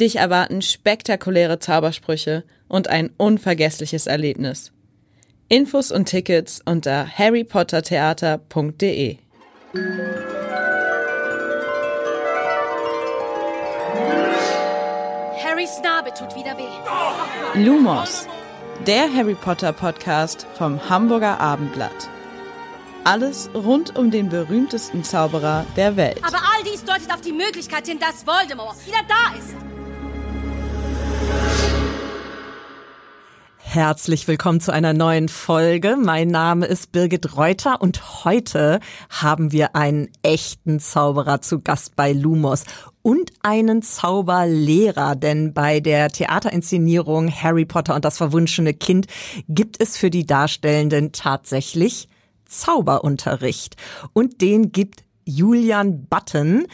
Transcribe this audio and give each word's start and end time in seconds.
Dich 0.00 0.16
erwarten 0.16 0.62
spektakuläre 0.62 1.58
Zaubersprüche 1.58 2.44
und 2.68 2.86
ein 2.86 3.10
unvergessliches 3.16 4.06
Erlebnis. 4.06 4.70
Infos 5.48 5.90
und 5.90 6.04
Tickets 6.04 6.62
unter 6.64 7.08
harrypottertheater.de. 7.08 9.18
Harrys 15.42 15.80
Narbe 15.82 16.14
tut 16.14 16.36
wieder 16.36 16.56
weh. 16.56 16.62
Lumos, 17.64 18.28
der 18.86 19.12
Harry 19.12 19.34
Potter 19.34 19.72
Podcast 19.72 20.46
vom 20.54 20.88
Hamburger 20.88 21.40
Abendblatt. 21.40 22.08
Alles 23.02 23.50
rund 23.52 23.96
um 23.96 24.12
den 24.12 24.28
berühmtesten 24.28 25.02
Zauberer 25.02 25.66
der 25.76 25.96
Welt. 25.96 26.20
Aber 26.22 26.36
all 26.36 26.62
dies 26.70 26.84
deutet 26.84 27.12
auf 27.12 27.22
die 27.22 27.32
Möglichkeit 27.32 27.88
hin, 27.88 27.98
dass 27.98 28.24
Voldemort 28.26 28.76
wieder 28.86 29.00
da 29.08 29.36
ist. 29.36 29.56
Herzlich 33.70 34.26
willkommen 34.26 34.62
zu 34.62 34.72
einer 34.72 34.94
neuen 34.94 35.28
Folge. 35.28 35.98
Mein 36.02 36.28
Name 36.28 36.64
ist 36.64 36.90
Birgit 36.90 37.36
Reuter 37.36 37.82
und 37.82 38.24
heute 38.24 38.80
haben 39.10 39.52
wir 39.52 39.76
einen 39.76 40.08
echten 40.22 40.80
Zauberer 40.80 41.42
zu 41.42 41.60
Gast 41.60 41.94
bei 41.94 42.14
Lumos 42.14 42.64
und 43.02 43.30
einen 43.42 43.82
Zauberlehrer, 43.82 45.16
denn 45.16 45.52
bei 45.52 45.80
der 45.80 46.08
Theaterinszenierung 46.08 47.30
Harry 47.30 47.66
Potter 47.66 47.94
und 47.94 48.06
das 48.06 48.16
verwunschene 48.16 48.72
Kind 48.72 49.06
gibt 49.50 49.78
es 49.82 49.98
für 49.98 50.08
die 50.08 50.24
Darstellenden 50.24 51.12
tatsächlich 51.12 52.08
Zauberunterricht 52.46 53.76
und 54.14 54.40
den 54.40 54.72
gibt 54.72 55.04
Julian 55.28 56.06
Button. 56.06 56.66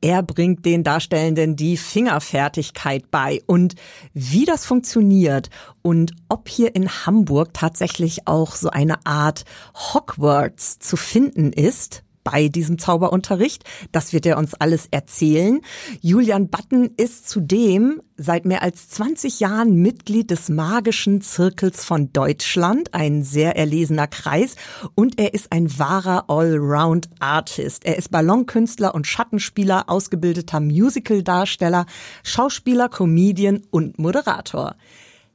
Er 0.00 0.22
bringt 0.22 0.64
den 0.66 0.84
Darstellenden 0.84 1.56
die 1.56 1.76
Fingerfertigkeit 1.76 3.10
bei. 3.10 3.42
Und 3.46 3.74
wie 4.12 4.44
das 4.44 4.66
funktioniert 4.66 5.48
und 5.80 6.12
ob 6.28 6.48
hier 6.48 6.74
in 6.74 6.88
Hamburg 6.88 7.54
tatsächlich 7.54 8.28
auch 8.28 8.54
so 8.54 8.70
eine 8.70 9.04
Art 9.06 9.44
Hogwarts 9.74 10.78
zu 10.78 10.96
finden 10.96 11.52
ist, 11.52 12.04
bei 12.24 12.48
diesem 12.48 12.78
Zauberunterricht. 12.78 13.64
Das 13.92 14.12
wird 14.12 14.26
er 14.26 14.38
uns 14.38 14.54
alles 14.54 14.88
erzählen. 14.90 15.60
Julian 16.00 16.48
Button 16.48 16.90
ist 16.96 17.28
zudem 17.28 18.00
seit 18.16 18.44
mehr 18.44 18.62
als 18.62 18.88
20 18.90 19.40
Jahren 19.40 19.74
Mitglied 19.76 20.30
des 20.30 20.48
Magischen 20.48 21.20
Zirkels 21.20 21.84
von 21.84 22.12
Deutschland, 22.12 22.94
ein 22.94 23.22
sehr 23.22 23.56
erlesener 23.56 24.06
Kreis. 24.06 24.56
Und 24.94 25.18
er 25.18 25.34
ist 25.34 25.52
ein 25.52 25.78
wahrer 25.78 26.28
Allround-Artist. 26.28 27.84
Er 27.84 27.96
ist 27.96 28.10
Ballonkünstler 28.10 28.94
und 28.94 29.06
Schattenspieler, 29.06 29.88
ausgebildeter 29.88 30.60
Musical-Darsteller, 30.60 31.86
Schauspieler, 32.22 32.88
Comedian 32.88 33.62
und 33.70 33.98
Moderator. 33.98 34.76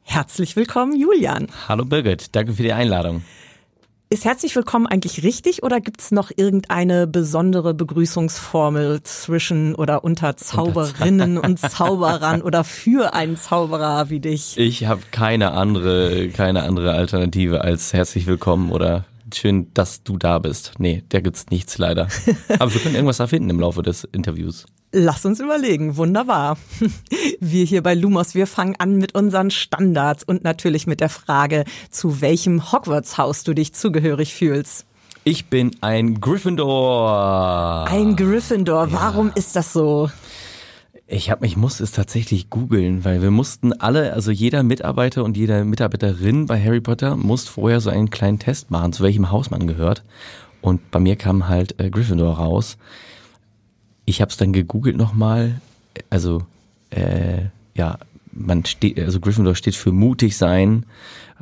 Herzlich 0.03 0.55
willkommen, 0.55 0.97
Julian. 0.97 1.47
Hallo 1.67 1.83
Birgit, 1.83 2.33
danke 2.33 2.53
für 2.53 2.63
die 2.63 2.71
Einladung. 2.71 3.23
Ist 4.09 4.23
herzlich 4.23 4.55
willkommen 4.55 4.87
eigentlich 4.87 5.23
richtig 5.23 5.63
oder 5.63 5.81
gibt 5.81 5.99
es 5.99 6.11
noch 6.11 6.31
irgendeine 6.33 7.07
besondere 7.07 7.73
Begrüßungsformel 7.73 9.03
zwischen 9.03 9.75
oder 9.75 10.05
unter 10.05 10.37
Zauberinnen 10.37 11.37
und 11.37 11.59
Zauberern 11.59 12.41
oder 12.41 12.63
für 12.63 13.13
einen 13.13 13.35
Zauberer 13.35 14.09
wie 14.09 14.21
dich? 14.21 14.57
Ich 14.57 14.85
habe 14.85 15.01
keine 15.11 15.51
andere, 15.51 16.29
keine 16.29 16.63
andere 16.63 16.93
Alternative 16.93 17.59
als 17.59 17.91
herzlich 17.91 18.27
willkommen 18.27 18.71
oder 18.71 19.03
schön, 19.33 19.73
dass 19.73 20.03
du 20.03 20.17
da 20.17 20.39
bist. 20.39 20.75
Nee, 20.77 21.03
da 21.09 21.19
gibt's 21.19 21.47
nichts 21.49 21.77
leider. 21.77 22.07
Aber 22.59 22.73
wir 22.73 22.79
können 22.79 22.95
irgendwas 22.95 23.19
erfinden 23.19 23.49
im 23.49 23.59
Laufe 23.59 23.81
des 23.81 24.05
Interviews. 24.05 24.67
Lass 24.93 25.25
uns 25.25 25.39
überlegen. 25.39 25.97
Wunderbar. 25.97 26.57
Wir 27.39 27.65
hier 27.65 27.83
bei 27.83 27.93
Lumos, 27.93 28.35
wir 28.35 28.47
fangen 28.47 28.75
an 28.79 28.95
mit 28.97 29.15
unseren 29.15 29.51
Standards 29.51 30.23
und 30.23 30.43
natürlich 30.43 30.87
mit 30.87 31.01
der 31.01 31.09
Frage, 31.09 31.65
zu 31.91 32.21
welchem 32.21 32.71
Hogwarts-Haus 32.71 33.43
du 33.43 33.53
dich 33.53 33.73
zugehörig 33.73 34.33
fühlst. 34.33 34.85
Ich 35.23 35.47
bin 35.47 35.71
ein 35.81 36.21
Gryffindor. 36.21 37.85
Ein 37.89 38.15
Gryffindor. 38.15 38.91
Warum 38.93 39.27
Ja. 39.27 39.33
ist 39.35 39.55
das 39.57 39.73
so? 39.73 40.09
Ich 41.05 41.29
hab, 41.31 41.43
ich 41.43 41.57
musste 41.57 41.83
es 41.83 41.91
tatsächlich 41.91 42.49
googeln, 42.49 43.03
weil 43.05 43.21
wir 43.21 43.31
mussten 43.31 43.73
alle, 43.73 44.13
also 44.13 44.31
jeder 44.31 44.63
Mitarbeiter 44.63 45.23
und 45.23 45.37
jede 45.37 45.63
Mitarbeiterin 45.65 46.45
bei 46.47 46.61
Harry 46.61 46.81
Potter 46.81 47.15
musste 47.15 47.51
vorher 47.51 47.79
so 47.81 47.89
einen 47.89 48.09
kleinen 48.09 48.39
Test 48.39 48.71
machen, 48.71 48.93
zu 48.93 49.03
welchem 49.03 49.31
Haus 49.31 49.49
man 49.51 49.67
gehört. 49.67 50.03
Und 50.61 50.91
bei 50.91 50.99
mir 50.99 51.15
kam 51.17 51.47
halt 51.47 51.79
äh, 51.79 51.89
Gryffindor 51.89 52.37
raus. 52.37 52.77
Ich 54.07 54.21
habe 54.21 54.31
es 54.31 54.37
dann 54.37 54.53
gegoogelt 54.53 54.95
nochmal. 54.95 55.59
Also 56.09 56.43
äh, 56.91 57.47
ja, 57.75 57.99
man 58.31 58.63
steht, 58.63 58.97
also 58.99 59.19
Gryffindor 59.19 59.53
steht 59.53 59.75
für 59.75 59.91
mutig 59.91 60.37
sein. 60.37 60.85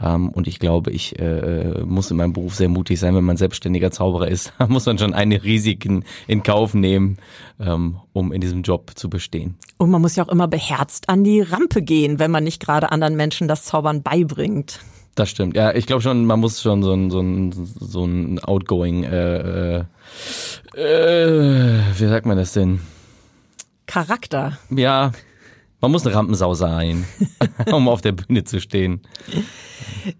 Ähm, 0.01 0.29
und 0.29 0.47
ich 0.47 0.57
glaube, 0.57 0.89
ich 0.89 1.19
äh, 1.19 1.83
muss 1.85 2.09
in 2.09 2.17
meinem 2.17 2.33
Beruf 2.33 2.55
sehr 2.55 2.67
mutig 2.67 2.99
sein, 2.99 3.13
wenn 3.13 3.23
man 3.23 3.37
selbstständiger 3.37 3.91
Zauberer 3.91 4.29
ist. 4.29 4.51
Da 4.57 4.65
muss 4.69 4.87
man 4.87 4.97
schon 4.97 5.13
einige 5.13 5.43
Risiken 5.43 6.05
in 6.25 6.41
Kauf 6.41 6.73
nehmen, 6.73 7.17
ähm, 7.59 7.97
um 8.13 8.31
in 8.31 8.41
diesem 8.41 8.63
Job 8.63 8.93
zu 8.95 9.11
bestehen. 9.11 9.55
Und 9.77 9.91
man 9.91 10.01
muss 10.01 10.15
ja 10.15 10.25
auch 10.25 10.29
immer 10.29 10.47
beherzt 10.47 11.07
an 11.07 11.23
die 11.23 11.41
Rampe 11.41 11.83
gehen, 11.83 12.17
wenn 12.17 12.31
man 12.31 12.43
nicht 12.43 12.59
gerade 12.59 12.91
anderen 12.91 13.15
Menschen 13.15 13.47
das 13.47 13.65
Zaubern 13.65 14.01
beibringt. 14.01 14.79
Das 15.15 15.29
stimmt. 15.29 15.55
Ja, 15.55 15.73
ich 15.73 15.85
glaube 15.85 16.01
schon, 16.01 16.25
man 16.25 16.41
muss 16.41 16.61
schon 16.61 16.83
so 16.83 16.93
ein 16.93 17.09
so 17.09 17.21
ein 17.21 17.51
so 17.53 18.03
ein 18.03 18.39
outgoing 18.39 19.05
äh, 19.05 19.77
äh, 19.77 19.85
äh, 20.75 21.79
wie 21.97 22.07
sagt 22.07 22.25
man 22.25 22.37
das 22.37 22.51
denn? 22.51 22.81
Charakter. 23.87 24.57
Ja, 24.69 25.11
man 25.79 25.91
muss 25.91 26.05
eine 26.05 26.15
Rampensau 26.15 26.53
sein, 26.53 27.05
um 27.71 27.87
auf 27.87 28.01
der 28.01 28.11
Bühne 28.11 28.43
zu 28.43 28.59
stehen. 28.59 29.01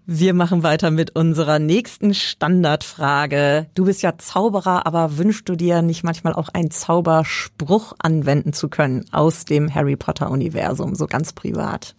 Wir 0.06 0.32
machen 0.32 0.62
weiter 0.62 0.90
mit 0.90 1.16
unserer 1.16 1.58
nächsten 1.58 2.14
Standardfrage. 2.14 3.66
Du 3.74 3.84
bist 3.84 4.00
ja 4.02 4.16
Zauberer, 4.16 4.86
aber 4.86 5.18
wünschst 5.18 5.48
du 5.48 5.56
dir 5.56 5.82
nicht 5.82 6.04
manchmal 6.04 6.34
auch 6.34 6.48
einen 6.48 6.70
Zauberspruch 6.70 7.94
anwenden 7.98 8.52
zu 8.52 8.68
können 8.68 9.04
aus 9.12 9.44
dem 9.44 9.74
Harry 9.74 9.96
Potter 9.96 10.30
Universum, 10.30 10.94
so 10.94 11.06
ganz 11.06 11.32
privat? 11.32 11.96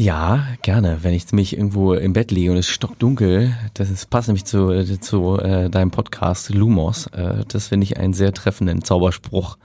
Ja, 0.00 0.46
gerne. 0.62 0.98
Wenn 1.02 1.12
ich 1.12 1.32
mich 1.32 1.56
irgendwo 1.56 1.92
im 1.92 2.12
Bett 2.12 2.30
liege 2.30 2.52
und 2.52 2.56
es 2.56 2.68
ist 2.68 2.72
stockdunkel, 2.74 3.52
das 3.74 3.90
ist, 3.90 4.08
passt 4.10 4.28
nämlich 4.28 4.44
zu, 4.44 4.84
zu 5.00 5.38
äh, 5.38 5.68
deinem 5.68 5.90
Podcast 5.90 6.50
Lumos. 6.54 7.08
Äh, 7.08 7.44
das 7.48 7.66
finde 7.66 7.82
ich 7.82 7.96
einen 7.96 8.12
sehr 8.14 8.32
treffenden 8.32 8.84
Zauberspruch. 8.84 9.58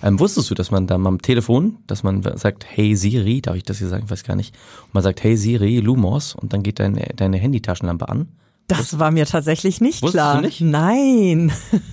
Ähm, 0.00 0.20
wusstest 0.20 0.48
du, 0.48 0.54
dass 0.54 0.70
man 0.70 0.86
da 0.86 0.96
mal 0.96 1.08
am 1.08 1.20
Telefon, 1.20 1.78
dass 1.88 2.04
man 2.04 2.22
sagt, 2.38 2.64
hey 2.68 2.94
Siri, 2.94 3.40
darf 3.42 3.56
ich 3.56 3.64
das 3.64 3.78
hier 3.78 3.88
sagen? 3.88 4.04
Ich 4.04 4.10
weiß 4.12 4.22
gar 4.22 4.36
nicht. 4.36 4.54
Und 4.86 4.94
man 4.94 5.02
sagt, 5.02 5.24
hey 5.24 5.36
Siri, 5.36 5.80
Lumos, 5.80 6.36
und 6.36 6.52
dann 6.52 6.62
geht 6.62 6.78
deine, 6.78 7.08
deine 7.16 7.38
Handytaschenlampe 7.38 8.08
an. 8.08 8.28
Das 8.68 9.00
war 9.00 9.10
mir 9.10 9.26
tatsächlich 9.26 9.80
nicht 9.80 10.02
Wusstest 10.02 10.14
klar. 10.22 10.36
du 10.36 10.46
nicht? 10.46 10.60
Nein. 10.60 11.50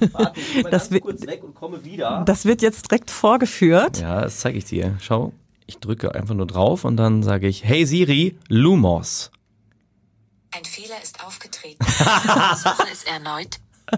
Das 0.62 0.70
das 0.70 0.92
wird- 0.92 1.02
kurz 1.04 1.26
weg 1.26 1.44
und 1.44 1.56
komme 1.56 1.84
wieder. 1.84 2.22
Das 2.28 2.46
wird 2.46 2.62
jetzt 2.62 2.92
direkt 2.92 3.10
vorgeführt. 3.10 4.00
Ja, 4.02 4.22
das 4.22 4.38
zeige 4.40 4.60
ich 4.60 4.66
dir. 4.66 4.96
Schau, 5.02 5.34
ich 5.68 5.78
drücke 5.80 6.16
einfach 6.16 6.34
nur 6.34 6.48
drauf 6.48 6.84
und 6.86 6.98
dann 6.98 7.22
sage 7.24 7.48
ich, 7.48 7.64
hey 7.64 7.86
Siri, 7.86 8.38
Lumos. 8.48 9.32
Ein 10.56 10.64
Fehler 10.66 10.96
ist 11.04 11.24
aufgetreten. 11.26 11.84
Versuche 11.86 12.88
es 12.92 13.04
erneut. 13.04 13.60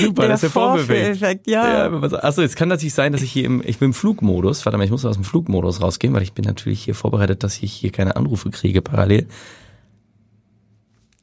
Super, 0.00 0.22
Der 0.22 0.28
das 0.28 0.42
ist 0.42 0.42
der. 0.42 0.50
Vorführeffekt, 0.50 1.46
ja. 1.48 1.88
Ja, 1.88 2.02
achso, 2.02 2.42
jetzt 2.42 2.56
kann 2.56 2.68
natürlich 2.68 2.94
sein, 2.94 3.12
dass 3.12 3.22
ich 3.22 3.32
hier 3.32 3.44
im, 3.44 3.60
ich 3.64 3.78
bin 3.78 3.86
im 3.86 3.94
Flugmodus. 3.94 4.64
Warte 4.64 4.78
mal, 4.78 4.84
ich 4.84 4.90
muss 4.90 5.04
aus 5.04 5.16
dem 5.16 5.24
Flugmodus 5.24 5.80
rausgehen, 5.80 6.14
weil 6.14 6.22
ich 6.22 6.34
bin 6.34 6.44
natürlich 6.44 6.84
hier 6.84 6.94
vorbereitet, 6.94 7.42
dass 7.42 7.60
ich 7.62 7.72
hier 7.72 7.90
keine 7.90 8.14
Anrufe 8.16 8.50
kriege 8.50 8.82
parallel. 8.82 9.26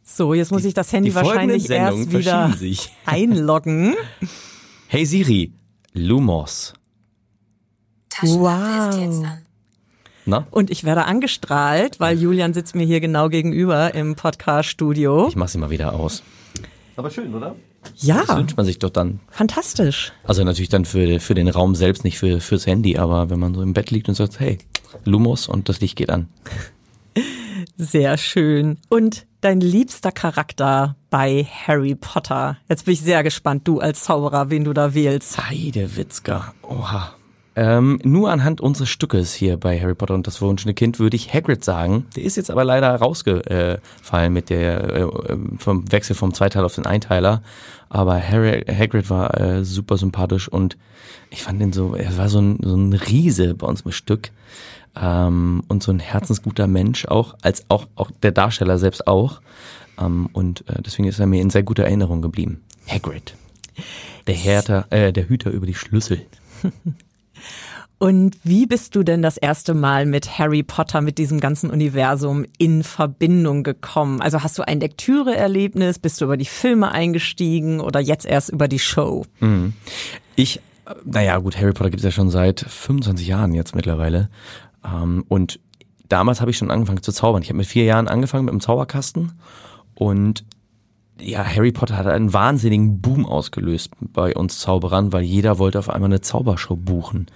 So, 0.03 0.33
jetzt 0.33 0.51
muss 0.51 0.65
ich 0.65 0.73
das 0.73 0.91
Handy 0.91 1.09
Die 1.09 1.15
wahrscheinlich 1.15 1.69
erst 1.69 2.11
wieder 2.11 2.51
sich. 2.53 2.91
einloggen. 3.05 3.95
Hey 4.87 5.05
Siri, 5.07 5.51
Lumos. 5.93 6.73
Taschenlampe 8.13 8.89
ist 8.89 8.99
jetzt 8.99 9.17
Wow. 9.19 9.25
an. 9.25 9.37
Na? 10.25 10.47
Und 10.51 10.69
ich 10.71 10.83
werde 10.85 11.05
angestrahlt, 11.05 11.99
weil 11.99 12.17
Julian 12.17 12.53
sitzt 12.53 12.75
mir 12.75 12.85
hier 12.85 13.01
genau 13.01 13.27
gegenüber 13.27 13.93
im 13.93 14.15
Podcast-Studio. 14.15 15.27
Ich 15.27 15.35
mach 15.35 15.49
sie 15.49 15.57
mal 15.57 15.69
wieder 15.69 15.93
aus. 15.93 16.23
Aber 16.95 17.09
schön, 17.09 17.33
oder? 17.35 17.55
Das 17.83 17.91
Ja, 18.03 18.37
wünscht 18.37 18.55
man 18.55 18.65
sich 18.65 18.79
doch 18.79 18.89
dann. 18.91 19.19
fantastisch. 19.29 20.13
Also 20.23 20.43
natürlich 20.45 20.69
dann 20.69 20.85
für, 20.85 21.19
für 21.19 21.33
den 21.33 21.49
Raum 21.49 21.75
selbst, 21.75 22.05
nicht 22.05 22.17
für, 22.17 22.39
fürs 22.39 22.65
Handy, 22.65 22.97
aber 22.97 23.29
wenn 23.29 23.39
man 23.39 23.53
so 23.53 23.61
im 23.61 23.73
Bett 23.73 23.91
liegt 23.91 24.07
und 24.07 24.15
sagt, 24.15 24.39
hey, 24.39 24.59
Lumos 25.03 25.47
und 25.49 25.67
das 25.67 25.81
Licht 25.81 25.97
geht 25.97 26.09
an. 26.09 26.29
Sehr 27.75 28.17
schön. 28.17 28.77
Und 28.89 29.25
dein 29.41 29.59
liebster 29.59 30.11
Charakter 30.13 30.95
bei 31.09 31.45
Harry 31.67 31.95
Potter? 31.95 32.57
Jetzt 32.69 32.85
bin 32.85 32.93
ich 32.93 33.01
sehr 33.01 33.23
gespannt, 33.23 33.67
du 33.67 33.79
als 33.79 34.03
Zauberer, 34.03 34.49
wen 34.49 34.63
du 34.63 34.71
da 34.73 34.93
wählst. 34.93 35.37
Heidewitzka. 35.49 36.53
Oha. 36.61 37.13
Ähm, 37.55 37.99
nur 38.03 38.31
anhand 38.31 38.61
unseres 38.61 38.89
Stückes 38.89 39.33
hier 39.33 39.57
bei 39.57 39.79
Harry 39.79 39.93
Potter 39.93 40.15
und 40.15 40.25
das 40.25 40.37
verwunschene 40.37 40.73
Kind 40.73 40.97
würde 40.99 41.15
ich 41.15 41.33
Hagrid 41.33 41.63
sagen. 41.63 42.07
Der 42.15 42.23
ist 42.23 42.35
jetzt 42.35 42.49
aber 42.49 42.63
leider 42.63 42.95
rausgefallen 42.95 44.33
mit 44.33 44.49
der 44.49 44.83
äh, 44.83 45.37
vom 45.59 45.91
Wechsel 45.91 46.15
vom 46.15 46.33
Zweiteiler 46.33 46.65
auf 46.65 46.75
den 46.75 46.87
Einteiler. 46.87 47.43
Aber 47.89 48.19
Harry, 48.19 48.65
Hagrid 48.65 49.09
war 49.11 49.39
äh, 49.39 49.63
super 49.63 49.97
sympathisch 49.97 50.47
und 50.47 50.77
ich 51.29 51.43
fand 51.43 51.61
ihn 51.61 51.73
so, 51.73 51.93
er 51.93 52.17
war 52.17 52.27
so 52.27 52.39
ein, 52.39 52.57
so 52.61 52.75
ein 52.75 52.93
Riese 52.93 53.53
bei 53.53 53.67
uns 53.67 53.81
im 53.81 53.91
Stück 53.91 54.31
ähm, 54.99 55.63
und 55.67 55.83
so 55.83 55.91
ein 55.91 55.99
herzensguter 55.99 56.65
Mensch 56.65 57.05
auch, 57.05 57.35
als 57.43 57.65
auch, 57.69 57.85
auch 57.95 58.09
der 58.23 58.31
Darsteller 58.31 58.79
selbst 58.79 59.05
auch. 59.05 59.41
Ähm, 59.99 60.27
und 60.33 60.67
äh, 60.67 60.81
deswegen 60.81 61.07
ist 61.07 61.19
er 61.19 61.27
mir 61.27 61.41
in 61.41 61.51
sehr 61.51 61.63
guter 61.63 61.83
Erinnerung 61.83 62.23
geblieben. 62.23 62.63
Hagrid. 62.87 63.35
Der 64.25 64.35
Härter, 64.35 64.87
äh, 64.89 65.13
der 65.13 65.29
Hüter 65.29 65.51
über 65.51 65.67
die 65.67 65.75
Schlüssel. 65.75 66.25
Und 68.03 68.37
wie 68.43 68.65
bist 68.65 68.95
du 68.95 69.03
denn 69.03 69.21
das 69.21 69.37
erste 69.37 69.73
Mal 69.73 70.05
mit 70.05 70.37
Harry 70.37 70.61
Potter, 70.61 70.99
mit 70.99 71.17
diesem 71.17 71.39
ganzen 71.39 71.69
Universum 71.69 72.45
in 72.57 72.83
Verbindung 72.83 73.63
gekommen? 73.63 74.21
Also 74.21 74.43
hast 74.43 74.57
du 74.57 74.63
ein 74.63 74.81
Lektüreerlebnis, 74.81 75.99
bist 75.99 76.19
du 76.19 76.25
über 76.25 76.35
die 76.35 76.45
Filme 76.45 76.91
eingestiegen 76.91 77.79
oder 77.79 78.01
jetzt 78.01 78.25
erst 78.25 78.49
über 78.49 78.67
die 78.67 78.79
Show? 78.79 79.25
Mhm. 79.39 79.73
Ich, 80.35 80.59
naja 81.05 81.37
gut, 81.37 81.57
Harry 81.57 81.71
Potter 81.71 81.91
gibt 81.91 82.01
es 82.01 82.05
ja 82.05 82.11
schon 82.11 82.29
seit 82.29 82.59
25 82.59 83.25
Jahren 83.25 83.53
jetzt 83.53 83.73
mittlerweile. 83.73 84.29
Ähm, 84.83 85.23
und 85.29 85.61
damals 86.09 86.41
habe 86.41 86.51
ich 86.51 86.57
schon 86.57 86.71
angefangen 86.71 87.03
zu 87.03 87.13
zaubern. 87.13 87.41
Ich 87.41 87.49
habe 87.49 87.57
mit 87.57 87.67
vier 87.67 87.85
Jahren 87.85 88.09
angefangen 88.09 88.45
mit 88.45 88.51
dem 88.51 88.59
Zauberkasten 88.59 89.31
und 89.95 90.43
ja, 91.23 91.43
Harry 91.43 91.71
Potter 91.71 91.97
hat 91.97 92.07
einen 92.07 92.33
wahnsinnigen 92.33 93.01
Boom 93.01 93.25
ausgelöst 93.25 93.91
bei 93.99 94.35
uns 94.35 94.59
Zauberern, 94.59 95.13
weil 95.13 95.23
jeder 95.23 95.57
wollte 95.59 95.79
auf 95.79 95.89
einmal 95.89 96.09
eine 96.09 96.21
Zaubershow 96.21 96.75
buchen. 96.75 97.27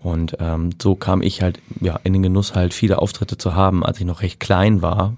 Und 0.00 0.36
ähm, 0.40 0.70
so 0.80 0.96
kam 0.96 1.22
ich 1.22 1.42
halt 1.42 1.60
ja 1.80 2.00
in 2.02 2.12
den 2.12 2.22
Genuss 2.22 2.54
halt 2.54 2.74
viele 2.74 2.98
Auftritte 2.98 3.38
zu 3.38 3.54
haben, 3.54 3.84
als 3.84 4.00
ich 4.00 4.06
noch 4.06 4.22
recht 4.22 4.40
klein 4.40 4.82
war. 4.82 5.14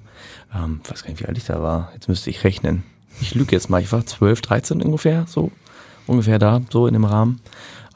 Ähm, 0.54 0.80
weiß 0.86 1.02
gar 1.02 1.10
nicht, 1.10 1.20
wie 1.20 1.26
alt 1.26 1.38
ich 1.38 1.46
da 1.46 1.62
war. 1.62 1.90
Jetzt 1.94 2.08
müsste 2.08 2.30
ich 2.30 2.44
rechnen. 2.44 2.84
Ich 3.20 3.34
lüge 3.34 3.52
jetzt 3.52 3.70
mal, 3.70 3.80
ich 3.80 3.92
war 3.92 4.04
12, 4.04 4.42
13 4.42 4.82
ungefähr, 4.82 5.24
so 5.26 5.50
ungefähr 6.06 6.38
da, 6.38 6.60
so 6.70 6.86
in 6.86 6.92
dem 6.92 7.04
Rahmen. 7.04 7.40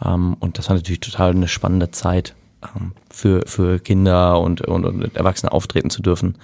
Ähm, 0.02 0.37
und 0.40 0.58
das 0.58 0.69
war 0.69 0.76
natürlich 0.76 1.00
total 1.00 1.32
eine 1.32 1.49
spannende 1.49 1.90
Zeit 1.90 2.34
ähm, 2.62 2.93
für 3.10 3.43
für 3.46 3.78
Kinder 3.81 4.40
und, 4.40 4.62
und, 4.62 4.87
und 4.87 5.14
Erwachsene 5.16 5.52
auftreten 5.52 5.90
zu 5.90 6.00
dürfen, 6.00 6.37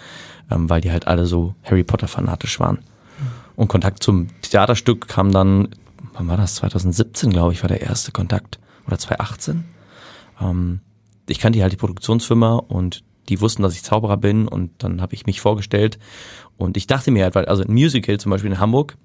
ähm, 0.51 0.69
weil 0.69 0.83
die 0.83 0.93
halt 0.93 1.07
alle 1.07 1.25
so 1.25 1.55
Harry 1.63 1.85
Potter 1.85 2.09
fanatisch 2.09 2.61
waren. 2.61 2.81
Und 3.57 3.69
Kontakt 3.69 4.03
zum 4.03 4.29
Theaterstück 4.43 5.09
kam 5.09 5.33
dann, 5.33 5.69
wann 6.13 6.29
war 6.29 6.37
das? 6.37 6.57
2017, 6.57 7.31
glaube 7.31 7.53
ich, 7.53 7.63
war 7.63 7.69
der 7.69 7.83
erste 7.83 8.13
Kontakt. 8.13 8.59
Oder 8.87 8.99
2018 8.99 9.65
ähm, 10.41 10.81
ich 11.29 11.39
kannte 11.39 11.63
halt 11.63 11.73
die 11.73 11.79
Produktionsfirma 11.79 12.57
und 12.57 13.03
die 13.29 13.41
wussten, 13.41 13.63
dass 13.63 13.75
ich 13.75 13.83
Zauberer 13.83 14.19
bin 14.19 14.47
und 14.47 14.71
dann 14.83 15.01
habe 15.01 15.15
ich 15.15 15.27
mich 15.27 15.41
vorgestellt. 15.41 15.99
Und 16.59 16.77
ich 16.77 16.87
dachte 16.87 17.11
mir 17.11 17.25
halt, 17.25 17.35
weil 17.35 17.47
also 17.47 17.63
ein 17.63 17.73
Musical 17.73 18.19
zum 18.19 18.31
Beispiel 18.31 18.51
in 18.51 18.61
Hamburg, 18.61 18.97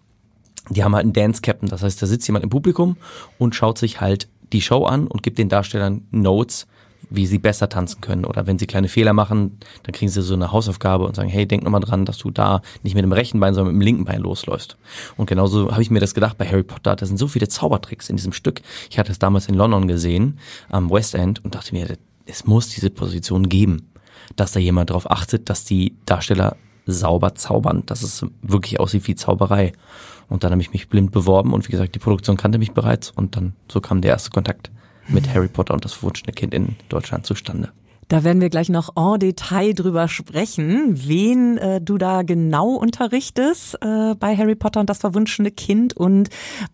die 0.69 0.83
haben 0.83 0.93
halt 0.93 1.03
einen 1.03 1.13
Dance 1.13 1.41
Captain, 1.41 1.69
das 1.69 1.83
heißt, 1.83 2.01
da 2.01 2.05
sitzt 2.05 2.27
jemand 2.27 2.43
im 2.43 2.49
Publikum 2.49 2.97
und 3.37 3.55
schaut 3.55 3.77
sich 3.77 4.01
halt 4.01 4.27
die 4.51 4.61
Show 4.61 4.83
an 4.83 5.07
und 5.07 5.23
gibt 5.23 5.37
den 5.37 5.47
Darstellern 5.47 6.05
Notes, 6.11 6.67
wie 7.09 7.25
sie 7.25 7.39
besser 7.39 7.69
tanzen 7.69 8.01
können. 8.01 8.25
Oder 8.25 8.47
wenn 8.47 8.59
sie 8.59 8.67
kleine 8.67 8.88
Fehler 8.88 9.13
machen, 9.13 9.57
dann 9.83 9.94
kriegen 9.94 10.09
sie 10.09 10.21
so 10.21 10.33
eine 10.33 10.51
Hausaufgabe 10.51 11.06
und 11.06 11.15
sagen, 11.15 11.29
hey, 11.29 11.47
denk 11.47 11.63
nochmal 11.63 11.81
dran, 11.81 12.06
dass 12.06 12.17
du 12.17 12.31
da 12.31 12.61
nicht 12.83 12.94
mit 12.95 13.03
dem 13.03 13.11
rechten 13.11 13.39
Bein, 13.39 13.53
sondern 13.53 13.73
mit 13.73 13.81
dem 13.81 13.85
linken 13.85 14.06
Bein 14.06 14.21
losläufst. 14.21 14.77
Und 15.17 15.27
genauso 15.27 15.71
habe 15.71 15.81
ich 15.81 15.89
mir 15.89 16.00
das 16.00 16.13
gedacht 16.13 16.38
bei 16.38 16.47
Harry 16.47 16.63
Potter. 16.63 16.95
Da 16.95 17.06
sind 17.06 17.17
so 17.17 17.27
viele 17.27 17.47
Zaubertricks 17.47 18.09
in 18.09 18.15
diesem 18.15 18.33
Stück. 18.33 18.61
Ich 18.89 19.00
hatte 19.00 19.11
es 19.11 19.19
damals 19.19 19.47
in 19.47 19.56
London 19.56 19.88
gesehen, 19.88 20.39
am 20.69 20.89
West 20.89 21.15
End, 21.15 21.44
und 21.44 21.56
dachte 21.56 21.73
mir, 21.73 21.97
es 22.25 22.45
muss 22.45 22.69
diese 22.69 22.89
Position 22.89 23.50
geben, 23.50 23.89
dass 24.35 24.51
da 24.51 24.59
jemand 24.59 24.91
darauf 24.91 25.09
achtet, 25.09 25.50
dass 25.50 25.63
die 25.63 25.95
Darsteller 26.06 26.56
sauber 26.85 27.35
zaubern, 27.35 27.83
dass 27.85 28.03
es 28.03 28.25
wirklich 28.41 28.79
aussieht 28.79 29.07
wie 29.07 29.15
Zauberei. 29.15 29.73
Und 30.27 30.44
dann 30.44 30.51
habe 30.51 30.61
ich 30.61 30.71
mich 30.71 30.89
blind 30.89 31.11
beworben 31.11 31.53
und 31.53 31.67
wie 31.67 31.71
gesagt, 31.71 31.95
die 31.95 32.00
Produktion 32.00 32.38
kannte 32.38 32.59
mich 32.59 32.71
bereits 32.71 33.09
und 33.09 33.35
dann 33.35 33.53
so 33.71 33.81
kam 33.81 34.01
der 34.01 34.11
erste 34.11 34.29
Kontakt 34.29 34.69
mit 35.09 35.33
Harry 35.33 35.47
Potter 35.47 35.73
und 35.73 35.85
das 35.85 35.94
verwunschene 35.94 36.33
Kind 36.33 36.53
in 36.53 36.75
Deutschland 36.89 37.25
zustande. 37.25 37.71
Da 38.09 38.23
werden 38.23 38.41
wir 38.41 38.50
gleich 38.50 38.69
noch 38.69 38.95
en 38.95 39.19
Detail 39.19 39.73
drüber 39.75 40.07
sprechen, 40.07 40.94
wen 41.07 41.59
äh, 41.59 41.79
du 41.79 42.00
da 42.00 42.23
genau 42.23 42.69
unterrichtest 42.69 43.75
äh, 43.81 44.15
bei 44.15 44.35
Harry 44.35 44.56
Potter 44.56 44.79
und 44.79 44.89
das 44.89 44.97
verwunschene 44.97 45.51
Kind 45.51 45.95
und 45.95 46.29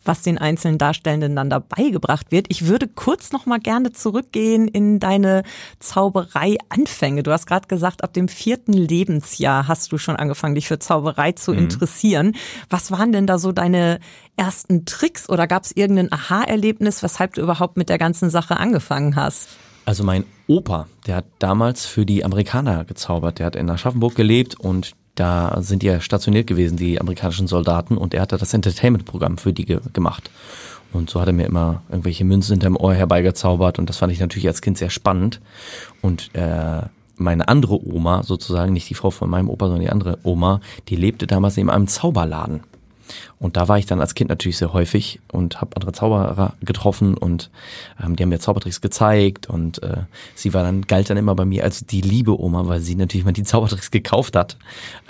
was 0.06 0.22
den 0.22 0.38
einzelnen 0.38 0.78
Darstellenden 0.78 1.36
dann 1.36 1.50
dabei 1.50 1.90
gebracht 1.90 2.32
wird. 2.32 2.48
Ich 2.48 2.68
würde 2.68 2.88
kurz 2.88 3.34
noch 3.34 3.46
mal 3.46 3.60
gerne 3.60 3.92
zurückgehen 3.92 4.70
in 4.70 5.02
deine 5.02 5.44
Zauberei-Anfänge. 5.80 7.22
Du 7.22 7.34
hast 7.34 7.48
gerade 7.48 7.68
gesagt, 7.68 8.06
ab 8.06 8.14
dem 8.14 8.30
vierten 8.30 8.72
Lebensjahr 8.72 9.68
hast 9.68 9.92
du 9.92 9.98
schon 9.98 10.16
angefangen, 10.16 10.56
dich 10.56 10.70
für 10.70 10.80
Zauberei 10.80 11.34
zu 11.34 11.52
mhm. 11.52 11.60
interessieren. 11.60 12.36
Was 12.70 12.92
waren 12.92 13.12
denn 13.12 13.28
da 13.28 13.40
so 13.40 13.52
deine 13.52 14.00
ersten 14.38 14.86
Tricks 14.86 15.28
oder 15.28 15.48
gab 15.48 15.64
es 15.64 15.74
irgendein 15.74 16.14
Aha-Erlebnis, 16.14 17.04
weshalb 17.04 17.34
du 17.34 17.42
überhaupt 17.42 17.76
mit 17.76 17.90
der 17.90 17.98
ganzen 17.98 18.30
Sache 18.30 18.56
angefangen 18.56 19.18
hast? 19.18 19.50
Also 19.86 20.04
mein 20.04 20.26
Opa, 20.48 20.88
der 21.06 21.18
hat 21.18 21.26
damals 21.40 21.86
für 21.86 22.06
die 22.06 22.26
Amerikaner 22.26 22.86
gezaubert. 22.86 23.40
Der 23.40 23.46
hat 23.46 23.56
in 23.56 23.70
Aschaffenburg 23.70 24.16
gelebt 24.16 24.60
und 24.60 24.96
da 25.14 25.62
sind 25.62 25.82
die 25.82 25.88
ja 25.88 26.02
stationiert 26.02 26.48
gewesen, 26.48 26.76
die 26.76 27.00
amerikanischen 27.00 27.48
Soldaten, 27.48 27.98
und 27.98 28.14
er 28.14 28.22
hat 28.22 28.34
da 28.34 28.38
das 28.38 28.54
Entertainment-Programm 28.54 29.38
für 29.38 29.54
die 29.54 29.66
ge 29.66 29.80
gemacht. 29.94 30.30
Und 30.92 31.10
so 31.10 31.20
hat 31.22 31.28
er 31.28 31.34
mir 31.34 31.46
immer 31.46 31.82
irgendwelche 31.90 32.26
Münzen 32.26 32.54
hinterm 32.54 32.76
Ohr 32.76 32.94
herbeigezaubert 32.94 33.80
und 33.80 33.90
das 33.90 33.98
fand 33.98 34.14
ich 34.14 34.20
natürlich 34.20 34.48
als 34.48 34.62
Kind 34.62 34.78
sehr 34.78 34.90
spannend. 34.90 35.42
Und 36.02 36.30
äh, 36.34 36.82
meine 37.18 37.48
andere 37.48 37.86
Oma, 37.86 38.24
sozusagen, 38.24 38.74
nicht 38.74 38.90
die 38.90 38.94
Frau 38.94 39.10
von 39.10 39.30
meinem 39.30 39.50
Opa, 39.50 39.68
sondern 39.68 39.84
die 39.84 39.92
andere 39.92 40.20
Oma, 40.24 40.62
die 40.90 40.96
lebte 40.96 41.28
damals 41.28 41.58
in 41.58 41.70
einem 41.70 41.88
Zauberladen. 41.88 42.62
Und 43.40 43.57
da 43.57 43.68
war 43.68 43.78
ich 43.78 43.86
dann 43.86 44.02
als 44.02 44.16
Kind 44.16 44.30
natürlich 44.30 44.57
sehr 44.57 44.74
häufig 44.74 45.19
und 45.31 45.62
habe 45.62 45.75
andere 45.75 45.92
Zauberer 45.92 46.54
getroffen 46.62 47.16
und 47.16 47.52
ähm, 48.04 48.16
die 48.16 48.24
haben 48.24 48.30
mir 48.30 48.40
Zaubertricks 48.40 48.81
gezeigt 48.81 49.48
und 49.48 49.84
äh, 49.84 50.04
sie 50.34 50.54
war 50.54 50.63
dann 50.63 50.84
galt 50.84 51.10
dann 51.10 51.18
immer 51.18 51.36
bei 51.36 51.46
mir 51.46 51.63
als 51.63 51.86
die 51.86 52.02
liebe 52.02 52.40
Oma, 52.40 52.68
weil 52.68 52.80
sie 52.80 52.96
natürlich 52.96 53.25
mal 53.25 53.31
die 53.31 53.44
Zaubertricks 53.44 53.91
gekauft 53.91 54.36
hat. 54.36 54.58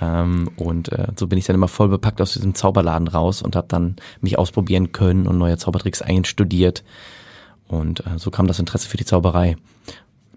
Ähm, 0.01 0.49
und 0.57 0.91
äh, 0.91 1.07
so 1.15 1.27
bin 1.27 1.39
ich 1.39 1.45
dann 1.45 1.55
immer 1.55 1.67
voll 1.67 1.89
bepackt 1.89 2.21
aus 2.21 2.33
diesem 2.33 2.55
Zauberladen 2.55 3.07
raus 3.07 3.41
und 3.41 3.55
habe 3.55 3.67
dann 3.67 3.95
mich 4.21 4.37
ausprobieren 4.37 4.91
können 4.91 5.27
und 5.27 5.37
neue 5.37 5.57
Zaubertricks 5.57 6.01
einstudiert. 6.01 6.83
Und 7.67 8.01
äh, 8.01 8.17
so 8.17 8.31
kam 8.31 8.47
das 8.47 8.59
Interesse 8.59 8.87
für 8.87 8.97
die 8.97 9.05
Zauberei. 9.05 9.57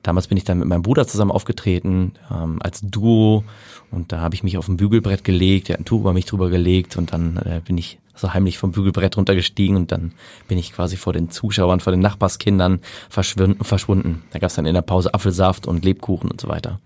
Damals 0.02 0.28
bin 0.28 0.38
ich 0.38 0.45
dann 0.45 0.59
mit 0.59 0.69
meinem 0.69 0.83
Bruder 0.83 1.07
zusammen 1.07 1.31
aufgetreten 1.31 2.12
ähm, 2.31 2.59
als 2.61 2.81
Duo. 2.83 3.45
Und 3.90 4.12
da 4.12 4.21
habe 4.21 4.35
ich 4.35 4.43
mich 4.43 4.59
auf 4.59 4.69
ein 4.69 4.76
Bügelbrett 4.76 5.25
gelegt, 5.25 5.69
er 5.69 5.75
hat 5.75 5.81
ein 5.81 5.85
Tuch 5.85 6.00
über 6.00 6.12
mich 6.12 6.26
drüber 6.26 6.50
gelegt 6.50 6.97
und 6.97 7.12
dann 7.12 7.37
äh, 7.38 7.61
bin 7.64 7.78
ich 7.78 7.99
so 8.18 8.34
heimlich 8.34 8.58
vom 8.58 8.72
Bügelbrett 8.72 9.16
runtergestiegen 9.16 9.76
und 9.76 9.92
dann 9.92 10.12
bin 10.48 10.58
ich 10.58 10.72
quasi 10.72 10.96
vor 10.96 11.12
den 11.12 11.30
Zuschauern, 11.30 11.80
vor 11.80 11.92
den 11.92 12.00
Nachbarskindern 12.00 12.80
verschwunden. 13.08 13.64
verschwunden. 13.64 14.22
Da 14.32 14.38
gab 14.38 14.48
es 14.50 14.56
dann 14.56 14.66
in 14.66 14.75
der 14.75 14.82
Pause 14.82 15.14
Apfelsaft 15.14 15.66
und 15.66 15.84
Lebkuchen 15.84 16.30
und 16.30 16.40
so 16.40 16.48
weiter. 16.48 16.80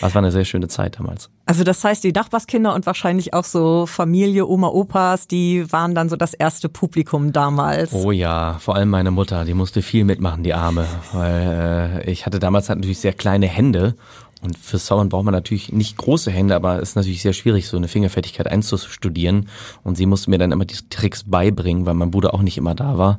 Das 0.00 0.14
war 0.14 0.22
eine 0.22 0.32
sehr 0.32 0.46
schöne 0.46 0.68
Zeit 0.68 0.98
damals. 0.98 1.28
Also 1.44 1.62
das 1.62 1.84
heißt, 1.84 2.02
die 2.02 2.12
Nachbarskinder 2.12 2.74
und 2.74 2.86
wahrscheinlich 2.86 3.34
auch 3.34 3.44
so 3.44 3.84
Familie, 3.86 4.46
Oma, 4.46 4.68
Opas, 4.68 5.26
die 5.26 5.70
waren 5.70 5.94
dann 5.94 6.08
so 6.08 6.16
das 6.16 6.32
erste 6.32 6.68
Publikum 6.68 7.32
damals. 7.32 7.92
Oh 7.92 8.10
ja, 8.10 8.56
vor 8.60 8.76
allem 8.76 8.88
meine 8.88 9.10
Mutter, 9.10 9.44
die 9.44 9.52
musste 9.52 9.82
viel 9.82 10.04
mitmachen, 10.04 10.42
die 10.42 10.54
Arme, 10.54 10.86
weil 11.12 12.02
äh, 12.06 12.10
ich 12.10 12.24
hatte 12.24 12.38
damals 12.38 12.68
halt 12.68 12.78
natürlich 12.78 13.00
sehr 13.00 13.12
kleine 13.12 13.46
Hände 13.46 13.94
und 14.42 14.56
fürs 14.56 14.86
Zaubern 14.86 15.10
braucht 15.10 15.24
man 15.24 15.34
natürlich 15.34 15.70
nicht 15.70 15.96
große 15.98 16.30
Hände, 16.30 16.54
aber 16.54 16.76
es 16.76 16.90
ist 16.90 16.96
natürlich 16.96 17.22
sehr 17.22 17.34
schwierig, 17.34 17.68
so 17.68 17.76
eine 17.76 17.88
Fingerfertigkeit 17.88 18.46
einzustudieren. 18.46 19.48
Und 19.84 19.96
sie 19.96 20.06
musste 20.06 20.30
mir 20.30 20.38
dann 20.38 20.52
immer 20.52 20.64
die 20.64 20.76
Tricks 20.88 21.24
beibringen, 21.24 21.84
weil 21.84 21.94
mein 21.94 22.10
Bruder 22.10 22.32
auch 22.32 22.42
nicht 22.42 22.56
immer 22.56 22.74
da 22.74 22.96
war. 22.96 23.18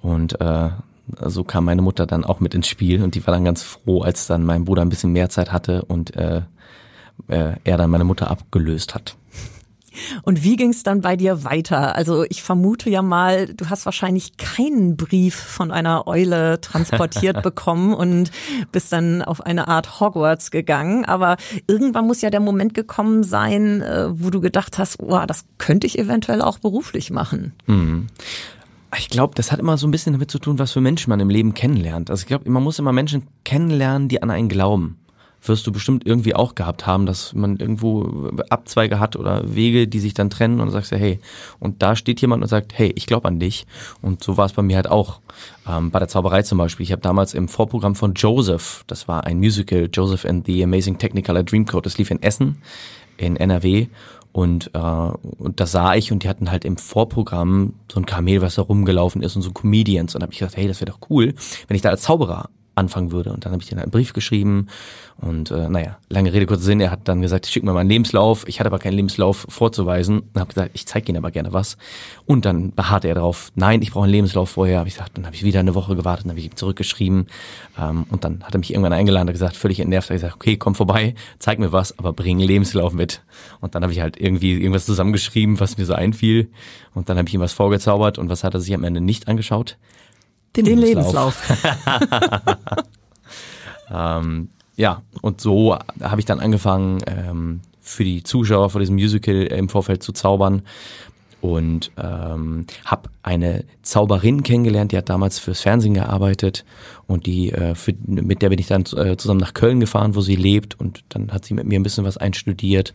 Und 0.00 0.40
äh, 0.40 0.70
so 1.26 1.44
kam 1.44 1.66
meine 1.66 1.82
Mutter 1.82 2.06
dann 2.06 2.24
auch 2.24 2.40
mit 2.40 2.54
ins 2.54 2.68
Spiel 2.68 3.02
und 3.02 3.14
die 3.14 3.26
war 3.26 3.34
dann 3.34 3.44
ganz 3.44 3.62
froh, 3.62 4.02
als 4.02 4.26
dann 4.26 4.44
mein 4.44 4.64
Bruder 4.64 4.82
ein 4.82 4.88
bisschen 4.88 5.12
mehr 5.12 5.28
Zeit 5.28 5.52
hatte 5.52 5.82
und 5.82 6.16
äh, 6.16 6.42
äh, 7.28 7.52
er 7.64 7.76
dann 7.76 7.90
meine 7.90 8.04
Mutter 8.04 8.30
abgelöst 8.30 8.94
hat. 8.94 9.16
Und 10.22 10.42
wie 10.42 10.56
ging 10.56 10.70
es 10.70 10.82
dann 10.82 11.00
bei 11.00 11.16
dir 11.16 11.44
weiter? 11.44 11.96
Also 11.96 12.24
ich 12.28 12.42
vermute 12.42 12.90
ja 12.90 13.02
mal, 13.02 13.46
du 13.46 13.68
hast 13.70 13.86
wahrscheinlich 13.86 14.36
keinen 14.36 14.96
Brief 14.96 15.34
von 15.34 15.70
einer 15.70 16.06
Eule 16.06 16.60
transportiert 16.60 17.42
bekommen 17.42 17.94
und 17.94 18.30
bist 18.72 18.92
dann 18.92 19.22
auf 19.22 19.44
eine 19.44 19.68
Art 19.68 20.00
Hogwarts 20.00 20.50
gegangen. 20.50 21.04
Aber 21.04 21.36
irgendwann 21.66 22.06
muss 22.06 22.22
ja 22.22 22.30
der 22.30 22.40
Moment 22.40 22.74
gekommen 22.74 23.22
sein, 23.22 23.82
äh, 23.82 24.08
wo 24.10 24.30
du 24.30 24.40
gedacht 24.40 24.78
hast, 24.78 25.00
oh, 25.00 25.24
das 25.26 25.44
könnte 25.58 25.86
ich 25.86 25.98
eventuell 25.98 26.42
auch 26.42 26.58
beruflich 26.58 27.10
machen. 27.10 27.52
Mhm. 27.66 28.06
Ich 28.98 29.10
glaube, 29.10 29.34
das 29.34 29.52
hat 29.52 29.58
immer 29.58 29.76
so 29.76 29.86
ein 29.86 29.90
bisschen 29.90 30.12
damit 30.12 30.30
zu 30.30 30.38
tun, 30.38 30.58
was 30.58 30.72
für 30.72 30.80
Menschen 30.80 31.10
man 31.10 31.20
im 31.20 31.28
Leben 31.28 31.54
kennenlernt. 31.54 32.10
Also 32.10 32.22
ich 32.22 32.26
glaube, 32.26 32.48
man 32.50 32.62
muss 32.62 32.78
immer 32.78 32.92
Menschen 32.92 33.26
kennenlernen, 33.44 34.08
die 34.08 34.22
an 34.22 34.30
einen 34.30 34.48
glauben. 34.48 34.98
Wirst 35.48 35.66
du 35.66 35.72
bestimmt 35.72 36.06
irgendwie 36.06 36.34
auch 36.34 36.54
gehabt 36.54 36.86
haben, 36.86 37.06
dass 37.06 37.34
man 37.34 37.56
irgendwo 37.56 38.30
Abzweige 38.50 38.98
hat 38.98 39.16
oder 39.16 39.54
Wege, 39.54 39.88
die 39.88 40.00
sich 40.00 40.14
dann 40.14 40.30
trennen 40.30 40.60
und 40.60 40.70
sagst 40.70 40.92
ja, 40.92 40.98
hey, 40.98 41.20
und 41.58 41.82
da 41.82 41.96
steht 41.96 42.20
jemand 42.20 42.42
und 42.42 42.48
sagt, 42.48 42.76
hey, 42.76 42.92
ich 42.94 43.06
glaube 43.06 43.28
an 43.28 43.38
dich. 43.38 43.66
Und 44.02 44.22
so 44.22 44.36
war 44.36 44.46
es 44.46 44.52
bei 44.52 44.62
mir 44.62 44.76
halt 44.76 44.88
auch. 44.88 45.20
Ähm, 45.68 45.90
bei 45.90 45.98
der 45.98 46.08
Zauberei 46.08 46.42
zum 46.42 46.58
Beispiel. 46.58 46.84
Ich 46.84 46.92
habe 46.92 47.02
damals 47.02 47.34
im 47.34 47.48
Vorprogramm 47.48 47.94
von 47.94 48.14
Joseph, 48.14 48.84
das 48.86 49.08
war 49.08 49.24
ein 49.24 49.38
Musical, 49.38 49.88
Joseph 49.92 50.24
and 50.24 50.46
the 50.46 50.62
Amazing 50.62 50.98
Technicolor 50.98 51.42
Dreamcoat, 51.42 51.86
das 51.86 51.98
lief 51.98 52.10
in 52.10 52.22
Essen, 52.22 52.58
in 53.16 53.36
NRW. 53.36 53.88
Und, 54.32 54.70
äh, 54.74 54.78
und 54.78 55.60
das 55.60 55.72
sah 55.72 55.94
ich 55.94 56.12
und 56.12 56.22
die 56.22 56.28
hatten 56.28 56.50
halt 56.50 56.66
im 56.66 56.76
Vorprogramm 56.76 57.72
so 57.90 57.98
ein 57.98 58.04
Kamel, 58.04 58.42
was 58.42 58.56
da 58.56 58.62
rumgelaufen 58.62 59.22
ist 59.22 59.34
und 59.34 59.40
so 59.40 59.50
Comedians. 59.50 60.14
Und 60.14 60.20
da 60.20 60.24
habe 60.24 60.34
ich 60.34 60.40
gedacht, 60.40 60.58
hey, 60.58 60.68
das 60.68 60.80
wäre 60.80 60.90
doch 60.90 61.08
cool, 61.08 61.34
wenn 61.68 61.74
ich 61.74 61.80
da 61.80 61.88
als 61.88 62.02
Zauberer 62.02 62.50
anfangen 62.76 63.10
würde. 63.10 63.32
Und 63.32 63.44
dann 63.44 63.52
habe 63.52 63.62
ich 63.62 63.68
denen 63.68 63.80
einen 63.80 63.90
Brief 63.90 64.12
geschrieben 64.12 64.68
und 65.18 65.50
äh, 65.50 65.68
naja, 65.68 65.96
lange 66.10 66.30
Rede, 66.32 66.44
kurzer 66.44 66.62
Sinn, 66.62 66.80
er 66.80 66.90
hat 66.90 67.08
dann 67.08 67.22
gesagt, 67.22 67.46
ich 67.46 67.52
schicke 67.52 67.64
mir 67.64 67.72
meinen 67.72 67.88
Lebenslauf. 67.88 68.46
Ich 68.46 68.60
hatte 68.60 68.68
aber 68.68 68.78
keinen 68.78 68.92
Lebenslauf 68.92 69.46
vorzuweisen 69.48 70.20
und 70.20 70.38
habe 70.38 70.52
gesagt, 70.52 70.72
ich 70.74 70.86
zeige 70.86 71.08
Ihnen 71.08 71.18
aber 71.18 71.30
gerne 71.30 71.54
was. 71.54 71.78
Und 72.26 72.44
dann 72.44 72.72
beharrte 72.72 73.08
er 73.08 73.14
darauf, 73.14 73.50
nein, 73.54 73.80
ich 73.80 73.92
brauche 73.92 74.04
einen 74.04 74.12
Lebenslauf 74.12 74.50
vorher. 74.50 74.80
Hab 74.80 74.86
ich 74.86 74.94
gesagt, 74.94 75.16
dann 75.16 75.24
habe 75.24 75.34
ich 75.34 75.42
wieder 75.42 75.60
eine 75.60 75.74
Woche 75.74 75.96
gewartet, 75.96 76.26
dann 76.26 76.32
habe 76.32 76.40
ich 76.40 76.46
ihm 76.46 76.56
zurückgeschrieben. 76.56 77.28
Ähm, 77.80 78.04
und 78.10 78.24
dann 78.24 78.44
hat 78.44 78.54
er 78.54 78.58
mich 78.58 78.70
irgendwann 78.70 78.92
eingeladen, 78.92 79.28
hat 79.28 79.34
gesagt, 79.34 79.56
völlig 79.56 79.80
entnervt, 79.80 80.10
hat 80.10 80.16
gesagt, 80.16 80.34
okay, 80.34 80.58
komm 80.58 80.74
vorbei, 80.74 81.14
zeig 81.38 81.58
mir 81.58 81.72
was, 81.72 81.98
aber 81.98 82.12
bring 82.12 82.38
Lebenslauf 82.38 82.92
mit. 82.92 83.22
Und 83.60 83.74
dann 83.74 83.82
habe 83.82 83.94
ich 83.94 84.00
halt 84.00 84.20
irgendwie 84.20 84.52
irgendwas 84.52 84.84
zusammengeschrieben, 84.84 85.60
was 85.60 85.78
mir 85.78 85.86
so 85.86 85.94
einfiel. 85.94 86.50
Und 86.94 87.08
dann 87.08 87.16
habe 87.16 87.26
ich 87.26 87.34
ihm 87.34 87.40
was 87.40 87.54
vorgezaubert 87.54 88.18
und 88.18 88.28
was 88.28 88.44
hat 88.44 88.52
er 88.52 88.60
sich 88.60 88.74
am 88.74 88.84
Ende 88.84 89.00
nicht 89.00 89.28
angeschaut? 89.28 89.78
Den, 90.56 90.64
Den 90.64 90.78
Lebenslauf. 90.78 91.42
ähm, 93.92 94.48
ja, 94.76 95.02
und 95.22 95.40
so 95.40 95.76
habe 96.02 96.20
ich 96.20 96.24
dann 96.24 96.40
angefangen, 96.40 97.02
ähm, 97.06 97.60
für 97.80 98.04
die 98.04 98.22
Zuschauer 98.22 98.70
vor 98.70 98.80
diesem 98.80 98.96
Musical 98.96 99.44
im 99.44 99.68
Vorfeld 99.68 100.02
zu 100.02 100.12
zaubern 100.12 100.62
und 101.40 101.92
ähm, 101.96 102.66
habe 102.84 103.08
eine 103.22 103.64
Zauberin 103.82 104.42
kennengelernt, 104.42 104.90
die 104.92 104.96
hat 104.96 105.08
damals 105.08 105.38
fürs 105.38 105.60
Fernsehen 105.60 105.94
gearbeitet 105.94 106.64
und 107.06 107.26
die 107.26 107.52
äh, 107.52 107.74
für, 107.74 107.94
mit 108.06 108.42
der 108.42 108.48
bin 108.48 108.58
ich 108.58 108.66
dann 108.66 108.82
äh, 108.96 109.16
zusammen 109.16 109.40
nach 109.40 109.54
Köln 109.54 109.78
gefahren, 109.78 110.16
wo 110.16 110.20
sie 110.20 110.36
lebt 110.36 110.78
und 110.80 111.04
dann 111.10 111.32
hat 111.32 111.44
sie 111.44 111.54
mit 111.54 111.66
mir 111.66 111.78
ein 111.78 111.84
bisschen 111.84 112.04
was 112.04 112.16
einstudiert 112.16 112.94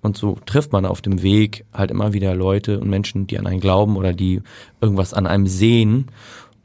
und 0.00 0.16
so 0.16 0.38
trifft 0.46 0.72
man 0.72 0.86
auf 0.86 1.02
dem 1.02 1.22
Weg 1.22 1.64
halt 1.72 1.90
immer 1.90 2.12
wieder 2.12 2.34
Leute 2.34 2.78
und 2.78 2.88
Menschen, 2.88 3.26
die 3.26 3.38
an 3.38 3.46
einen 3.46 3.60
glauben 3.60 3.96
oder 3.96 4.12
die 4.12 4.42
irgendwas 4.80 5.12
an 5.12 5.26
einem 5.26 5.48
sehen 5.48 6.06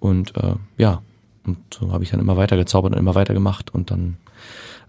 und 0.04 0.36
äh, 0.36 0.56
ja, 0.78 1.02
und 1.46 1.58
so 1.74 1.92
habe 1.92 2.04
ich 2.04 2.12
dann 2.12 2.20
immer 2.20 2.36
weiter 2.36 2.58
gezaubert 2.58 2.94
und 2.94 3.00
immer 3.00 3.16
weiter 3.16 3.34
gemacht 3.34 3.74
und 3.74 3.90
dann 3.90 4.18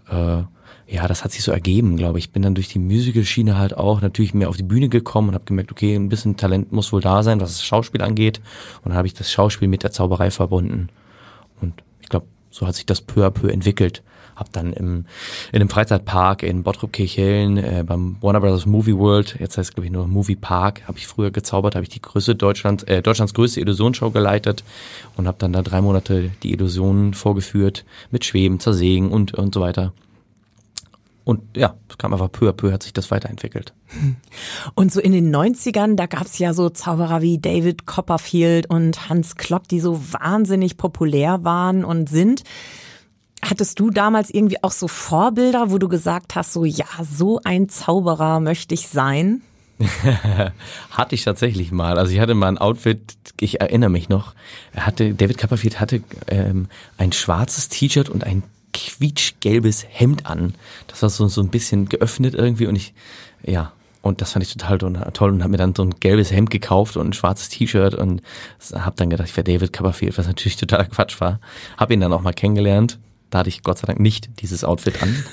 äh, 0.09 0.43
ja, 0.87 1.07
das 1.07 1.23
hat 1.23 1.31
sich 1.31 1.41
so 1.41 1.51
ergeben, 1.51 1.97
glaube 1.97 2.19
ich. 2.19 2.31
Bin 2.31 2.43
dann 2.43 2.53
durch 2.53 2.67
die 2.67 2.77
Musical-Schiene 2.77 3.57
halt 3.57 3.75
auch 3.75 4.01
natürlich 4.01 4.35
mehr 4.35 4.49
auf 4.49 4.57
die 4.57 4.63
Bühne 4.63 4.87
gekommen 4.87 5.29
und 5.29 5.33
habe 5.33 5.45
gemerkt, 5.45 5.71
okay, 5.71 5.95
ein 5.95 6.09
bisschen 6.09 6.37
Talent 6.37 6.71
muss 6.71 6.93
wohl 6.93 7.01
da 7.01 7.23
sein, 7.23 7.41
was 7.41 7.53
das 7.53 7.63
Schauspiel 7.63 8.03
angeht. 8.03 8.39
Und 8.83 8.89
dann 8.89 8.97
habe 8.97 9.07
ich 9.07 9.15
das 9.15 9.31
Schauspiel 9.31 9.67
mit 9.67 9.81
der 9.81 9.91
Zauberei 9.91 10.29
verbunden. 10.29 10.89
Und 11.59 11.73
ich 12.01 12.09
glaube, 12.09 12.27
so 12.51 12.67
hat 12.67 12.75
sich 12.75 12.85
das 12.85 13.01
peu 13.01 13.25
à 13.25 13.31
peu 13.31 13.47
entwickelt. 13.47 14.03
Hab 14.35 14.51
dann 14.51 14.73
im, 14.73 15.05
in 15.51 15.61
einem 15.61 15.69
Freizeitpark 15.69 16.43
in 16.43 16.63
Bottrop-Kirchhellen 16.63 17.57
äh, 17.57 17.83
beim 17.85 18.17
Warner 18.21 18.41
Brothers 18.41 18.65
Movie 18.65 18.97
World, 18.97 19.37
jetzt 19.39 19.57
heißt 19.57 19.69
es 19.69 19.73
glaube 19.73 19.85
ich 19.85 19.91
nur 19.91 20.07
Movie 20.07 20.35
Park, 20.35 20.81
habe 20.87 20.97
ich 20.97 21.07
früher 21.07 21.31
gezaubert, 21.31 21.75
habe 21.75 21.83
ich 21.83 21.89
die 21.89 22.01
größte 22.01 22.35
Deutschlands, 22.35 22.83
äh, 22.83 23.01
Deutschlands 23.01 23.33
größte 23.33 23.61
Illusionsshow 23.61 24.11
geleitet 24.11 24.63
und 25.15 25.27
habe 25.27 25.37
dann 25.39 25.53
da 25.53 25.61
drei 25.61 25.81
Monate 25.81 26.31
die 26.43 26.51
Illusionen 26.51 27.13
vorgeführt 27.13 27.85
mit 28.11 28.25
Schweben, 28.25 28.59
Zersägen 28.59 29.09
und 29.09 29.33
und 29.33 29.53
so 29.53 29.61
weiter. 29.61 29.93
Und 31.25 31.41
ja, 31.57 31.73
es 31.89 31.97
kam 31.97 32.13
einfach 32.13 32.31
peu 32.31 32.47
à 32.47 32.53
peu 32.53 32.71
hat 32.71 32.83
sich 32.83 32.93
das 32.93 33.09
weiterentwickelt. 33.09 33.73
Und 34.75 34.93
so 34.93 35.01
in 35.01 35.11
den 35.11 35.35
90ern, 35.35 35.95
da 35.95 36.05
gab's 36.05 36.37
ja 36.37 36.53
so 36.53 36.69
Zauberer 36.69 37.23
wie 37.23 37.39
David 37.39 37.87
Copperfield 37.87 38.69
und 38.69 39.09
Hans 39.09 39.35
Klock, 39.35 39.67
die 39.67 39.79
so 39.79 39.99
wahnsinnig 40.13 40.77
populär 40.77 41.43
waren 41.43 41.83
und 41.83 42.09
sind. 42.09 42.43
Hattest 43.41 43.79
du 43.79 43.89
damals 43.91 44.29
irgendwie 44.29 44.63
auch 44.63 44.71
so 44.71 44.87
Vorbilder, 44.87 45.69
wo 45.69 45.77
du 45.77 45.87
gesagt 45.87 46.35
hast, 46.35 46.53
so 46.53 46.65
ja, 46.65 46.85
so 47.09 47.39
ein 47.43 47.69
Zauberer 47.69 48.39
möchte 48.39 48.73
ich 48.73 48.87
sein? 48.87 49.41
hatte 50.91 51.15
ich 51.15 51.23
tatsächlich 51.23 51.71
mal. 51.71 51.97
Also 51.99 52.13
ich 52.13 52.19
hatte 52.19 52.33
mal 52.33 52.47
ein 52.47 52.57
Outfit, 52.57 53.01
ich 53.39 53.59
erinnere 53.59 53.89
mich 53.89 54.09
noch, 54.09 54.33
er 54.73 54.85
hatte, 54.85 55.13
David 55.13 55.37
Copperfield 55.37 55.79
hatte 55.79 56.01
ähm, 56.27 56.67
ein 56.97 57.11
schwarzes 57.11 57.67
T-Shirt 57.67 58.09
und 58.09 58.23
ein 58.23 58.43
quietschgelbes 58.73 59.85
Hemd 59.89 60.25
an. 60.25 60.53
Das 60.87 61.01
war 61.01 61.09
so, 61.09 61.27
so 61.27 61.41
ein 61.41 61.49
bisschen 61.49 61.89
geöffnet 61.89 62.33
irgendwie 62.33 62.67
und 62.67 62.75
ich, 62.75 62.93
ja, 63.43 63.73
und 64.01 64.21
das 64.21 64.33
fand 64.33 64.45
ich 64.45 64.53
total 64.53 64.77
toll 64.77 65.31
und 65.31 65.41
habe 65.41 65.51
mir 65.51 65.57
dann 65.57 65.73
so 65.73 65.83
ein 65.83 65.95
gelbes 65.99 66.31
Hemd 66.31 66.51
gekauft 66.51 66.95
und 66.95 67.07
ein 67.07 67.13
schwarzes 67.13 67.49
T-Shirt 67.49 67.95
und 67.95 68.21
habe 68.73 68.95
dann 68.95 69.09
gedacht, 69.09 69.27
ich 69.27 69.35
wäre 69.35 69.43
David 69.43 69.73
Copperfield, 69.73 70.17
was 70.17 70.27
natürlich 70.27 70.57
totaler 70.57 70.85
Quatsch 70.85 71.19
war. 71.19 71.39
Habe 71.77 71.95
ihn 71.95 72.01
dann 72.01 72.13
auch 72.13 72.21
mal 72.21 72.33
kennengelernt. 72.33 72.99
Da 73.29 73.39
hatte 73.39 73.49
ich 73.49 73.63
Gott 73.63 73.77
sei 73.77 73.87
Dank 73.87 73.99
nicht 73.99 74.41
dieses 74.41 74.63
Outfit 74.63 75.01
an. 75.01 75.25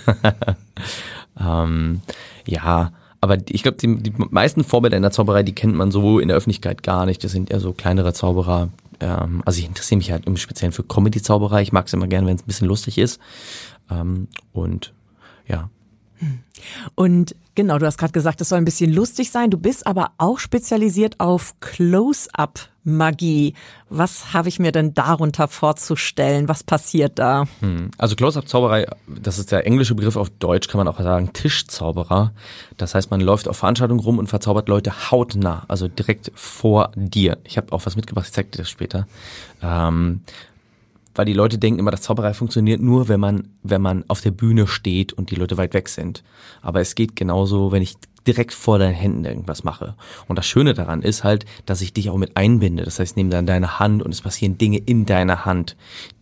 ähm, 1.41 2.01
ja, 2.47 2.93
aber 3.21 3.39
ich 3.49 3.63
glaube, 3.63 3.79
die, 3.79 3.97
die 3.97 4.13
meisten 4.31 4.65
Vorbilder 4.65 4.97
in 4.97 5.03
der 5.03 5.13
Zauberei, 5.13 5.43
die 5.43 5.55
kennt 5.55 5.77
man 5.77 5.93
so 5.93 6.19
in 6.19 6.29
der 6.29 6.37
Öffentlichkeit 6.37 6.83
gar 6.83 7.07
nicht. 7.07 7.23
Das 7.23 7.33
sind 7.33 7.51
eher 7.51 7.61
so 7.61 7.73
kleinere 7.73 8.13
Zauberer, 8.13 8.71
ähm, 9.01 9.43
also 9.45 9.59
ich 9.61 9.67
interessiere 9.67 9.99
mich 9.99 10.11
halt 10.11 10.27
im 10.27 10.37
Speziellen 10.37 10.73
für 10.73 10.83
Comedy-Zauberei. 10.83 11.63
Ich 11.63 11.73
mag 11.73 11.87
es 11.87 11.93
immer 11.93 12.09
gerne, 12.09 12.27
wenn 12.27 12.37
es 12.37 12.43
ein 12.43 12.47
bisschen 12.47 12.69
lustig 12.69 12.99
ist. 12.99 13.21
Ähm, 13.91 14.29
und 14.53 14.93
ja. 15.47 15.71
Und 16.95 17.35
genau, 17.55 17.79
du 17.79 17.87
hast 17.87 17.99
gerade 17.99 18.13
gesagt, 18.13 18.41
es 18.41 18.49
soll 18.49 18.59
ein 18.59 18.65
bisschen 18.65 18.93
lustig 18.93 19.31
sein. 19.31 19.51
Du 19.51 19.59
bist 19.59 19.87
aber 19.87 20.13
auch 20.19 20.39
spezialisiert 20.39 21.21
auf 21.21 21.55
Close-up 21.61 22.69
Magie. 22.85 23.55
Was 23.89 24.33
habe 24.33 24.49
ich 24.49 24.59
mir 24.59 24.73
denn 24.73 24.95
darunter 24.95 25.47
vorzustellen? 25.47 26.49
Was 26.49 26.65
passiert 26.65 27.19
da? 27.19 27.45
Hm. 27.61 27.91
Also 27.97 28.17
Close-Up-Zauberei, 28.17 28.87
das 29.07 29.39
ist 29.39 29.53
der 29.53 29.67
englische 29.67 29.95
Begriff 29.95 30.17
auf 30.17 30.31
Deutsch, 30.31 30.69
kann 30.69 30.79
man 30.79 30.89
auch 30.89 30.99
sagen 30.99 31.33
Tischzauberer. 31.33 32.33
Das 32.77 32.95
heißt, 32.95 33.11
man 33.11 33.21
läuft 33.21 33.49
auf 33.49 33.59
Veranstaltungen 33.59 34.01
rum 34.01 34.19
und 34.19 34.27
verzaubert 34.29 34.69
Leute 34.69 35.11
hautnah, 35.11 35.65
also 35.69 35.87
direkt 35.87 36.33
vor 36.35 36.91
dir. 36.97 37.39
Ich 37.45 37.57
habe 37.57 37.73
auch 37.73 37.87
was 37.87 37.95
mitgebracht, 37.97 38.27
ich 38.27 38.33
zeig 38.33 38.51
dir 38.51 38.59
das 38.59 38.71
später. 38.71 39.07
Ähm, 39.63 40.23
weil 41.15 41.25
die 41.25 41.33
Leute 41.33 41.59
denken 41.59 41.81
immer, 41.81 41.91
dass 41.91 42.03
Zauberei 42.03 42.35
funktioniert 42.35 42.81
nur, 42.81 43.09
wenn 43.09 43.21
man, 43.21 43.49
wenn 43.63 43.83
man 43.83 44.05
auf 44.09 44.21
der 44.21 44.31
Bühne 44.31 44.67
steht 44.67 45.13
und 45.13 45.31
die 45.31 45.35
Leute 45.35 45.57
weit 45.57 45.75
weg 45.75 45.89
sind. 45.89 46.23
Aber 46.63 46.81
es 46.81 46.95
geht 46.95 47.17
genauso, 47.17 47.73
wenn 47.73 47.83
ich 47.83 47.97
direkt 48.27 48.55
vor 48.55 48.79
deinen 48.79 48.95
Händen 48.95 49.25
irgendwas 49.25 49.65
mache. 49.65 49.95
Und 50.29 50.39
das 50.39 50.47
Schöne 50.47 50.75
daran 50.75 51.03
ist 51.03 51.25
halt, 51.25 51.45
dass 51.67 51.81
ich 51.81 51.93
dich 51.93 52.09
auch 52.11 52.17
mit 52.17 52.37
einbinde. 52.37 52.85
Das 52.85 52.99
heißt, 52.99 53.17
nehme 53.17 53.31
dann 53.31 53.47
deine 53.47 53.79
Hand 53.79 54.03
und 54.03 54.13
es 54.13 54.21
passieren 54.21 54.59
Dinge 54.59 54.79
in 54.79 55.07
deiner 55.07 55.45
Hand, 55.45 55.77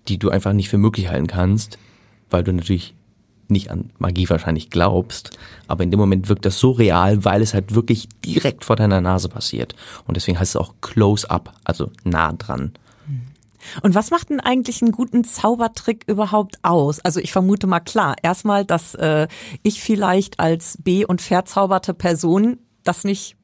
die 0.08 0.18
du 0.18 0.30
einfach 0.30 0.52
nicht 0.52 0.68
für 0.68 0.78
möglich 0.78 1.08
halten 1.08 1.26
kannst, 1.26 1.78
weil 2.30 2.42
du 2.42 2.52
natürlich 2.52 2.94
nicht 3.48 3.70
an 3.70 3.90
Magie 3.98 4.30
wahrscheinlich 4.30 4.70
glaubst, 4.70 5.36
aber 5.66 5.82
in 5.82 5.90
dem 5.90 5.98
Moment 5.98 6.28
wirkt 6.28 6.44
das 6.44 6.58
so 6.58 6.70
real, 6.70 7.24
weil 7.24 7.42
es 7.42 7.52
halt 7.52 7.74
wirklich 7.74 8.08
direkt 8.24 8.64
vor 8.64 8.76
deiner 8.76 9.00
Nase 9.00 9.28
passiert. 9.28 9.74
Und 10.06 10.16
deswegen 10.16 10.38
heißt 10.38 10.54
es 10.54 10.60
auch 10.60 10.74
close 10.80 11.28
up, 11.28 11.52
also 11.64 11.90
nah 12.04 12.32
dran. 12.32 12.72
Und 13.82 13.94
was 13.94 14.10
macht 14.10 14.30
denn 14.30 14.40
eigentlich 14.40 14.82
einen 14.82 14.92
guten 14.92 15.24
Zaubertrick 15.24 16.04
überhaupt 16.06 16.56
aus? 16.62 17.00
Also 17.00 17.20
ich 17.20 17.32
vermute 17.32 17.66
mal 17.66 17.80
klar, 17.80 18.16
erstmal, 18.22 18.64
dass 18.64 18.94
äh, 18.94 19.28
ich 19.62 19.82
vielleicht 19.82 20.40
als 20.40 20.78
B- 20.82 21.04
und 21.04 21.20
verzauberte 21.20 21.94
Person 21.94 22.58
das 22.84 23.04
nicht 23.04 23.36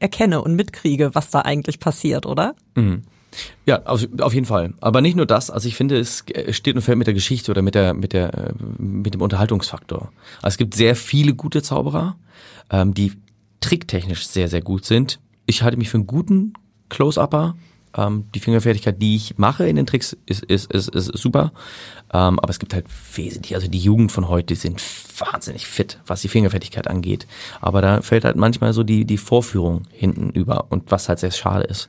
erkenne 0.00 0.42
und 0.42 0.54
mitkriege, 0.54 1.14
was 1.14 1.30
da 1.30 1.40
eigentlich 1.40 1.80
passiert, 1.80 2.26
oder? 2.26 2.54
Mhm. 2.74 3.02
Ja, 3.66 3.84
auf, 3.84 4.06
auf 4.20 4.32
jeden 4.32 4.46
Fall. 4.46 4.74
Aber 4.80 5.00
nicht 5.00 5.16
nur 5.16 5.26
das. 5.26 5.50
Also 5.50 5.68
ich 5.68 5.76
finde, 5.76 5.98
es 5.98 6.24
steht 6.50 6.76
und 6.76 6.82
fällt 6.82 6.98
mit 6.98 7.06
der 7.06 7.14
Geschichte 7.14 7.50
oder 7.50 7.62
mit 7.62 7.74
der 7.74 7.94
mit 7.94 8.12
der 8.12 8.34
äh, 8.34 8.52
mit 8.78 9.14
dem 9.14 9.20
Unterhaltungsfaktor. 9.20 10.10
Also 10.38 10.54
es 10.54 10.56
gibt 10.56 10.74
sehr 10.74 10.96
viele 10.96 11.34
gute 11.34 11.62
Zauberer, 11.62 12.16
ähm, 12.70 12.94
die 12.94 13.12
tricktechnisch 13.60 14.26
sehr 14.26 14.48
sehr 14.48 14.62
gut 14.62 14.84
sind. 14.84 15.20
Ich 15.46 15.62
halte 15.62 15.76
mich 15.76 15.90
für 15.90 15.98
einen 15.98 16.06
guten 16.06 16.54
Close-Upper 16.88 17.54
ähm, 17.96 18.24
die 18.34 18.40
Fingerfertigkeit, 18.40 19.00
die 19.00 19.16
ich 19.16 19.38
mache 19.38 19.66
in 19.68 19.76
den 19.76 19.86
Tricks, 19.86 20.16
ist, 20.26 20.44
ist, 20.44 20.70
ist, 20.72 20.88
ist 20.88 21.06
super. 21.18 21.52
Ähm, 22.12 22.38
aber 22.38 22.50
es 22.50 22.58
gibt 22.58 22.74
halt 22.74 22.86
wesentlich, 23.14 23.54
also 23.54 23.68
die 23.68 23.78
Jugend 23.78 24.12
von 24.12 24.28
heute, 24.28 24.54
sind 24.54 24.82
wahnsinnig 25.18 25.66
fit, 25.66 25.98
was 26.06 26.22
die 26.22 26.28
Fingerfertigkeit 26.28 26.88
angeht. 26.88 27.26
Aber 27.60 27.82
da 27.82 28.00
fällt 28.02 28.24
halt 28.24 28.36
manchmal 28.36 28.72
so 28.72 28.82
die, 28.82 29.04
die 29.04 29.18
Vorführung 29.18 29.82
hinten 29.90 30.30
über 30.30 30.66
und 30.70 30.90
was 30.90 31.08
halt 31.08 31.18
sehr 31.18 31.30
schade 31.30 31.64
ist. 31.64 31.88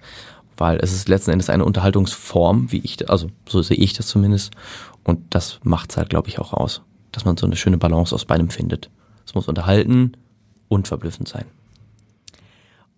Weil 0.58 0.78
es 0.82 0.92
ist 0.92 1.08
letzten 1.08 1.32
Endes 1.32 1.50
eine 1.50 1.64
Unterhaltungsform, 1.64 2.72
wie 2.72 2.80
ich, 2.80 3.10
also 3.10 3.30
so 3.48 3.62
sehe 3.62 3.78
ich 3.78 3.94
das 3.94 4.08
zumindest. 4.08 4.52
Und 5.04 5.22
das 5.30 5.60
macht's 5.64 5.96
halt, 5.96 6.10
glaube 6.10 6.28
ich, 6.28 6.40
auch 6.40 6.54
aus. 6.54 6.82
Dass 7.12 7.26
man 7.26 7.38
so 7.38 7.46
eine 7.46 7.56
schöne 7.56 7.78
Balance 7.78 8.14
aus 8.14 8.26
beidem 8.26 8.50
findet. 8.50 8.90
Es 9.26 9.36
muss 9.36 9.48
unterhalten 9.48 10.18
und 10.68 10.88
verblüffend 10.88 11.28
sein. 11.28 11.46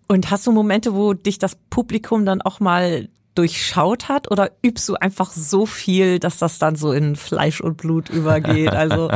Und 0.08 0.30
hast 0.30 0.46
du 0.46 0.52
Momente, 0.52 0.94
wo 0.94 1.14
dich 1.14 1.38
das 1.38 1.56
Publikum 1.70 2.26
dann 2.26 2.42
auch 2.42 2.60
mal 2.60 3.08
durchschaut 3.34 4.08
hat 4.08 4.30
oder 4.30 4.50
übst 4.62 4.88
du 4.88 4.94
einfach 4.94 5.32
so 5.32 5.64
viel, 5.64 6.18
dass 6.18 6.38
das 6.38 6.58
dann 6.58 6.76
so 6.76 6.92
in 6.92 7.16
Fleisch 7.16 7.60
und 7.60 7.78
Blut 7.78 8.10
übergeht? 8.10 8.72
Also 8.72 9.10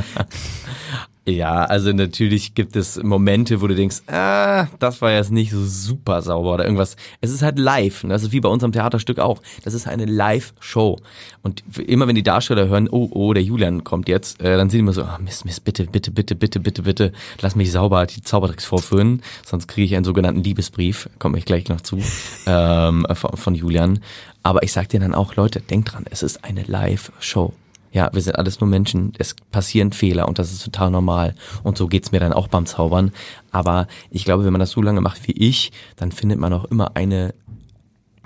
Ja, 1.29 1.65
also 1.65 1.93
natürlich 1.93 2.55
gibt 2.55 2.77
es 2.77 3.03
Momente, 3.03 3.61
wo 3.61 3.67
du 3.67 3.75
denkst, 3.75 4.03
ah, 4.07 4.69
das 4.79 5.03
war 5.03 5.11
jetzt 5.11 5.33
nicht 5.33 5.51
so 5.51 5.65
super 5.65 6.23
sauber 6.23 6.55
oder 6.55 6.65
irgendwas. 6.65 6.95
Es 7.21 7.33
ist 7.33 7.43
halt 7.43 7.59
live. 7.59 8.05
Ne? 8.05 8.11
Das 8.11 8.23
ist 8.23 8.31
wie 8.31 8.39
bei 8.39 8.49
unserem 8.49 8.71
Theaterstück 8.71 9.19
auch. 9.19 9.43
Das 9.65 9.75
ist 9.75 9.89
eine 9.89 10.05
Live-Show. 10.05 11.01
Und 11.43 11.65
immer 11.81 12.07
wenn 12.07 12.15
die 12.15 12.23
Darsteller 12.23 12.69
hören, 12.69 12.89
oh, 12.89 13.09
oh, 13.11 13.33
der 13.33 13.43
Julian 13.43 13.83
kommt 13.83 14.09
jetzt, 14.09 14.41
äh, 14.41 14.57
dann 14.57 14.71
sind 14.71 14.79
die 14.79 14.83
immer 14.83 14.93
so, 14.93 15.03
ah, 15.03 15.19
Mist, 15.21 15.45
Mist, 15.45 15.65
bitte, 15.65 15.87
bitte, 15.87 16.13
bitte, 16.13 16.37
bitte, 16.37 16.61
bitte, 16.61 16.83
bitte, 16.83 17.13
lass 17.41 17.57
mich 17.57 17.73
sauber 17.73 18.07
die 18.07 18.23
Zaubertricks 18.23 18.65
vorführen, 18.65 19.21
sonst 19.45 19.67
kriege 19.67 19.85
ich 19.85 19.97
einen 19.97 20.05
sogenannten 20.05 20.45
Liebesbrief, 20.45 21.09
komme 21.19 21.39
ich 21.39 21.45
gleich 21.45 21.69
noch 21.69 21.81
zu, 21.81 21.99
ähm, 22.47 23.05
von, 23.15 23.37
von 23.37 23.55
Julian. 23.57 23.99
Aber 24.45 24.63
ich 24.63 24.73
sag 24.73 24.91
dir 24.91 25.01
dann 25.01 25.15
auch, 25.15 25.35
Leute, 25.35 25.61
denkt 25.61 25.93
dran, 25.93 26.05
es 26.09 26.23
ist 26.23 26.45
eine 26.45 26.63
Live-Show. 26.63 27.53
Ja, 27.97 28.11
wir 28.13 28.21
sind 28.21 28.37
alles 28.37 28.61
nur 28.61 28.69
Menschen. 28.69 29.15
Es 29.17 29.35
passieren 29.51 29.91
Fehler 29.91 30.29
und 30.29 30.39
das 30.39 30.53
ist 30.53 30.63
total 30.63 30.91
normal. 30.91 31.35
Und 31.63 31.79
so 31.79 31.89
geht's 31.89 32.13
mir 32.13 32.21
dann 32.21 32.35
auch 32.35 32.47
beim 32.47 32.67
Zaubern. 32.67 33.11
Aber 33.53 33.89
ich 34.11 34.27
glaube, 34.27 34.45
wenn 34.45 34.53
man 34.53 34.61
das 34.61 34.73
so 34.73 34.83
lange 34.83 35.01
macht 35.01 35.27
wie 35.27 35.33
ich, 35.33 35.73
dann 35.97 36.13
findet 36.13 36.39
man 36.39 36.53
auch 36.53 36.67
immer 36.67 36.95
eine, 36.95 37.33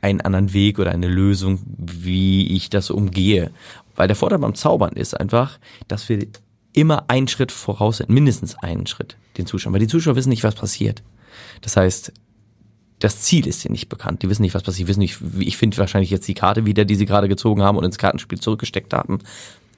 einen 0.03 0.23
anderen 0.23 0.53
Weg 0.53 0.81
oder 0.81 0.91
eine 0.91 1.07
Lösung, 1.07 1.61
wie 1.65 2.49
ich 2.49 2.69
das 2.69 2.91
umgehe. 2.91 3.53
Weil 3.95 4.09
der 4.09 4.17
Vorteil 4.17 4.41
beim 4.41 4.57
Zaubern 4.57 4.95
ist 4.95 5.15
einfach, 5.15 5.61
dass 5.87 6.09
wir 6.09 6.27
immer 6.73 7.05
einen 7.07 7.29
Schritt 7.29 7.53
voraus 7.53 7.99
sind, 7.99 8.11
mindestens 8.11 8.57
einen 8.57 8.89
Schritt 8.89 9.19
den 9.39 9.47
Zuschauern. 9.47 9.73
Weil 9.73 9.81
die 9.81 9.87
Zuschauer 9.87 10.17
wissen 10.17 10.31
nicht, 10.31 10.43
was 10.43 10.57
passiert. 10.57 11.05
Das 11.61 11.77
heißt, 11.77 12.13
das 12.99 13.23
Ziel 13.23 13.47
ist 13.47 13.65
ihnen 13.65 13.73
nicht 13.73 13.89
bekannt. 13.89 14.25
Die 14.25 14.29
wissen 14.29 14.43
nicht, 14.43 14.55
was 14.55 14.65
passiert. 14.65 14.89
Die 14.89 14.91
wissen 14.91 14.99
nicht, 14.99 15.21
ich 15.39 15.57
finde 15.57 15.79
wahrscheinlich 15.79 16.11
jetzt 16.11 16.27
die 16.27 16.35
Karte 16.35 16.67
wieder, 16.67 16.85
die 16.85 16.97
sie 16.97 17.07
gerade 17.07 17.29
gezogen 17.29 17.63
haben 17.63 17.79
und 17.79 17.85
ins 17.85 17.99
Kartenspiel 17.99 18.41
zurückgesteckt 18.41 18.93
haben 18.93 19.21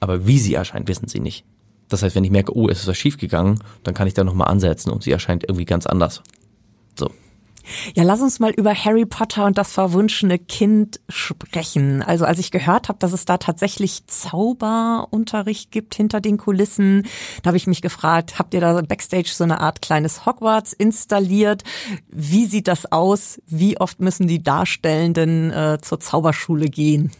aber 0.03 0.27
wie 0.27 0.37
sie 0.37 0.53
erscheint, 0.53 0.87
wissen 0.89 1.07
sie 1.07 1.21
nicht. 1.21 1.45
Das 1.87 2.03
heißt, 2.03 2.15
wenn 2.15 2.23
ich 2.23 2.31
merke, 2.31 2.55
oh, 2.55 2.67
es 2.67 2.81
ist 2.81 2.87
was 2.87 2.97
schiefgegangen, 2.97 3.59
dann 3.83 3.93
kann 3.93 4.07
ich 4.07 4.13
da 4.13 4.23
nochmal 4.23 4.49
ansetzen 4.49 4.91
und 4.91 5.01
sie 5.03 5.11
erscheint 5.11 5.43
irgendwie 5.43 5.65
ganz 5.65 5.85
anders. 5.85 6.21
So. 6.99 7.09
Ja, 7.95 8.03
lass 8.03 8.19
uns 8.19 8.41
mal 8.41 8.51
über 8.51 8.75
Harry 8.75 9.05
Potter 9.05 9.45
und 9.45 9.57
das 9.57 9.71
verwunschene 9.71 10.37
Kind 10.37 10.99
sprechen. 11.07 12.01
Also 12.01 12.25
als 12.25 12.39
ich 12.39 12.51
gehört 12.51 12.89
habe, 12.89 12.99
dass 12.99 13.13
es 13.13 13.23
da 13.23 13.37
tatsächlich 13.37 14.05
Zauberunterricht 14.07 15.71
gibt 15.71 15.95
hinter 15.95 16.19
den 16.19 16.37
Kulissen, 16.37 17.03
da 17.41 17.47
habe 17.47 17.57
ich 17.57 17.67
mich 17.67 17.81
gefragt, 17.81 18.37
habt 18.37 18.53
ihr 18.53 18.59
da 18.59 18.81
backstage 18.81 19.31
so 19.33 19.45
eine 19.45 19.61
Art 19.61 19.81
kleines 19.81 20.25
Hogwarts 20.25 20.73
installiert? 20.73 21.63
Wie 22.09 22.45
sieht 22.47 22.67
das 22.67 22.91
aus? 22.91 23.41
Wie 23.47 23.79
oft 23.79 24.01
müssen 24.01 24.27
die 24.27 24.43
Darstellenden 24.43 25.51
äh, 25.51 25.77
zur 25.81 26.01
Zauberschule 26.01 26.65
gehen? 26.65 27.11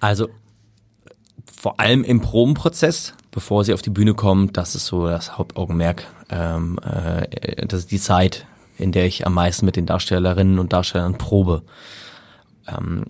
Also 0.00 0.28
vor 1.62 1.78
allem 1.78 2.02
im 2.02 2.20
Probenprozess, 2.20 3.14
bevor 3.30 3.64
sie 3.64 3.72
auf 3.72 3.82
die 3.82 3.90
Bühne 3.90 4.14
kommen, 4.14 4.52
das 4.52 4.74
ist 4.74 4.86
so 4.86 5.06
das 5.06 5.38
Hauptaugenmerk. 5.38 6.08
Ähm, 6.28 6.76
äh, 6.82 7.64
das 7.68 7.82
ist 7.82 7.92
die 7.92 8.00
Zeit, 8.00 8.48
in 8.78 8.90
der 8.90 9.06
ich 9.06 9.28
am 9.28 9.34
meisten 9.34 9.64
mit 9.64 9.76
den 9.76 9.86
Darstellerinnen 9.86 10.58
und 10.58 10.72
Darstellern 10.72 11.18
probe. 11.18 11.62
Ähm, 12.66 13.04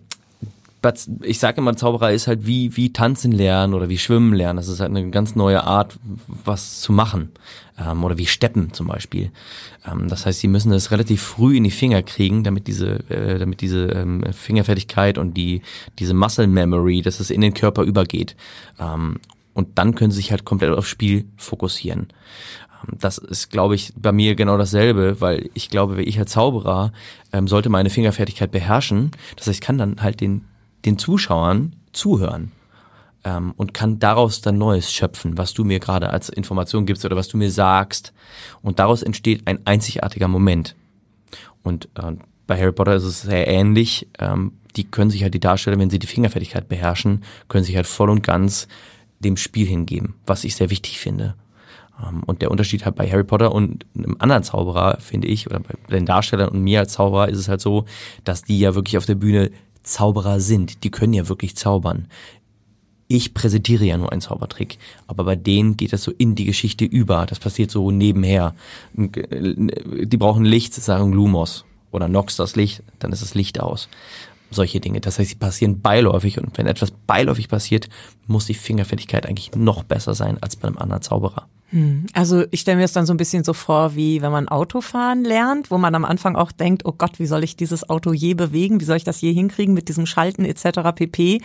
ich 1.22 1.38
sage 1.38 1.60
immer, 1.60 1.76
Zauberei 1.76 2.14
ist 2.14 2.26
halt 2.26 2.46
wie, 2.46 2.76
wie 2.76 2.92
tanzen 2.92 3.32
lernen 3.32 3.74
oder 3.74 3.88
wie 3.88 3.98
schwimmen 3.98 4.34
lernen. 4.34 4.56
Das 4.56 4.68
ist 4.68 4.80
halt 4.80 4.90
eine 4.90 5.10
ganz 5.10 5.36
neue 5.36 5.64
Art, 5.64 5.98
was 6.26 6.80
zu 6.80 6.92
machen. 6.92 7.30
Ähm, 7.78 8.04
oder 8.04 8.18
wie 8.18 8.26
steppen 8.26 8.72
zum 8.72 8.88
Beispiel. 8.88 9.30
Ähm, 9.86 10.08
das 10.08 10.26
heißt, 10.26 10.40
sie 10.40 10.48
müssen 10.48 10.70
das 10.70 10.90
relativ 10.90 11.22
früh 11.22 11.56
in 11.56 11.64
die 11.64 11.70
Finger 11.70 12.02
kriegen, 12.02 12.44
damit 12.44 12.66
diese, 12.66 13.08
äh, 13.08 13.38
damit 13.38 13.60
diese 13.60 13.86
ähm, 13.86 14.24
Fingerfertigkeit 14.32 15.18
und 15.18 15.36
die, 15.36 15.62
diese 15.98 16.14
Muscle 16.14 16.46
Memory, 16.46 17.02
dass 17.02 17.20
es 17.20 17.30
in 17.30 17.40
den 17.40 17.54
Körper 17.54 17.82
übergeht. 17.82 18.36
Ähm, 18.78 19.18
und 19.54 19.78
dann 19.78 19.94
können 19.94 20.10
sie 20.10 20.16
sich 20.16 20.30
halt 20.30 20.44
komplett 20.44 20.72
aufs 20.72 20.88
Spiel 20.88 21.26
fokussieren. 21.36 22.08
Ähm, 22.82 22.98
das 23.00 23.18
ist, 23.18 23.50
glaube 23.50 23.74
ich, 23.74 23.92
bei 23.96 24.12
mir 24.12 24.34
genau 24.34 24.58
dasselbe, 24.58 25.20
weil 25.20 25.48
ich 25.54 25.70
glaube, 25.70 26.02
ich 26.02 26.18
als 26.18 26.32
Zauberer 26.32 26.92
ähm, 27.32 27.48
sollte 27.48 27.68
meine 27.68 27.90
Fingerfertigkeit 27.90 28.50
beherrschen. 28.50 29.12
Das 29.36 29.46
heißt, 29.46 29.56
ich 29.56 29.60
kann 29.60 29.78
dann 29.78 30.02
halt 30.02 30.20
den 30.20 30.44
den 30.84 30.98
Zuschauern 30.98 31.76
zuhören 31.92 32.52
ähm, 33.24 33.52
und 33.56 33.74
kann 33.74 33.98
daraus 33.98 34.40
dann 34.40 34.58
Neues 34.58 34.92
schöpfen, 34.92 35.38
was 35.38 35.54
du 35.54 35.64
mir 35.64 35.78
gerade 35.78 36.10
als 36.10 36.28
Information 36.28 36.86
gibst 36.86 37.04
oder 37.04 37.16
was 37.16 37.28
du 37.28 37.36
mir 37.36 37.50
sagst. 37.50 38.12
Und 38.62 38.78
daraus 38.78 39.02
entsteht 39.02 39.46
ein 39.46 39.66
einzigartiger 39.66 40.28
Moment. 40.28 40.74
Und 41.62 41.88
äh, 41.94 42.12
bei 42.46 42.58
Harry 42.58 42.72
Potter 42.72 42.94
ist 42.94 43.04
es 43.04 43.22
sehr 43.22 43.46
ähnlich. 43.46 44.08
Ähm, 44.18 44.52
die 44.76 44.84
können 44.84 45.10
sich 45.10 45.22
halt 45.22 45.34
die 45.34 45.40
Darsteller, 45.40 45.78
wenn 45.78 45.90
sie 45.90 45.98
die 45.98 46.06
Fingerfertigkeit 46.06 46.68
beherrschen, 46.68 47.22
können 47.48 47.64
sich 47.64 47.76
halt 47.76 47.86
voll 47.86 48.10
und 48.10 48.22
ganz 48.22 48.68
dem 49.20 49.36
Spiel 49.36 49.66
hingeben, 49.66 50.14
was 50.26 50.44
ich 50.44 50.56
sehr 50.56 50.70
wichtig 50.70 50.98
finde. 50.98 51.34
Ähm, 52.02 52.22
und 52.24 52.42
der 52.42 52.50
Unterschied 52.50 52.84
halt 52.84 52.96
bei 52.96 53.08
Harry 53.08 53.24
Potter 53.24 53.52
und 53.52 53.86
einem 53.96 54.16
anderen 54.18 54.42
Zauberer, 54.42 54.98
finde 55.00 55.28
ich, 55.28 55.46
oder 55.46 55.60
bei 55.60 55.74
den 55.90 56.06
Darstellern 56.06 56.48
und 56.48 56.62
mir 56.62 56.80
als 56.80 56.94
Zauberer 56.94 57.28
ist 57.28 57.38
es 57.38 57.48
halt 57.48 57.60
so, 57.60 57.84
dass 58.24 58.42
die 58.42 58.58
ja 58.58 58.74
wirklich 58.74 58.96
auf 58.96 59.06
der 59.06 59.14
Bühne 59.14 59.50
Zauberer 59.82 60.40
sind. 60.40 60.84
Die 60.84 60.90
können 60.90 61.12
ja 61.12 61.28
wirklich 61.28 61.56
zaubern. 61.56 62.08
Ich 63.08 63.34
präsentiere 63.34 63.84
ja 63.84 63.98
nur 63.98 64.10
einen 64.10 64.22
Zaubertrick, 64.22 64.78
aber 65.06 65.24
bei 65.24 65.36
denen 65.36 65.76
geht 65.76 65.92
das 65.92 66.02
so 66.02 66.12
in 66.12 66.34
die 66.34 66.46
Geschichte 66.46 66.86
über. 66.86 67.26
Das 67.26 67.40
passiert 67.40 67.70
so 67.70 67.90
nebenher. 67.90 68.54
Die 68.94 70.16
brauchen 70.16 70.46
Licht, 70.46 70.72
sagen 70.74 71.12
Lumos 71.12 71.66
oder 71.90 72.08
Nox 72.08 72.36
das 72.36 72.56
Licht, 72.56 72.82
dann 73.00 73.12
ist 73.12 73.20
das 73.20 73.34
Licht 73.34 73.60
aus. 73.60 73.88
Solche 74.50 74.80
Dinge. 74.80 75.00
Das 75.00 75.18
heißt, 75.18 75.30
sie 75.30 75.36
passieren 75.36 75.80
beiläufig 75.82 76.38
und 76.38 76.56
wenn 76.56 76.66
etwas 76.66 76.90
beiläufig 76.90 77.48
passiert, 77.48 77.88
muss 78.26 78.46
die 78.46 78.54
Fingerfertigkeit 78.54 79.26
eigentlich 79.26 79.54
noch 79.54 79.82
besser 79.82 80.14
sein 80.14 80.38
als 80.42 80.56
bei 80.56 80.68
einem 80.68 80.78
anderen 80.78 81.02
Zauberer. 81.02 81.48
Hm. 81.72 82.06
Also 82.12 82.44
ich 82.50 82.60
stelle 82.60 82.76
mir 82.76 82.82
das 82.82 82.92
dann 82.92 83.06
so 83.06 83.14
ein 83.14 83.16
bisschen 83.16 83.44
so 83.44 83.54
vor, 83.54 83.94
wie 83.94 84.20
wenn 84.20 84.30
man 84.30 84.48
Autofahren 84.48 85.24
lernt, 85.24 85.70
wo 85.70 85.78
man 85.78 85.94
am 85.94 86.04
Anfang 86.04 86.36
auch 86.36 86.52
denkt, 86.52 86.82
oh 86.84 86.92
Gott, 86.92 87.18
wie 87.18 87.26
soll 87.26 87.42
ich 87.42 87.56
dieses 87.56 87.88
Auto 87.88 88.12
je 88.12 88.34
bewegen, 88.34 88.80
wie 88.80 88.84
soll 88.84 88.98
ich 88.98 89.04
das 89.04 89.22
je 89.22 89.32
hinkriegen 89.32 89.74
mit 89.74 89.88
diesem 89.88 90.04
Schalten 90.04 90.44
etc. 90.44 90.92
pp. 90.94 91.40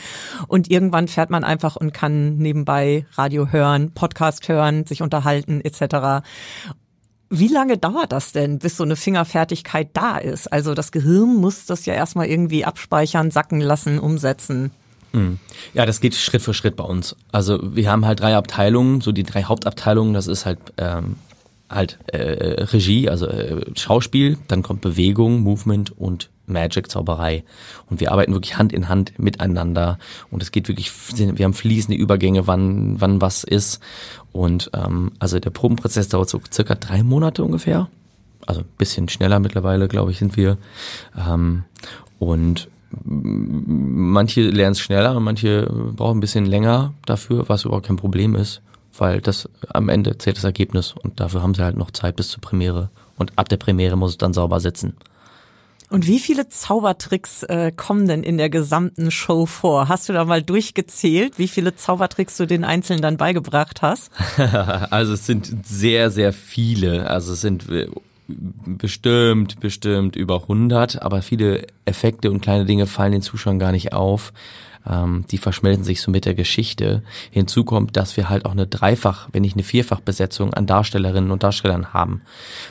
Und 0.47 0.69
irgendwann 0.69 1.07
fährt 1.07 1.29
man 1.29 1.45
einfach 1.45 1.77
und 1.77 1.93
kann 1.93 2.37
nebenbei 2.37 3.05
Radio 3.13 3.51
hören, 3.51 3.91
Podcast 3.91 4.49
hören, 4.49 4.85
sich 4.85 5.01
unterhalten 5.01 5.61
etc. 5.61 6.27
Wie 7.29 7.47
lange 7.47 7.77
dauert 7.77 8.11
das 8.11 8.33
denn, 8.33 8.59
bis 8.59 8.75
so 8.75 8.83
eine 8.83 8.97
Fingerfertigkeit 8.97 9.89
da 9.93 10.17
ist? 10.17 10.51
Also 10.51 10.73
das 10.73 10.91
Gehirn 10.91 11.35
muss 11.35 11.65
das 11.65 11.85
ja 11.85 11.93
erstmal 11.93 12.27
irgendwie 12.27 12.65
abspeichern, 12.65 13.31
sacken 13.31 13.61
lassen, 13.61 13.97
umsetzen. 13.97 14.71
Hm. 15.13 15.39
Ja, 15.73 15.85
das 15.85 16.01
geht 16.01 16.15
Schritt 16.15 16.41
für 16.41 16.53
Schritt 16.53 16.75
bei 16.75 16.83
uns. 16.83 17.15
Also 17.31 17.59
wir 17.75 17.89
haben 17.89 18.05
halt 18.05 18.19
drei 18.19 18.35
Abteilungen, 18.35 19.01
so 19.01 19.11
die 19.11 19.23
drei 19.23 19.43
Hauptabteilungen, 19.43 20.13
das 20.13 20.27
ist 20.27 20.45
halt 20.45 20.59
ähm, 20.77 21.15
halt 21.69 21.99
äh, 22.07 22.63
Regie, 22.63 23.09
also 23.09 23.27
äh, 23.27 23.65
Schauspiel, 23.75 24.37
dann 24.47 24.63
kommt 24.63 24.81
Bewegung, 24.81 25.41
Movement 25.41 25.97
und 25.97 26.29
Magic, 26.45 26.89
Zauberei. 26.89 27.43
Und 27.89 27.99
wir 27.99 28.11
arbeiten 28.11 28.33
wirklich 28.33 28.57
Hand 28.57 28.71
in 28.71 28.87
Hand 28.87 29.19
miteinander 29.19 29.99
und 30.31 30.41
es 30.41 30.51
geht 30.51 30.67
wirklich, 30.69 30.91
wir 31.17 31.43
haben 31.43 31.53
fließende 31.53 31.97
Übergänge, 31.97 32.47
wann, 32.47 32.99
wann 33.01 33.21
was 33.21 33.43
ist. 33.43 33.81
Und 34.31 34.71
ähm, 34.73 35.11
also 35.19 35.39
der 35.39 35.49
Probenprozess 35.49 36.07
dauert 36.07 36.29
so 36.29 36.41
circa 36.51 36.75
drei 36.75 37.03
Monate 37.03 37.43
ungefähr. 37.43 37.89
Also 38.45 38.61
ein 38.61 38.67
bisschen 38.77 39.09
schneller 39.09 39.39
mittlerweile, 39.39 39.89
glaube 39.89 40.11
ich, 40.11 40.19
sind 40.19 40.37
wir. 40.37 40.57
Ähm, 41.17 41.65
und 42.17 42.69
manche 43.03 44.41
lernen 44.41 44.73
es 44.73 44.79
schneller 44.79 45.15
und 45.15 45.23
manche 45.23 45.67
brauchen 45.95 46.17
ein 46.17 46.21
bisschen 46.21 46.45
länger 46.45 46.93
dafür, 47.05 47.49
was 47.49 47.65
überhaupt 47.65 47.87
kein 47.87 47.97
Problem 47.97 48.35
ist, 48.35 48.61
weil 48.97 49.21
das 49.21 49.49
am 49.69 49.89
Ende 49.89 50.17
zählt 50.17 50.37
das 50.37 50.43
Ergebnis 50.43 50.93
und 50.93 51.19
dafür 51.19 51.41
haben 51.41 51.53
sie 51.53 51.63
halt 51.63 51.77
noch 51.77 51.91
Zeit 51.91 52.15
bis 52.15 52.29
zur 52.29 52.41
Premiere 52.41 52.89
und 53.17 53.33
ab 53.37 53.49
der 53.49 53.57
Premiere 53.57 53.95
muss 53.95 54.11
es 54.11 54.17
dann 54.17 54.33
sauber 54.33 54.59
sitzen. 54.59 54.95
Und 55.89 56.05
wie 56.05 56.19
viele 56.19 56.49
Zaubertricks 56.49 57.43
äh, 57.43 57.71
kommen 57.71 58.07
denn 58.07 58.21
in 58.21 58.37
der 58.37 58.49
gesamten 58.49 59.09
Show 59.09 59.45
vor? 59.45 59.87
Hast 59.87 60.09
du 60.09 60.13
da 60.13 60.25
mal 60.25 60.43
durchgezählt, 60.43 61.39
wie 61.39 61.47
viele 61.47 61.75
Zaubertricks 61.75 62.35
du 62.35 62.45
den 62.45 62.65
Einzelnen 62.65 63.01
dann 63.01 63.15
beigebracht 63.15 63.81
hast? 63.81 64.11
also 64.89 65.13
es 65.13 65.25
sind 65.25 65.65
sehr, 65.65 66.11
sehr 66.11 66.33
viele. 66.33 67.09
Also 67.09 67.33
es 67.33 67.41
sind 67.41 67.69
äh, 67.69 67.87
bestimmt, 68.27 69.59
bestimmt 69.59 70.15
über 70.15 70.41
100, 70.41 71.01
aber 71.01 71.21
viele 71.21 71.67
Effekte 71.85 72.31
und 72.31 72.41
kleine 72.41 72.65
Dinge 72.65 72.87
fallen 72.87 73.13
den 73.13 73.21
Zuschauern 73.21 73.59
gar 73.59 73.71
nicht 73.71 73.93
auf. 73.93 74.33
Ähm, 74.89 75.25
die 75.29 75.37
verschmelzen 75.37 75.83
sich 75.83 76.01
so 76.01 76.11
mit 76.11 76.25
der 76.25 76.33
Geschichte. 76.33 77.03
Hinzu 77.31 77.63
kommt, 77.63 77.97
dass 77.97 78.15
wir 78.17 78.29
halt 78.29 78.45
auch 78.45 78.51
eine 78.51 78.67
Dreifach, 78.67 79.27
wenn 79.31 79.41
nicht 79.41 79.55
eine 79.55 79.63
Vierfachbesetzung 79.63 80.53
an 80.53 80.65
Darstellerinnen 80.65 81.31
und 81.31 81.43
Darstellern 81.43 81.93
haben. 81.93 82.21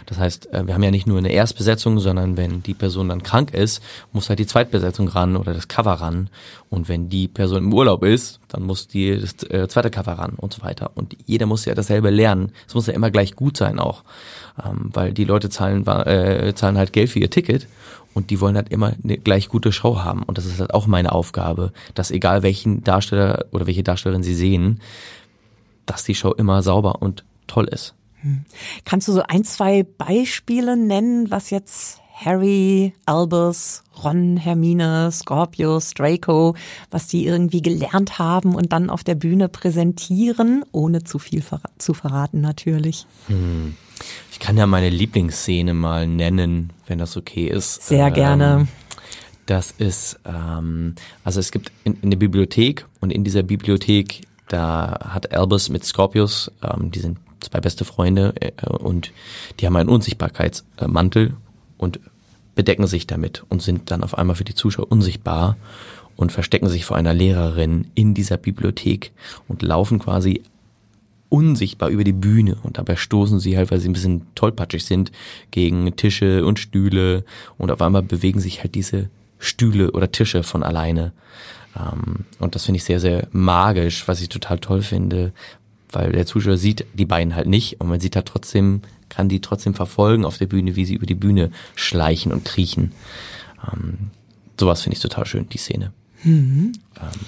Das 0.07 0.18
heißt, 0.18 0.52
äh, 0.52 0.66
wir 0.66 0.74
haben 0.74 0.83
ja 0.83 0.90
nicht 0.90 1.07
nur 1.07 1.18
eine 1.18 1.33
Erstbesetzung, 1.33 1.98
sondern 1.98 2.37
wenn 2.37 2.62
die 2.62 2.74
Person 2.74 3.09
dann 3.09 3.22
krank 3.22 3.52
ist, 3.52 3.83
muss 4.12 4.29
halt 4.29 4.38
die 4.38 4.46
Zweitbesetzung 4.46 5.09
ran 5.09 5.37
oder 5.37 5.52
das 5.52 5.68
Cover 5.68 5.92
ran. 5.92 6.31
Und 6.70 6.88
wenn 6.88 7.09
die 7.09 7.29
Person 7.29 7.64
im 7.64 7.72
Urlaub 7.72 8.05
ist, 8.05 8.40
dann 8.48 8.62
muss 8.62 8.88
die 8.88 9.20
das 9.20 9.42
äh, 9.50 9.68
zweite 9.68 9.90
Cover 9.90 10.12
ran 10.12 10.35
und 10.37 10.52
so 10.52 10.62
weiter. 10.62 10.90
Und 10.94 11.16
jeder 11.26 11.46
muss 11.46 11.64
ja 11.64 11.74
dasselbe 11.74 12.11
lernen. 12.11 12.52
Es 12.66 12.74
muss 12.74 12.87
ja 12.87 12.94
immer 12.94 13.11
gleich 13.11 13.37
gut 13.37 13.57
sein 13.57 13.79
auch. 13.79 14.05
Ähm, 14.64 14.90
weil 14.92 15.12
die 15.12 15.24
Leute 15.24 15.50
zahlen, 15.50 15.87
äh, 15.87 16.52
zahlen 16.55 16.79
halt 16.79 16.92
Geld 16.92 17.11
für 17.11 17.18
ihr 17.18 17.31
Ticket 17.31 17.66
und 18.16 18.31
die 18.31 18.40
wollen 18.40 18.57
halt 18.57 18.70
immer 18.70 18.94
eine 19.05 19.18
gleich 19.18 19.50
gute 19.50 19.72
Show 19.72 19.98
haben. 19.98 20.22
Und 20.22 20.38
das 20.38 20.46
ist 20.46 20.59
halt 20.59 20.72
auch 20.72 20.87
meine 20.87 21.12
Aufgabe, 21.12 21.72
dass 21.92 22.11
egal 22.11 22.42
welchen 22.42 22.83
Darsteller 22.83 23.44
oder 23.52 23.66
welche 23.66 23.83
Darstellerin 23.83 24.22
sie 24.22 24.35
sehen, 24.35 24.81
dass 25.85 26.02
die 26.02 26.14
Show 26.14 26.33
immer 26.33 26.62
sauber 26.62 27.02
und 27.02 27.26
toll 27.46 27.68
ist. 27.68 27.94
Kannst 28.87 29.07
du 29.07 29.12
so 29.12 29.22
ein, 29.22 29.44
zwei 29.44 29.83
Beispiele 29.83 30.79
nennen, 30.79 31.31
was 31.31 31.50
jetzt 31.50 32.00
Harry, 32.14 32.94
Albus, 33.05 33.85
Ron, 34.02 34.38
Hermine, 34.38 35.12
Scorpius, 35.12 35.92
Draco, 35.92 36.57
was 36.90 37.09
die 37.09 37.26
irgendwie 37.26 37.61
gelernt 37.61 38.18
haben 38.18 38.55
und 38.55 38.72
dann 38.72 38.88
auf 38.88 39.05
der 39.05 39.14
Bühne 39.14 39.50
präsentieren, 39.50 40.64
ohne 40.72 41.05
zu 41.05 41.18
viel 41.18 41.44
zu 41.76 41.92
verraten 41.92 42.40
natürlich. 42.40 43.07
Hm. 43.26 43.76
Ich 44.30 44.38
kann 44.38 44.56
ja 44.56 44.66
meine 44.66 44.90
Lieblingsszene 44.90 45.74
mal 45.74 46.06
nennen, 46.06 46.72
wenn 46.87 46.98
das 46.98 47.16
okay 47.16 47.46
ist. 47.46 47.82
Sehr 47.87 48.11
gerne. 48.11 48.59
Ähm, 48.61 48.68
das 49.46 49.70
ist, 49.70 50.18
ähm, 50.24 50.94
also 51.24 51.40
es 51.40 51.52
gibt 51.52 51.70
in, 51.85 51.96
in 52.02 52.11
der 52.11 52.18
Bibliothek 52.18 52.87
und 53.00 53.11
in 53.11 53.24
dieser 53.24 53.42
Bibliothek, 53.42 54.22
da 54.48 54.98
hat 55.09 55.32
Albus 55.32 55.68
mit 55.68 55.85
Scorpius, 55.85 56.50
ähm, 56.62 56.90
die 56.90 56.98
sind 56.98 57.18
zwei 57.40 57.61
beste 57.61 57.85
Freunde 57.85 58.35
äh, 58.40 58.66
und 58.66 59.12
die 59.61 59.66
haben 59.66 59.76
einen 59.76 59.88
Unsichtbarkeitsmantel 59.88 61.35
und 61.78 62.00
bedecken 62.56 62.87
sich 62.87 63.06
damit 63.06 63.44
und 63.48 63.62
sind 63.62 63.90
dann 63.90 64.02
auf 64.02 64.18
einmal 64.18 64.37
für 64.37 64.44
die 64.44 64.54
Zuschauer 64.54 64.90
unsichtbar 64.90 65.56
und 66.16 66.32
verstecken 66.32 66.68
sich 66.68 66.85
vor 66.85 66.96
einer 66.96 67.14
Lehrerin 67.14 67.90
in 67.94 68.14
dieser 68.14 68.38
Bibliothek 68.38 69.12
und 69.46 69.62
laufen 69.62 69.98
quasi 69.98 70.42
unsichtbar 71.37 71.90
über 71.90 72.03
die 72.03 72.14
Bühne 72.14 72.57
und 72.62 72.79
dabei 72.79 72.96
stoßen 72.96 73.40
sie 73.40 73.59
halt, 73.59 73.70
weil 73.70 73.79
sie 73.79 73.90
ein 73.90 73.92
bisschen 73.92 74.22
tollpatschig 74.35 74.87
sind, 74.87 75.12
gegen 75.51 75.94
Tische 75.96 76.46
und 76.46 76.59
Stühle 76.59 77.25
und 77.59 77.70
auf 77.70 77.83
einmal 77.83 78.03
bewegen 78.03 78.40
sich 78.40 78.62
halt 78.62 78.75
diese 78.75 79.11
Stühle 79.38 79.90
oder 79.92 80.11
Tische 80.11 80.42
von 80.42 80.62
alleine. 80.62 81.12
Ähm, 81.77 82.25
und 82.38 82.55
das 82.55 82.64
finde 82.64 82.79
ich 82.79 82.85
sehr, 82.85 83.01
sehr 83.01 83.29
magisch, 83.33 84.09
was 84.09 84.22
ich 84.22 84.31
total 84.31 84.59
toll 84.59 84.81
finde, 84.81 85.33
weil 85.92 86.12
der 86.12 86.25
Zuschauer 86.25 86.57
sieht 86.57 86.87
die 86.94 87.05
beiden 87.05 87.37
halt 87.37 87.49
nicht 87.49 87.83
und 87.83 87.88
man 87.88 88.01
sieht 88.01 88.16
halt 88.16 88.27
trotzdem, 88.27 88.81
kann 89.11 89.29
die 89.29 89.42
trotzdem 89.42 89.75
verfolgen 89.75 90.25
auf 90.25 90.38
der 90.38 90.46
Bühne, 90.46 90.75
wie 90.75 90.87
sie 90.87 90.94
über 90.94 91.07
die 91.07 91.14
Bühne 91.14 91.51
schleichen 91.75 92.33
und 92.33 92.46
kriechen. 92.46 92.92
Ähm, 93.70 94.11
sowas 94.59 94.81
finde 94.81 94.96
ich 94.96 95.03
total 95.03 95.27
schön, 95.27 95.51
die 95.51 95.59
Szene. 95.59 95.92
Mhm. 96.25 96.72
Ähm, 96.99 97.20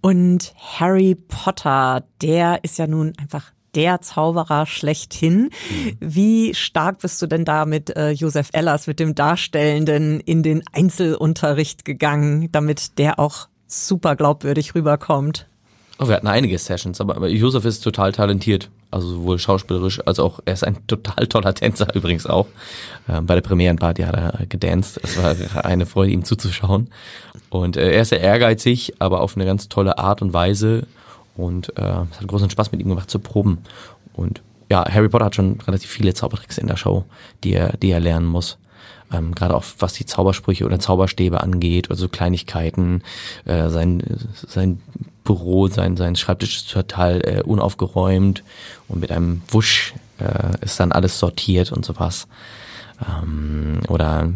und 0.00 0.54
Harry 0.56 1.14
Potter, 1.14 2.04
der 2.22 2.64
ist 2.64 2.78
ja 2.78 2.86
nun 2.86 3.12
einfach 3.18 3.52
der 3.74 4.00
Zauberer 4.00 4.66
schlechthin. 4.66 5.50
Mhm. 5.70 5.96
Wie 6.00 6.54
stark 6.54 6.98
bist 6.98 7.20
du 7.22 7.26
denn 7.26 7.44
da 7.44 7.66
mit 7.66 7.96
äh, 7.96 8.10
Josef 8.10 8.48
Ellers, 8.52 8.86
mit 8.86 8.98
dem 9.00 9.14
Darstellenden, 9.14 10.20
in 10.20 10.42
den 10.42 10.62
Einzelunterricht 10.72 11.84
gegangen, 11.84 12.50
damit 12.52 12.98
der 12.98 13.18
auch 13.18 13.48
super 13.66 14.16
glaubwürdig 14.16 14.74
rüberkommt? 14.74 15.46
Oh, 15.98 16.08
wir 16.08 16.16
hatten 16.16 16.26
einige 16.26 16.58
Sessions, 16.58 17.00
aber, 17.00 17.16
aber 17.16 17.28
Josef 17.28 17.64
ist 17.64 17.80
total 17.80 18.12
talentiert. 18.12 18.70
Also 18.90 19.08
sowohl 19.08 19.38
schauspielerisch 19.38 20.00
als 20.04 20.18
auch, 20.18 20.40
er 20.44 20.54
ist 20.54 20.64
ein 20.64 20.86
total 20.86 21.26
toller 21.26 21.54
Tänzer 21.54 21.88
übrigens 21.94 22.26
auch. 22.26 22.46
Ähm, 23.08 23.26
bei 23.26 23.34
der 23.34 23.42
Premierenparty 23.42 24.02
hat 24.02 24.14
er 24.14 24.46
gedanced. 24.46 25.00
Es 25.02 25.16
war 25.16 25.64
eine 25.64 25.86
Freude, 25.86 26.12
ihm 26.12 26.24
zuzuschauen. 26.24 26.88
Und 27.50 27.76
äh, 27.76 27.92
er 27.92 28.02
ist 28.02 28.08
sehr 28.08 28.20
ehrgeizig, 28.20 28.94
aber 28.98 29.20
auf 29.20 29.36
eine 29.36 29.46
ganz 29.46 29.68
tolle 29.68 29.98
Art 29.98 30.22
und 30.22 30.32
Weise. 30.32 30.86
Und 31.36 31.76
äh, 31.78 32.04
es 32.10 32.20
hat 32.20 32.26
großen 32.26 32.50
Spaß 32.50 32.72
mit 32.72 32.80
ihm 32.80 32.88
gemacht 32.88 33.10
zu 33.10 33.18
proben. 33.18 33.58
Und 34.12 34.42
ja, 34.70 34.84
Harry 34.88 35.08
Potter 35.08 35.24
hat 35.24 35.34
schon 35.34 35.60
relativ 35.60 35.90
viele 35.90 36.14
Zaubertricks 36.14 36.58
in 36.58 36.66
der 36.66 36.76
Show, 36.76 37.04
die 37.42 37.54
er, 37.54 37.76
die 37.76 37.90
er 37.90 38.00
lernen 38.00 38.26
muss. 38.26 38.58
Ähm, 39.12 39.34
Gerade 39.34 39.56
auch 39.56 39.64
was 39.78 39.92
die 39.94 40.06
Zaubersprüche 40.06 40.64
oder 40.64 40.78
Zauberstäbe 40.78 41.40
angeht, 41.40 41.90
also 41.90 42.08
Kleinigkeiten, 42.08 43.02
äh, 43.44 43.68
sein, 43.68 44.02
sein 44.46 44.80
Büro, 45.24 45.68
sein, 45.68 45.96
sein 45.96 46.16
Schreibtisch 46.16 46.56
ist 46.56 46.70
total 46.70 47.20
äh, 47.24 47.42
unaufgeräumt 47.42 48.42
und 48.88 49.00
mit 49.00 49.10
einem 49.10 49.42
Wusch 49.48 49.94
äh, 50.18 50.64
ist 50.64 50.78
dann 50.80 50.92
alles 50.92 51.18
sortiert 51.18 51.72
und 51.72 51.84
sowas. 51.84 52.28
Ähm, 53.00 53.80
oder 53.88 54.32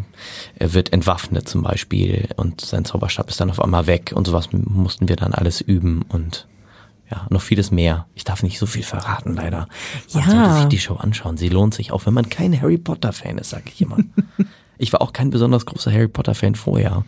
er 0.58 0.72
wird 0.72 0.92
entwaffnet 0.92 1.48
zum 1.48 1.62
Beispiel 1.62 2.28
und 2.36 2.60
sein 2.60 2.84
Zauberstab 2.84 3.28
ist 3.28 3.40
dann 3.40 3.50
auf 3.50 3.60
einmal 3.60 3.86
weg 3.86 4.12
und 4.14 4.26
sowas 4.26 4.48
mussten 4.52 5.08
wir 5.08 5.16
dann 5.16 5.34
alles 5.34 5.60
üben 5.60 6.02
und 6.08 6.46
ja, 7.10 7.26
noch 7.28 7.42
vieles 7.42 7.70
mehr. 7.70 8.06
Ich 8.14 8.24
darf 8.24 8.42
nicht 8.42 8.58
so 8.58 8.66
viel 8.66 8.82
verraten, 8.82 9.34
leider. 9.34 9.68
Man 10.14 10.24
ja. 10.24 10.30
sollte 10.30 10.54
sich 10.54 10.68
die 10.68 10.78
Show 10.78 10.94
anschauen. 10.94 11.36
Sie 11.36 11.50
lohnt 11.50 11.74
sich, 11.74 11.92
auch 11.92 12.06
wenn 12.06 12.14
man 12.14 12.30
kein 12.30 12.58
Harry 12.60 12.78
Potter 12.78 13.12
Fan 13.12 13.36
ist, 13.36 13.50
sage 13.50 13.64
ich 13.66 13.80
immer. 13.82 13.98
ich 14.78 14.92
war 14.92 15.00
auch 15.02 15.12
kein 15.12 15.30
besonders 15.30 15.66
großer 15.66 15.92
Harry 15.92 16.08
Potter 16.08 16.34
Fan 16.34 16.54
vorher. 16.54 17.04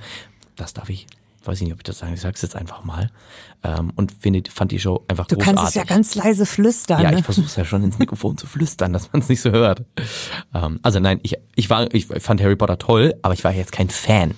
Das 0.57 0.75
darf 0.75 0.89
ich 0.89 1.07
weiß 1.47 1.61
ich 1.61 1.65
nicht, 1.65 1.73
ob 1.73 1.81
ich 1.81 1.85
das 1.85 1.99
sage, 1.99 2.15
ich 2.15 2.21
sage 2.21 2.35
es 2.35 2.43
jetzt 2.43 2.57
einfach 2.57 2.85
mal. 2.85 3.11
Ähm, 3.63 3.93
und 3.97 4.13
finde, 4.13 4.43
fand 4.51 4.73
die 4.73 4.79
Show 4.79 5.05
einfach 5.09 5.27
du 5.27 5.37
großartig. 5.37 5.55
Du 5.55 5.63
kannst 5.63 5.69
es 5.69 5.75
ja 5.75 5.85
ganz 5.85 6.15
leise 6.15 6.47
flüstern. 6.47 7.01
Ja, 7.01 7.11
ne? 7.11 7.19
ich 7.19 7.25
versuche 7.25 7.47
es 7.47 7.57
ja 7.57 7.65
schon 7.65 7.83
ins 7.83 7.99
Mikrofon 8.01 8.37
zu 8.37 8.47
flüstern, 8.47 8.93
dass 8.93 9.13
man 9.13 9.23
es 9.23 9.29
nicht 9.29 9.41
so 9.41 9.51
hört. 9.51 9.83
Ähm, 10.55 10.81
also 10.83 11.01
nein, 11.01 11.21
ich, 11.23 11.37
ich 11.55 11.71
war, 11.71 11.93
ich 11.95 12.07
fand 12.07 12.43
Harry 12.43 12.57
Potter 12.57 12.79
toll, 12.79 13.15
aber 13.23 13.35
ich 13.35 13.45
war 13.45 13.53
jetzt 13.53 13.73
kein 13.73 13.91
Fan. 13.91 14.35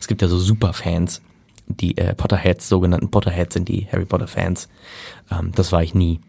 Es 0.00 0.06
gibt 0.06 0.22
ja 0.22 0.28
so 0.28 0.38
Superfans, 0.38 1.22
die 1.66 1.96
äh, 1.96 2.14
Potterheads, 2.14 2.68
sogenannten 2.68 3.10
Potterheads 3.10 3.54
sind 3.54 3.68
die 3.68 3.88
Harry 3.90 4.04
Potter 4.04 4.28
Fans. 4.28 4.68
Ähm, 5.30 5.52
das 5.54 5.72
war 5.72 5.82
ich 5.82 5.94
nie. 5.94 6.20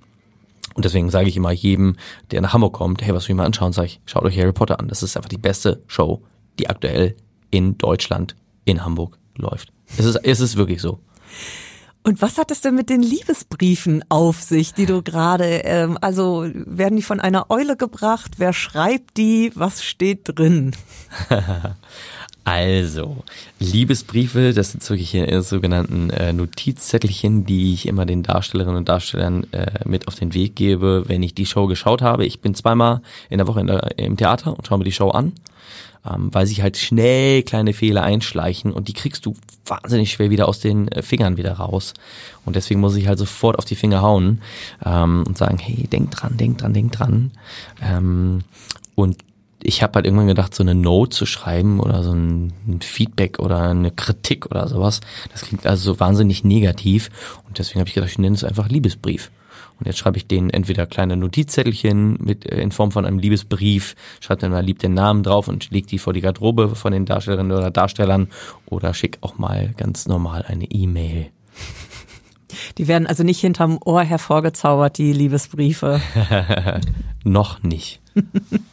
Und 0.76 0.86
deswegen 0.86 1.12
sage 1.12 1.30
ich 1.30 1.38
immer 1.38 1.52
jedem, 1.52 1.98
der 2.32 2.42
nach 2.42 2.54
Hamburg 2.54 2.74
kommt, 2.74 3.04
hey, 3.04 3.13
was 3.13 3.28
will 3.28 3.34
ich 3.34 3.38
mal 3.38 3.46
anschauen, 3.46 3.74
sage 3.74 3.88
ich, 3.88 4.02
schaut 4.06 4.24
euch 4.24 4.38
Harry 4.39 4.54
Potter 4.54 4.80
an. 4.80 4.88
Das 4.88 5.04
ist 5.04 5.16
einfach 5.16 5.30
die 5.30 5.38
beste 5.38 5.84
Show, 5.86 6.24
die 6.60 6.70
aktuell 6.70 7.16
in 7.50 7.78
Deutschland, 7.78 8.36
in 8.66 8.84
Hamburg 8.84 9.18
läuft. 9.36 9.72
Es 9.98 10.06
ist, 10.06 10.16
es 10.16 10.39
ist 10.39 10.56
wirklich 10.56 10.82
so. 10.82 11.00
Und 12.06 12.22
was 12.22 12.38
hat 12.38 12.52
es 12.52 12.60
denn 12.60 12.76
mit 12.76 12.89
den 12.89 13.02
Liebesbriefen 13.02 14.04
auf 14.10 14.42
sich, 14.42 14.74
die 14.74 14.86
du 14.86 15.02
gerade, 15.02 15.62
ähm, 15.63 15.98
also 16.02 16.46
werden 16.54 16.98
die 16.98 17.02
von 17.02 17.22
einer 17.22 17.50
Eule 17.50 17.78
gebracht? 17.78 18.34
Wer 18.38 18.52
schreibt 18.52 19.16
die? 19.16 19.54
Was 19.56 19.84
steht 19.84 20.24
drin? 20.26 20.76
also, 22.46 23.24
Liebesbriefe, 23.60 24.54
das 24.54 24.72
sind 24.72 25.14
äh, 25.14 25.42
sogenannten 25.42 26.10
äh, 26.10 26.34
Notizzettelchen, 26.34 27.46
die 27.46 27.74
ich 27.74 27.88
immer 27.88 28.06
den 28.06 28.24
Darstellerinnen 28.24 28.78
und 28.78 28.90
Darstellern 28.90 29.48
äh, 29.52 29.88
mit 29.88 30.08
auf 30.08 30.16
den 30.16 30.34
Weg 30.34 30.56
gebe, 30.56 31.04
wenn 31.08 31.24
ich 31.24 31.34
die 31.34 31.46
Show 31.46 31.68
geschaut 31.68 32.02
habe. 32.02 32.26
Ich 32.26 32.42
bin 32.42 32.54
zweimal 32.54 33.02
in 33.30 33.38
der 33.38 33.48
Woche 33.48 33.62
in 33.62 33.68
der, 33.68 33.98
im 33.98 34.18
Theater 34.18 34.58
und 34.58 34.68
schaue 34.68 34.80
mir 34.80 34.84
die 34.84 34.92
Show 34.92 35.10
an 35.10 35.32
ähm, 36.06 36.34
weil 36.34 36.46
sich 36.46 36.62
halt 36.62 36.78
schnell 36.78 37.44
kleine 37.44 37.74
Fehler 37.74 38.04
einschleichen 38.04 38.72
und 38.72 38.88
die 38.88 38.94
kriegst 38.94 39.26
du 39.26 39.36
wahnsinnig 39.66 40.12
schwer 40.12 40.30
wieder 40.30 40.48
aus 40.48 40.60
den 40.60 40.90
äh, 40.90 41.02
Fingern 41.02 41.38
wieder 41.38 41.54
raus. 41.54 41.94
Und 42.46 42.56
deswegen 42.56 42.82
muss 42.82 42.96
ich 42.96 43.08
halt 43.08 43.20
sofort 43.20 43.58
auf 43.58 43.66
die 43.66 43.76
Finger 43.76 44.02
hauen 44.02 44.42
ähm, 44.86 45.24
und 45.26 45.38
sagen, 45.38 45.58
hey, 45.58 45.88
denk 45.88 46.12
dran, 46.12 46.38
denk 46.38 46.58
dran, 46.58 46.74
denk 46.74 46.92
dran. 46.92 47.32
Ähm, 47.82 48.42
und 48.96 49.18
ich 49.63 49.82
habe 49.82 49.93
halt 49.95 50.06
irgendwann 50.06 50.28
gedacht, 50.28 50.54
so 50.54 50.62
eine 50.62 50.76
Note 50.76 51.15
zu 51.15 51.26
schreiben 51.26 51.80
oder 51.80 52.04
so 52.04 52.12
ein, 52.12 52.54
ein, 52.67 52.82
Feedback 52.82 53.39
oder 53.39 53.62
eine 53.62 53.91
Kritik 53.91 54.45
oder 54.47 54.67
sowas, 54.67 54.99
das 55.32 55.41
klingt 55.41 55.65
also 55.65 55.93
so 55.93 55.99
wahnsinnig 55.99 56.43
negativ. 56.43 57.10
Und 57.47 57.60
deswegen 57.60 57.80
habe 57.80 57.88
ich 57.88 57.95
gedacht, 57.95 58.12
ich 58.12 58.19
nenne 58.19 58.36
es 58.36 58.43
einfach 58.43 58.69
Liebesbrief. 58.69 59.32
Und 59.80 59.88
jetzt 59.88 59.97
schreibe 59.97 60.17
ich 60.17 60.28
denen 60.28 60.49
entweder 60.49 60.86
kleine 60.86 61.17
Notizzettelchen 61.17 62.17
mit 62.19 62.45
in 62.45 62.71
Form 62.71 62.91
von 62.91 63.06
einem 63.06 63.19
Liebesbrief, 63.19 63.95
schreibe 64.19 64.41
dann 64.41 64.52
mal 64.52 64.63
lieb 64.63 64.80
den 64.80 64.93
Namen 64.93 65.23
drauf 65.23 65.47
und 65.47 65.71
leg 65.71 65.88
die 65.88 65.97
vor 65.97 66.13
die 66.13 66.21
Garderobe 66.21 66.76
von 66.76 66.93
den 66.93 67.06
Darstellerinnen 67.06 67.52
oder 67.52 67.71
Darstellern 67.71 68.28
oder 68.65 68.93
schick 68.93 69.17
auch 69.21 69.38
mal 69.38 69.73
ganz 69.78 70.08
normal 70.08 70.45
eine 70.47 70.65
E-Mail. 70.65 71.28
Die 72.78 72.88
werden 72.88 73.08
also 73.08 73.23
nicht 73.23 73.39
hinterm 73.39 73.80
Ohr 73.84 74.04
hervorgezaubert, 74.04 74.97
die 74.97 75.12
Liebesbriefe. 75.12 76.02
Noch 77.23 77.63
nicht. 77.63 77.99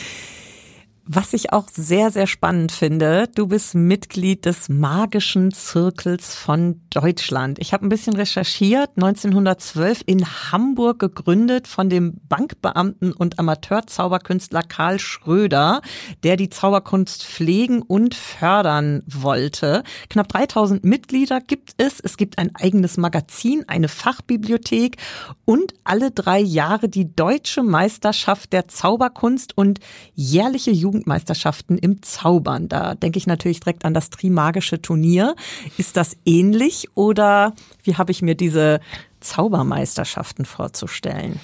Was 1.13 1.33
ich 1.33 1.51
auch 1.51 1.67
sehr, 1.67 2.09
sehr 2.09 2.25
spannend 2.25 2.71
finde, 2.71 3.27
du 3.35 3.47
bist 3.47 3.75
Mitglied 3.75 4.45
des 4.45 4.69
Magischen 4.69 5.51
Zirkels 5.51 6.35
von 6.35 6.79
Deutschland. 6.89 7.59
Ich 7.59 7.73
habe 7.73 7.85
ein 7.85 7.89
bisschen 7.89 8.15
recherchiert, 8.15 8.91
1912 8.95 10.03
in 10.05 10.25
Hamburg 10.25 10.99
gegründet 10.99 11.67
von 11.67 11.89
dem 11.89 12.13
Bankbeamten 12.29 13.11
und 13.11 13.39
Amateurzauberkünstler 13.39 14.61
Karl 14.61 14.99
Schröder, 14.99 15.81
der 16.23 16.37
die 16.37 16.47
Zauberkunst 16.47 17.25
pflegen 17.25 17.81
und 17.81 18.15
fördern 18.15 19.03
wollte. 19.05 19.83
Knapp 20.09 20.29
3000 20.29 20.85
Mitglieder 20.85 21.41
gibt 21.41 21.73
es. 21.75 21.99
Es 21.99 22.15
gibt 22.15 22.37
ein 22.37 22.55
eigenes 22.55 22.95
Magazin, 22.95 23.65
eine 23.67 23.89
Fachbibliothek 23.89 24.95
und 25.43 25.73
alle 25.83 26.11
drei 26.11 26.39
Jahre 26.39 26.87
die 26.87 27.13
Deutsche 27.13 27.63
Meisterschaft 27.63 28.53
der 28.53 28.69
Zauberkunst 28.69 29.57
und 29.57 29.81
jährliche 30.15 30.71
Jugend 30.71 31.00
Jugendmeisterschaften 31.01 31.77
im 31.77 32.01
Zaubern. 32.01 32.69
Da 32.69 32.95
denke 32.95 33.17
ich 33.17 33.27
natürlich 33.27 33.59
direkt 33.59 33.85
an 33.85 33.93
das 33.93 34.09
Trimagische 34.09 34.81
Turnier. 34.81 35.35
Ist 35.77 35.97
das 35.97 36.15
ähnlich 36.25 36.89
oder 36.95 37.53
wie 37.83 37.95
habe 37.95 38.11
ich 38.11 38.21
mir 38.21 38.35
diese 38.35 38.79
Zaubermeisterschaften 39.19 40.45
vorzustellen? 40.45 41.39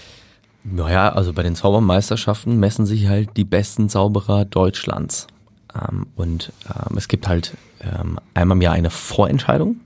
Naja, 0.63 1.09
also 1.09 1.33
bei 1.33 1.43
den 1.43 1.55
Zaubermeisterschaften 1.55 2.59
messen 2.59 2.85
sich 2.85 3.07
halt 3.07 3.29
die 3.37 3.45
besten 3.45 3.89
Zauberer 3.89 4.45
Deutschlands. 4.45 5.27
Ähm, 5.73 6.07
und 6.15 6.51
ähm, 6.67 6.97
es 6.97 7.07
gibt 7.07 7.27
halt 7.27 7.55
ähm, 7.81 8.19
einmal 8.33 8.57
im 8.57 8.61
Jahr 8.61 8.73
eine 8.73 8.89
Vorentscheidung 8.89 9.77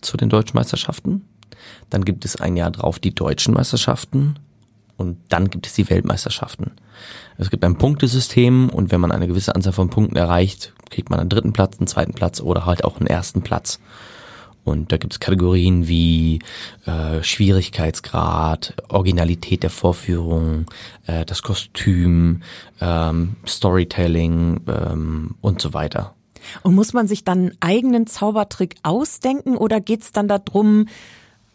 zu 0.00 0.16
den 0.16 0.28
deutschen 0.28 0.56
Meisterschaften. 0.56 1.26
Dann 1.90 2.04
gibt 2.04 2.24
es 2.24 2.36
ein 2.36 2.56
Jahr 2.56 2.70
drauf 2.70 2.98
die 2.98 3.14
deutschen 3.14 3.54
Meisterschaften 3.54 4.36
und 5.00 5.18
dann 5.30 5.48
gibt 5.48 5.66
es 5.66 5.72
die 5.72 5.88
Weltmeisterschaften. 5.88 6.72
Es 7.38 7.48
gibt 7.48 7.64
ein 7.64 7.78
Punktesystem 7.78 8.68
und 8.68 8.92
wenn 8.92 9.00
man 9.00 9.10
eine 9.10 9.26
gewisse 9.26 9.54
Anzahl 9.54 9.72
von 9.72 9.88
Punkten 9.88 10.16
erreicht, 10.16 10.74
kriegt 10.90 11.08
man 11.08 11.18
einen 11.18 11.30
dritten 11.30 11.54
Platz, 11.54 11.78
einen 11.78 11.86
zweiten 11.86 12.12
Platz 12.12 12.42
oder 12.42 12.66
halt 12.66 12.84
auch 12.84 12.98
einen 12.98 13.06
ersten 13.06 13.40
Platz. 13.40 13.80
Und 14.62 14.92
da 14.92 14.98
gibt 14.98 15.14
es 15.14 15.20
Kategorien 15.20 15.88
wie 15.88 16.40
äh, 16.84 17.22
Schwierigkeitsgrad, 17.22 18.74
Originalität 18.88 19.62
der 19.62 19.70
Vorführung, 19.70 20.66
äh, 21.06 21.24
das 21.24 21.42
Kostüm, 21.42 22.42
ähm, 22.82 23.36
Storytelling 23.46 24.60
ähm, 24.68 25.34
und 25.40 25.62
so 25.62 25.72
weiter. 25.72 26.14
Und 26.62 26.74
muss 26.74 26.92
man 26.92 27.08
sich 27.08 27.24
dann 27.24 27.38
einen 27.38 27.56
eigenen 27.60 28.06
Zaubertrick 28.06 28.76
ausdenken 28.82 29.56
oder 29.56 29.80
geht's 29.80 30.12
dann 30.12 30.28
darum, 30.28 30.88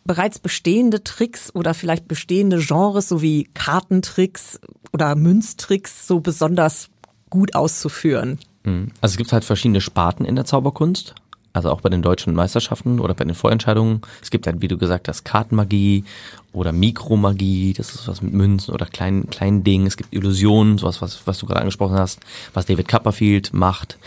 bereits 0.06 0.40
bestehende 0.40 1.04
Tricks 1.04 1.54
oder 1.54 1.74
vielleicht 1.74 2.08
bestehende 2.08 2.60
Genres 2.60 3.10
sowie 3.10 3.50
Kartentricks 3.54 4.60
oder 4.94 5.16
Münztricks 5.16 6.08
so 6.08 6.20
besonders 6.20 6.90
gut 7.30 7.56
auszuführen? 7.56 8.40
Mhm. 8.64 8.92
Also 9.02 9.14
es 9.14 9.18
gibt 9.18 9.34
halt 9.34 9.44
verschiedene 9.44 9.82
Sparten 9.82 10.26
in 10.26 10.36
der 10.36 10.46
Zauberkunst. 10.46 11.16
Also 11.54 11.70
auch 11.70 11.80
bei 11.80 11.88
den 11.88 12.02
deutschen 12.02 12.34
Meisterschaften 12.34 13.00
oder 13.00 13.14
bei 13.14 13.24
den 13.24 13.34
Vorentscheidungen. 13.34 14.02
Es 14.22 14.30
gibt 14.30 14.46
halt, 14.46 14.62
wie 14.62 14.68
du 14.68 14.78
gesagt 14.78 15.08
hast, 15.08 15.24
Kartenmagie 15.24 16.04
oder 16.52 16.74
Mikromagie, 16.74 17.72
das 17.72 17.96
ist 17.96 18.10
was 18.10 18.22
mit 18.22 18.34
Münzen 18.34 18.74
oder 18.74 18.86
kleinen, 18.86 19.30
kleinen 19.30 19.64
Dingen. 19.64 19.88
Es 19.88 19.96
gibt 19.96 20.14
Illusionen, 20.14 20.78
sowas, 20.78 21.02
was, 21.02 21.26
was 21.26 21.40
du 21.40 21.46
gerade 21.46 21.62
angesprochen 21.62 21.98
hast, 21.98 22.20
was 22.54 22.66
David 22.66 22.90
Copperfield 22.90 23.54
macht. 23.54 23.98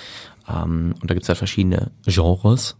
Ähm, 0.47 0.95
und 1.01 1.11
da 1.11 1.15
gibt 1.15 1.23
es 1.23 1.29
halt 1.31 1.39
verschiedene 1.39 1.91
Genres. 2.05 2.77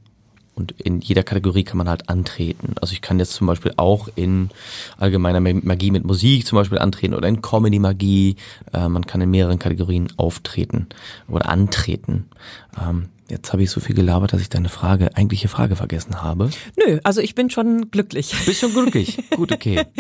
Und 0.59 0.73
in 0.73 1.01
jeder 1.01 1.23
Kategorie 1.23 1.63
kann 1.63 1.79
man 1.79 1.89
halt 1.89 2.09
antreten. 2.09 2.75
Also 2.81 2.93
ich 2.93 3.01
kann 3.01 3.21
jetzt 3.21 3.35
zum 3.35 3.47
Beispiel 3.47 3.73
auch 3.77 4.09
in 4.17 4.51
allgemeiner 4.99 5.41
Magie 5.41 5.93
mit 5.93 6.05
Musik 6.05 6.47
zum 6.47 6.57
Beispiel 6.57 6.79
antreten 6.79 7.15
oder 7.15 7.29
in 7.29 7.43
Comedy-Magie. 7.43 8.35
Äh, 8.73 8.89
man 8.89 9.07
kann 9.07 9.21
in 9.21 9.31
mehreren 9.31 9.61
Kategorien 9.61 10.13
auftreten 10.17 10.89
oder 11.29 11.49
antreten. 11.49 12.29
Ähm, 12.77 13.09
Jetzt 13.31 13.53
habe 13.53 13.63
ich 13.63 13.71
so 13.71 13.79
viel 13.79 13.95
gelabert, 13.95 14.33
dass 14.33 14.41
ich 14.41 14.49
deine 14.49 14.71
Frage, 14.71 15.15
eigentliche 15.15 15.49
Frage 15.49 15.77
vergessen 15.77 16.23
habe. 16.23 16.49
Nö, 16.79 16.99
also 17.05 17.21
ich 17.21 17.35
bin 17.35 17.51
schon 17.51 17.91
glücklich. 17.91 18.35
Bist 18.47 18.61
schon 18.61 18.73
glücklich? 18.73 19.19
Gut, 19.37 19.53
okay. 19.53 19.85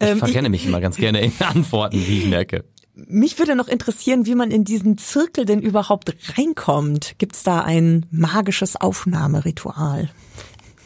Ich 0.00 0.08
ähm, 0.08 0.18
verrenne 0.18 0.48
mich 0.48 0.66
immer 0.66 0.80
ganz 0.80 0.96
gerne 0.96 1.20
in 1.20 1.32
Antworten, 1.38 1.96
wie 1.96 2.18
ich 2.18 2.26
merke. 2.26 2.64
Mich 2.94 3.38
würde 3.38 3.56
noch 3.56 3.66
interessieren, 3.66 4.24
wie 4.24 4.36
man 4.36 4.52
in 4.52 4.64
diesen 4.64 4.98
Zirkel 4.98 5.44
denn 5.44 5.60
überhaupt 5.60 6.14
reinkommt. 6.36 7.16
Gibt 7.18 7.34
es 7.34 7.42
da 7.42 7.60
ein 7.60 8.06
magisches 8.12 8.76
Aufnahmeritual? 8.76 10.10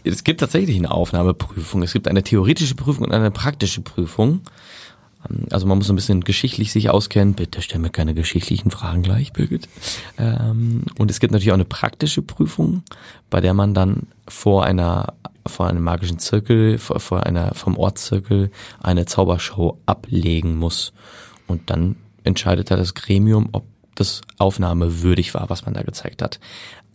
Es 0.04 0.24
gibt 0.24 0.40
tatsächlich 0.40 0.76
eine 0.76 0.90
Aufnahmeprüfung. 0.90 1.82
Es 1.82 1.92
gibt 1.92 2.08
eine 2.08 2.22
theoretische 2.22 2.74
Prüfung 2.74 3.04
und 3.04 3.12
eine 3.12 3.30
praktische 3.30 3.82
Prüfung. 3.82 4.40
Also 5.50 5.66
man 5.66 5.76
muss 5.76 5.90
ein 5.90 5.96
bisschen 5.96 6.22
geschichtlich 6.22 6.72
sich 6.72 6.88
auskennen. 6.88 7.34
Bitte 7.34 7.60
stell 7.60 7.80
mir 7.80 7.90
keine 7.90 8.14
geschichtlichen 8.14 8.70
Fragen 8.70 9.02
gleich, 9.02 9.34
Birgit. 9.34 9.68
Ähm, 10.16 10.84
und 10.96 11.10
es 11.10 11.20
gibt 11.20 11.32
natürlich 11.32 11.50
auch 11.50 11.56
eine 11.56 11.64
praktische 11.66 12.22
Prüfung, 12.22 12.84
bei 13.28 13.40
der 13.40 13.52
man 13.52 13.74
dann 13.74 14.06
vor 14.26 14.64
einer 14.64 15.14
vor 15.46 15.66
einem 15.66 15.82
magischen 15.82 16.18
Zirkel, 16.18 16.76
vor, 16.78 17.24
einer 17.24 17.54
vom 17.54 17.78
Ortszirkel 17.78 18.50
eine 18.80 19.06
Zaubershow 19.06 19.78
ablegen 19.86 20.56
muss. 20.56 20.92
Und 21.48 21.70
dann 21.70 21.96
entscheidet 22.22 22.70
da 22.70 22.76
das 22.76 22.94
Gremium, 22.94 23.48
ob 23.52 23.64
das 23.96 24.20
aufnahmewürdig 24.38 25.34
war, 25.34 25.50
was 25.50 25.64
man 25.64 25.74
da 25.74 25.82
gezeigt 25.82 26.22
hat. 26.22 26.38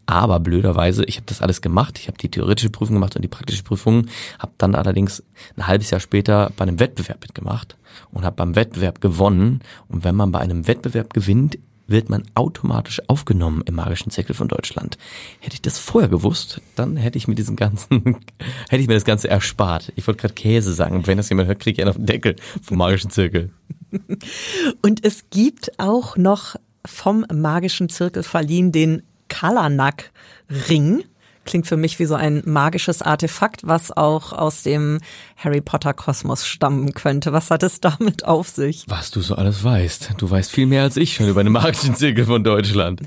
Aber 0.06 0.40
blöderweise, 0.40 1.06
ich 1.06 1.16
habe 1.16 1.26
das 1.28 1.42
alles 1.42 1.62
gemacht, 1.62 1.98
ich 1.98 2.08
habe 2.08 2.18
die 2.18 2.30
theoretische 2.30 2.70
Prüfung 2.70 2.96
gemacht 2.96 3.16
und 3.16 3.22
die 3.22 3.30
praktische 3.30 3.64
Prüfung, 3.64 4.08
habe 4.38 4.52
dann 4.58 4.76
allerdings 4.76 5.24
ein 5.56 5.68
halbes 5.68 5.92
Jahr 5.92 6.02
später 6.02 6.52
bei 6.58 6.64
einem 6.64 6.80
Wettbewerb 6.80 7.22
mitgemacht 7.22 7.78
und 8.12 8.26
habe 8.26 8.36
beim 8.36 8.56
Wettbewerb 8.56 9.00
gewonnen. 9.00 9.62
Und 9.88 10.04
wenn 10.04 10.16
man 10.16 10.32
bei 10.32 10.40
einem 10.40 10.68
Wettbewerb 10.68 11.14
gewinnt, 11.14 11.58
wird 11.88 12.10
man 12.10 12.24
automatisch 12.34 13.02
aufgenommen 13.08 13.62
im 13.66 13.76
magischen 13.76 14.12
Zirkel 14.12 14.36
von 14.36 14.48
Deutschland. 14.48 14.98
Hätte 15.40 15.56
ich 15.56 15.62
das 15.62 15.80
vorher 15.80 16.10
gewusst, 16.10 16.62
dann 16.76 16.98
hätte 16.98 17.18
ich 17.18 17.28
mir 17.28 17.36
diesen 17.36 17.56
ganzen, 17.56 18.18
hätte 18.70 18.82
ich 18.82 18.88
mir 18.88 18.94
das 18.94 19.06
Ganze 19.06 19.30
erspart. 19.30 19.92
Ich 19.96 20.08
wollte 20.08 20.22
gerade 20.22 20.34
Käse 20.34 20.74
sagen. 20.74 21.08
Wenn 21.08 21.18
das 21.18 21.30
jemand 21.30 21.48
hört, 21.48 21.60
kriege 21.60 21.76
ich 21.76 21.82
einen 21.82 21.90
auf 21.90 21.98
den 21.98 22.06
Deckel 22.06 22.36
vom 22.62 22.78
magischen 22.78 23.10
Zirkel. 23.10 23.52
Und 24.82 25.06
es 25.06 25.26
gibt 25.30 25.80
auch 25.80 26.18
noch 26.18 26.56
vom 26.86 27.26
magischen 27.34 27.90
Zirkel 27.90 28.24
verliehen 28.24 28.72
den 28.72 29.04
Kalanak-Ring. 29.30 31.04
Klingt 31.46 31.68
für 31.68 31.76
mich 31.76 32.00
wie 32.00 32.06
so 32.06 32.16
ein 32.16 32.42
magisches 32.46 33.02
Artefakt, 33.02 33.68
was 33.68 33.92
auch 33.92 34.32
aus 34.32 34.64
dem 34.64 35.00
Harry 35.36 35.60
Potter 35.60 35.94
Kosmos 35.94 36.48
stammen 36.48 36.94
könnte. 36.94 37.34
Was 37.34 37.52
hat 37.52 37.64
es 37.64 37.82
damit 37.82 38.24
auf 38.24 38.48
sich? 38.48 38.86
Was 38.88 39.12
du 39.12 39.20
so 39.20 39.36
alles 39.36 39.62
weißt. 39.62 40.12
Du 40.18 40.30
weißt 40.30 40.50
viel 40.50 40.68
mehr 40.68 40.84
als 40.84 40.96
ich 40.96 41.16
schon 41.16 41.28
über 41.28 41.44
den 41.44 41.52
magischen 41.52 41.96
Zirkel 41.96 42.26
von 42.26 42.46
Deutschland. 42.46 43.02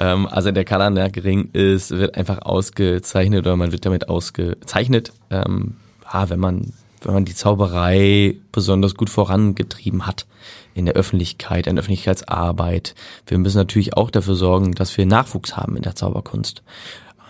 ähm, 0.00 0.26
also 0.26 0.50
der 0.50 0.66
Kalanak-Ring 0.66 1.50
ist, 1.54 1.92
wird 1.92 2.14
einfach 2.14 2.42
ausgezeichnet 2.42 3.46
oder 3.46 3.56
man 3.56 3.72
wird 3.72 3.86
damit 3.86 4.10
ausgezeichnet, 4.10 5.12
ähm, 5.30 5.76
ah, 6.04 6.28
wenn 6.28 6.40
man 6.40 6.74
wenn 7.02 7.14
man 7.14 7.24
die 7.24 7.34
Zauberei 7.34 8.36
besonders 8.52 8.94
gut 8.94 9.10
vorangetrieben 9.10 10.06
hat 10.06 10.26
in 10.74 10.86
der 10.86 10.94
Öffentlichkeit, 10.94 11.66
in 11.66 11.76
der 11.76 11.82
Öffentlichkeitsarbeit. 11.82 12.94
Wir 13.26 13.38
müssen 13.38 13.58
natürlich 13.58 13.96
auch 13.96 14.10
dafür 14.10 14.34
sorgen, 14.34 14.72
dass 14.72 14.96
wir 14.96 15.06
Nachwuchs 15.06 15.56
haben 15.56 15.76
in 15.76 15.82
der 15.82 15.94
Zauberkunst. 15.94 16.62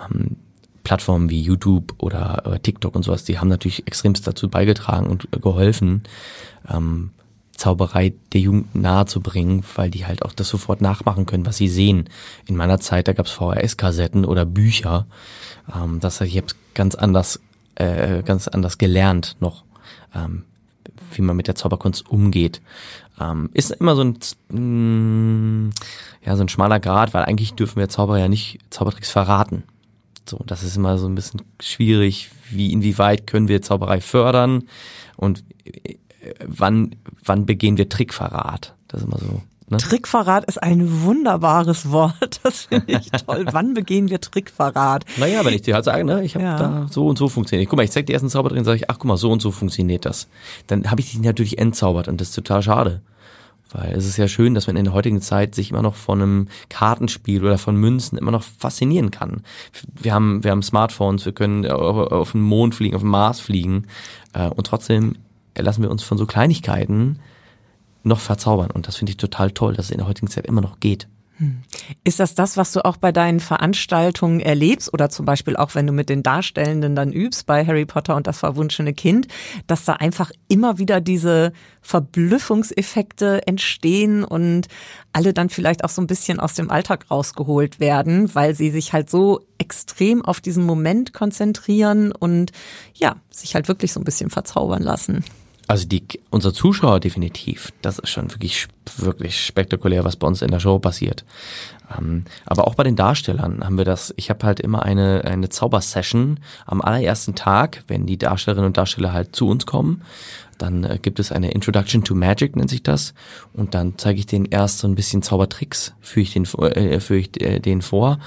Ähm, 0.05 0.37
Plattformen 0.83 1.31
wie 1.31 1.41
YouTube 1.41 1.95
oder 1.99 2.43
äh, 2.47 2.59
TikTok 2.61 2.95
und 2.95 3.03
sowas, 3.03 3.25
die 3.25 3.41
haben 3.41 3.49
natürlich 3.49 3.89
extremst 3.89 4.25
dazu 4.25 4.49
beigetragen 4.49 5.09
und 5.09 5.29
geholfen, 5.33 6.05
ähm, 6.73 7.11
Zauberei 7.57 8.13
der 8.33 8.41
Jugend 8.41 8.75
nahezubringen, 8.75 9.65
weil 9.75 9.91
die 9.91 10.07
halt 10.07 10.23
auch 10.23 10.33
das 10.33 10.49
sofort 10.49 10.81
nachmachen 10.81 11.27
können, 11.27 11.47
was 11.47 11.57
sie 11.57 11.69
sehen. 11.69 12.09
In 12.47 12.57
meiner 12.57 12.79
Zeit, 12.79 13.09
da 13.09 13.15
gab's 13.15 13.33
VHS-Kassetten 13.33 14.25
oder 14.25 14.45
Bücher. 14.45 15.07
Ähm, 15.75 16.01
das 16.01 16.21
heißt, 16.21 16.31
ich 16.31 16.37
habe 16.37 16.49
ganz 16.75 16.95
anders, 16.95 17.41
äh, 17.77 18.23
ganz 18.25 18.49
anders 18.49 18.79
gelernt 18.79 19.37
noch 19.41 19.65
ähm, 20.15 20.45
wie 21.13 21.23
man 21.23 21.37
mit 21.37 21.49
der 21.49 21.55
Zauberkunst 21.55 22.09
umgeht. 22.09 22.61
Ähm, 23.21 23.51
ist 23.55 23.71
immer 23.71 23.97
so 23.97 24.03
ein, 24.03 24.19
mh, 24.49 25.71
ja, 26.25 26.37
so 26.37 26.43
ein 26.43 26.49
schmaler 26.49 26.81
Grad, 26.81 27.15
weil 27.15 27.25
eigentlich 27.25 27.55
dürfen 27.55 27.79
wir 27.79 27.89
Zauberer 27.89 28.19
ja 28.19 28.29
nicht 28.29 28.59
Zaubertricks 28.71 29.11
verraten. 29.11 29.65
So, 30.29 30.43
das 30.47 30.63
ist 30.63 30.77
immer 30.77 30.99
so 30.99 31.07
ein 31.07 31.15
bisschen 31.15 31.43
schwierig, 31.61 32.31
wie, 32.51 32.73
inwieweit 32.73 33.27
können 33.27 33.49
wir 33.49 33.63
Zauberei 33.63 34.01
fördern 34.01 34.65
und 35.17 35.45
äh, 35.65 35.97
wann, 36.45 36.97
wann 37.25 37.47
begehen 37.47 37.77
wir 37.77 37.89
Trickverrat? 37.89 38.75
Das 38.89 39.03
ist 39.03 39.07
immer 39.07 39.19
so. 39.19 39.43
Ne? 39.69 39.79
Trickverrat 39.79 40.45
ist 40.45 40.63
ein 40.63 41.03
wunderbares 41.03 41.91
Wort. 41.91 42.15
Das 42.43 42.67
finde 42.67 42.93
ich 42.93 43.11
toll. 43.11 43.45
Wann 43.51 43.75
begehen 43.75 44.09
wir 44.09 44.21
Trickverrat? 44.21 45.05
Naja, 45.17 45.45
wenn 45.45 45.55
ich 45.55 45.63
dir 45.63 45.75
halt 45.75 45.85
sage, 45.85 46.05
ne, 46.05 46.25
ich 46.25 46.35
habe 46.35 46.45
ja. 46.45 46.57
da 46.57 46.87
so 46.89 47.07
und 47.09 47.19
so 47.19 47.29
funktioniert. 47.29 47.69
Guck 47.69 47.77
mal, 47.77 47.83
ich 47.83 47.91
zeig 47.91 48.07
dir 48.07 48.13
erst 48.13 48.23
einen 48.23 48.31
Zauber 48.31 48.51
drin, 48.51 48.65
sage 48.65 48.77
ich, 48.77 48.91
ach 48.91 48.99
guck 48.99 49.07
mal, 49.07 49.17
so 49.17 49.33
und 49.33 49.43
so 49.43 49.51
funktioniert 49.51 50.05
das. 50.05 50.29
Dann 50.69 50.91
habe 50.91 51.01
ich 51.01 51.11
dich 51.11 51.21
natürlich 51.21 51.59
entzaubert 51.59 52.07
und 52.09 52.21
das 52.21 52.29
ist 52.29 52.35
total 52.35 52.63
schade. 52.63 53.01
Weil 53.73 53.93
es 53.95 54.07
ist 54.07 54.17
ja 54.17 54.29
schön, 54.29 54.55
dass 54.55 54.69
man 54.69 54.77
in 54.77 54.85
der 54.85 54.95
heutigen 54.95 55.21
Zeit 55.21 55.55
sich 55.55 55.71
immer 55.71 55.83
noch 55.83 55.97
von 55.97 56.23
einem 56.23 56.49
Kartenspiel 56.69 57.45
oder 57.45 57.59
von 57.59 57.75
Münzen 57.75 58.17
immer 58.17 58.31
noch 58.31 58.45
faszinieren 58.45 59.11
kann. 59.11 59.43
Wir 59.95 60.15
haben, 60.15 60.45
wir 60.45 60.53
haben 60.53 60.63
Smartphones, 60.63 61.25
wir 61.25 61.33
können 61.33 61.67
auf 61.67 62.33
den 62.33 62.43
Mond 62.43 62.77
fliegen, 62.77 62.95
auf 62.95 63.03
den 63.03 63.11
Mars 63.11 63.41
fliegen 63.41 63.87
äh, 64.33 64.49
und 64.49 64.67
trotzdem 64.69 65.17
lassen 65.57 65.83
wir 65.83 65.91
uns 65.91 66.05
von 66.05 66.19
so 66.19 66.27
Kleinigkeiten 66.27 67.19
noch 68.07 68.21
verzaubern. 68.21 68.71
Und 68.71 68.89
das 68.89 68.97
finde 68.97 69.11
ich 69.11 69.17
total 69.17 69.51
toll, 69.51 69.75
dass 69.75 69.87
es 69.87 69.91
in 69.91 69.99
der 69.99 70.07
heutigen 70.07 70.29
Zeit 70.29 70.47
immer 70.47 70.61
noch 70.61 70.81
geht. 70.81 71.09
Hm. 71.39 71.59
Ist 72.03 72.19
das 72.19 72.35
das, 72.35 72.57
was 72.57 72.73
du 72.73 72.83
auch 72.83 72.97
bei 72.97 73.13
deinen 73.13 73.41
Veranstaltungen 73.41 74.41
erlebst 74.41 74.93
oder 74.95 75.11
zum 75.11 75.27
Beispiel 75.27 75.55
auch, 75.55 75.75
wenn 75.75 75.87
du 75.87 75.93
mit 75.93 76.09
den 76.09 76.23
Darstellenden 76.23 76.97
dann 76.97 77.13
übst 77.13 77.45
bei 77.45 77.67
Harry 77.67 77.85
Potter 77.85 78.17
und 78.17 78.27
das 78.27 78.39
verwunschene 78.39 78.95
Kind, 78.95 79.29
dass 79.67 79.85
da 79.85 79.95
einfach 79.95 80.31
immer 80.49 80.79
wieder 80.79 81.03
diese 81.03 81.53
Verblüffungseffekte 81.83 83.47
entstehen 83.47 84.25
und 84.25 84.69
alle 85.13 85.35
dann 85.35 85.51
vielleicht 85.51 85.85
auch 85.85 85.91
so 85.91 86.01
ein 86.01 86.07
bisschen 86.07 86.41
aus 86.41 86.55
dem 86.55 86.71
Alltag 86.71 87.11
rausgeholt 87.11 87.81
werden, 87.81 88.35
weil 88.35 88.55
sie 88.55 88.71
sich 88.71 88.95
halt 88.95 89.11
so 89.11 89.41
extrem 89.59 90.25
auf 90.25 90.41
diesen 90.41 90.65
Moment 90.65 91.13
konzentrieren 91.13 92.13
und 92.13 92.51
ja, 92.95 93.17
sich 93.31 93.55
halt 93.55 93.69
wirklich 93.69 93.93
so 93.93 94.01
ein 94.01 94.05
bisschen 94.05 94.31
verzaubern 94.31 94.83
lassen? 94.83 95.23
Also 95.69 95.87
die, 95.87 96.05
unser 96.31 96.55
Zuschauer 96.55 97.01
definitiv. 97.01 97.73
Das 97.83 97.99
ist 97.99 98.11
schon 98.11 98.31
wirklich, 98.31 98.69
wirklich 98.99 99.45
spektakulär, 99.45 100.05
was 100.05 100.17
bei 100.17 100.27
uns 100.27 100.43
in 100.43 100.51
der 100.51 100.61
Show 100.61 100.79
passiert. 100.79 101.25
Ähm, 101.97 102.25
aber 102.45 102.67
auch 102.67 102.75
bei 102.75 102.85
den 102.85 102.97
Darstellern 102.97 103.65
haben 103.65 103.79
wir 103.79 103.85
das. 103.85 104.15
Ich 104.17 104.31
habe 104.31 104.47
halt 104.47 104.61
immer 104.61 104.85
eine, 104.85 105.25
eine 105.25 105.49
Zaubersession 105.49 106.39
am 106.67 106.81
allerersten 106.81 107.35
Tag, 107.35 107.83
wenn 107.89 108.07
die 108.07 108.17
Darstellerinnen 108.17 108.69
und 108.69 108.77
Darsteller 108.77 109.13
halt 109.13 109.35
zu 109.35 109.49
uns 109.49 109.67
kommen. 109.67 110.03
Dann 110.59 110.85
äh, 110.85 110.99
gibt 111.01 111.19
es 111.19 111.33
eine 111.33 111.51
Introduction 111.51 112.03
to 112.05 112.15
Magic, 112.15 112.57
nennt 112.57 112.71
sich 112.71 112.83
das. 112.83 113.13
Und 113.53 113.75
dann 113.75 113.95
zeige 113.99 114.21
ich 114.21 114.27
denen 114.27 114.47
erst 114.47 114.79
so 114.79 114.89
ein 114.89 114.95
bisschen 114.95 115.23
Zaubertricks, 115.23 115.95
führe 116.01 116.23
ich, 116.23 116.33
den, 116.33 116.45
äh, 116.45 117.01
führe 117.01 117.21
ich 117.21 117.41
äh, 117.43 117.59
denen 117.61 117.83
vor, 117.83 118.19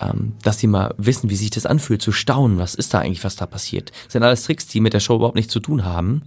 ähm, 0.00 0.34
dass 0.42 0.58
sie 0.58 0.66
mal 0.66 0.94
wissen, 0.98 1.30
wie 1.30 1.36
sich 1.36 1.50
das 1.50 1.66
anfühlt, 1.66 2.02
zu 2.02 2.12
staunen, 2.12 2.58
was 2.58 2.74
ist 2.74 2.94
da 2.94 3.00
eigentlich, 3.00 3.24
was 3.24 3.36
da 3.36 3.46
passiert. 3.46 3.90
Das 4.04 4.12
sind 4.12 4.22
alles 4.22 4.44
Tricks, 4.44 4.66
die 4.66 4.80
mit 4.80 4.92
der 4.92 5.00
Show 5.00 5.16
überhaupt 5.16 5.36
nichts 5.36 5.52
zu 5.52 5.60
tun 5.60 5.84
haben. 5.84 6.22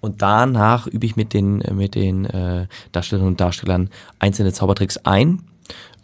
Und 0.00 0.22
danach 0.22 0.86
übe 0.86 1.06
ich 1.06 1.16
mit 1.16 1.34
den, 1.34 1.60
äh, 1.60 1.72
mit 1.72 1.94
den 1.94 2.24
äh, 2.24 2.66
Darstellerinnen 2.92 3.32
und 3.32 3.40
Darstellern 3.40 3.90
einzelne 4.18 4.52
Zaubertricks 4.52 4.98
ein, 4.98 5.42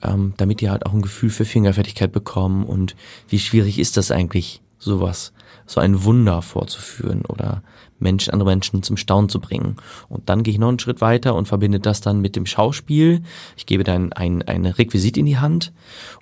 ähm, 0.02 0.35
damit 0.37 0.61
die 0.61 0.70
halt 0.70 0.87
auch 0.87 0.92
ein 0.92 1.02
Gefühl 1.02 1.30
für 1.30 1.44
Fingerfertigkeit 1.44 2.12
bekommen 2.12 2.64
und 2.64 2.96
wie 3.28 3.38
schwierig 3.38 3.78
ist 3.78 3.96
das 3.96 4.11
eigentlich, 4.11 4.61
sowas, 4.78 5.33
so 5.66 5.80
ein 5.80 6.04
Wunder 6.04 6.42
vorzuführen 6.42 7.22
oder 7.26 7.62
Menschen, 7.98 8.33
andere 8.33 8.50
Menschen 8.50 8.83
zum 8.83 8.96
Staunen 8.96 9.30
zu 9.30 9.40
bringen. 9.40 9.76
Und 10.09 10.28
dann 10.28 10.42
gehe 10.42 10.52
ich 10.52 10.61
noch 10.61 10.68
einen 10.68 10.78
Schritt 10.78 11.00
weiter 11.00 11.35
und 11.35 11.48
verbinde 11.48 11.80
das 11.80 12.00
dann 12.00 12.20
mit 12.20 12.37
dem 12.37 12.44
Schauspiel. 12.44 13.22
Ich 13.57 13.64
gebe 13.64 13.83
dann 13.83 14.12
ein, 14.12 14.42
ein 14.42 14.66
Requisit 14.66 15.16
in 15.16 15.26
die 15.26 15.38
Hand 15.38 15.72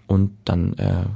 und 0.06 0.30
dann 0.44 0.74
äh, 0.74 1.06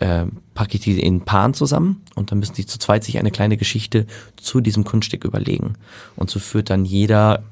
äh, 0.00 0.26
packe 0.54 0.76
ich 0.76 0.80
die 0.82 1.00
in 1.00 1.22
Paaren 1.22 1.54
zusammen 1.54 2.02
und 2.14 2.30
dann 2.30 2.38
müssen 2.38 2.54
die 2.54 2.66
zu 2.66 2.78
zweit 2.78 3.04
sich 3.04 3.18
eine 3.18 3.30
kleine 3.30 3.56
Geschichte 3.56 4.06
zu 4.36 4.60
diesem 4.60 4.84
Kunststück 4.84 5.24
überlegen. 5.24 5.74
Und 6.16 6.30
so 6.30 6.38
führt 6.40 6.70
dann 6.70 6.84
jeder 6.84 7.42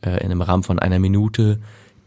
äh, 0.00 0.18
in 0.18 0.30
einem 0.30 0.42
Rahmen 0.42 0.62
von 0.62 0.78
einer 0.78 0.98
Minute 0.98 1.60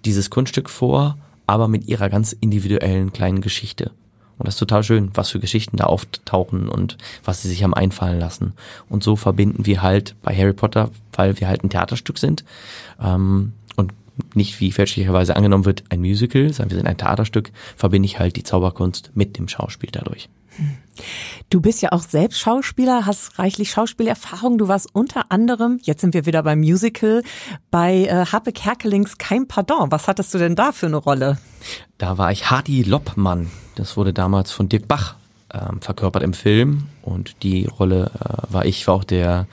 dieses 0.03 0.29
Kunststück 0.29 0.69
vor 0.69 1.17
aber 1.47 1.67
mit 1.67 1.87
ihrer 1.87 2.09
ganz 2.09 2.33
individuellen 2.33 3.13
kleinen 3.13 3.41
Geschichte. 3.41 3.91
Und 4.37 4.47
das 4.47 4.55
ist 4.55 4.59
total 4.59 4.83
schön, 4.83 5.11
was 5.13 5.29
für 5.29 5.39
Geschichten 5.39 5.77
da 5.77 5.85
auftauchen 5.85 6.67
und 6.67 6.97
was 7.23 7.41
sie 7.41 7.47
sich 7.47 7.63
haben 7.63 7.73
einfallen 7.73 8.19
lassen. 8.19 8.53
Und 8.89 9.03
so 9.03 9.15
verbinden 9.15 9.65
wir 9.65 9.81
halt 9.81 10.15
bei 10.21 10.35
Harry 10.35 10.51
Potter, 10.51 10.89
weil 11.13 11.39
wir 11.39 11.47
halt 11.47 11.63
ein 11.63 11.69
Theaterstück 11.69 12.17
sind 12.17 12.43
ähm, 13.01 13.53
nicht 14.33 14.59
wie 14.59 14.71
fälschlicherweise 14.71 15.35
angenommen 15.35 15.65
wird 15.65 15.83
ein 15.89 15.99
Musical, 15.99 16.51
sondern 16.51 16.71
wir 16.71 16.77
sind 16.77 16.87
ein 16.87 16.97
Theaterstück, 16.97 17.51
verbinde 17.75 18.05
ich 18.05 18.19
halt 18.19 18.35
die 18.35 18.43
Zauberkunst 18.43 19.11
mit 19.13 19.37
dem 19.37 19.47
Schauspiel 19.47 19.89
dadurch. 19.91 20.29
Du 21.49 21.59
bist 21.59 21.81
ja 21.81 21.91
auch 21.91 22.01
selbst 22.01 22.39
Schauspieler, 22.39 23.05
hast 23.05 23.37
reichlich 23.37 23.71
Schauspielerfahrung. 23.71 24.57
Du 24.57 24.67
warst 24.67 24.87
unter 24.93 25.31
anderem, 25.31 25.79
jetzt 25.83 26.01
sind 26.01 26.13
wir 26.13 26.25
wieder 26.25 26.43
beim 26.43 26.59
Musical, 26.59 27.23
bei 27.69 28.05
äh, 28.05 28.25
Harpe 28.25 28.53
Kerkelings 28.53 29.17
Kein 29.17 29.47
Pardon. 29.47 29.91
Was 29.91 30.07
hattest 30.07 30.33
du 30.33 30.37
denn 30.37 30.55
da 30.55 30.71
für 30.71 30.85
eine 30.85 30.97
Rolle? 30.97 31.37
Da 31.97 32.17
war 32.17 32.31
ich 32.31 32.49
Hardy 32.49 32.83
Loppmann. 32.83 33.51
Das 33.75 33.97
wurde 33.97 34.13
damals 34.13 34.51
von 34.51 34.69
Dirk 34.69 34.87
Bach 34.87 35.15
ähm, 35.53 35.81
verkörpert 35.81 36.23
im 36.23 36.33
Film 36.33 36.87
und 37.01 37.43
die 37.43 37.65
Rolle 37.65 38.11
äh, 38.19 38.53
war 38.53 38.65
ich, 38.65 38.87
war 38.87 38.95
auch 38.95 39.03
der, 39.03 39.47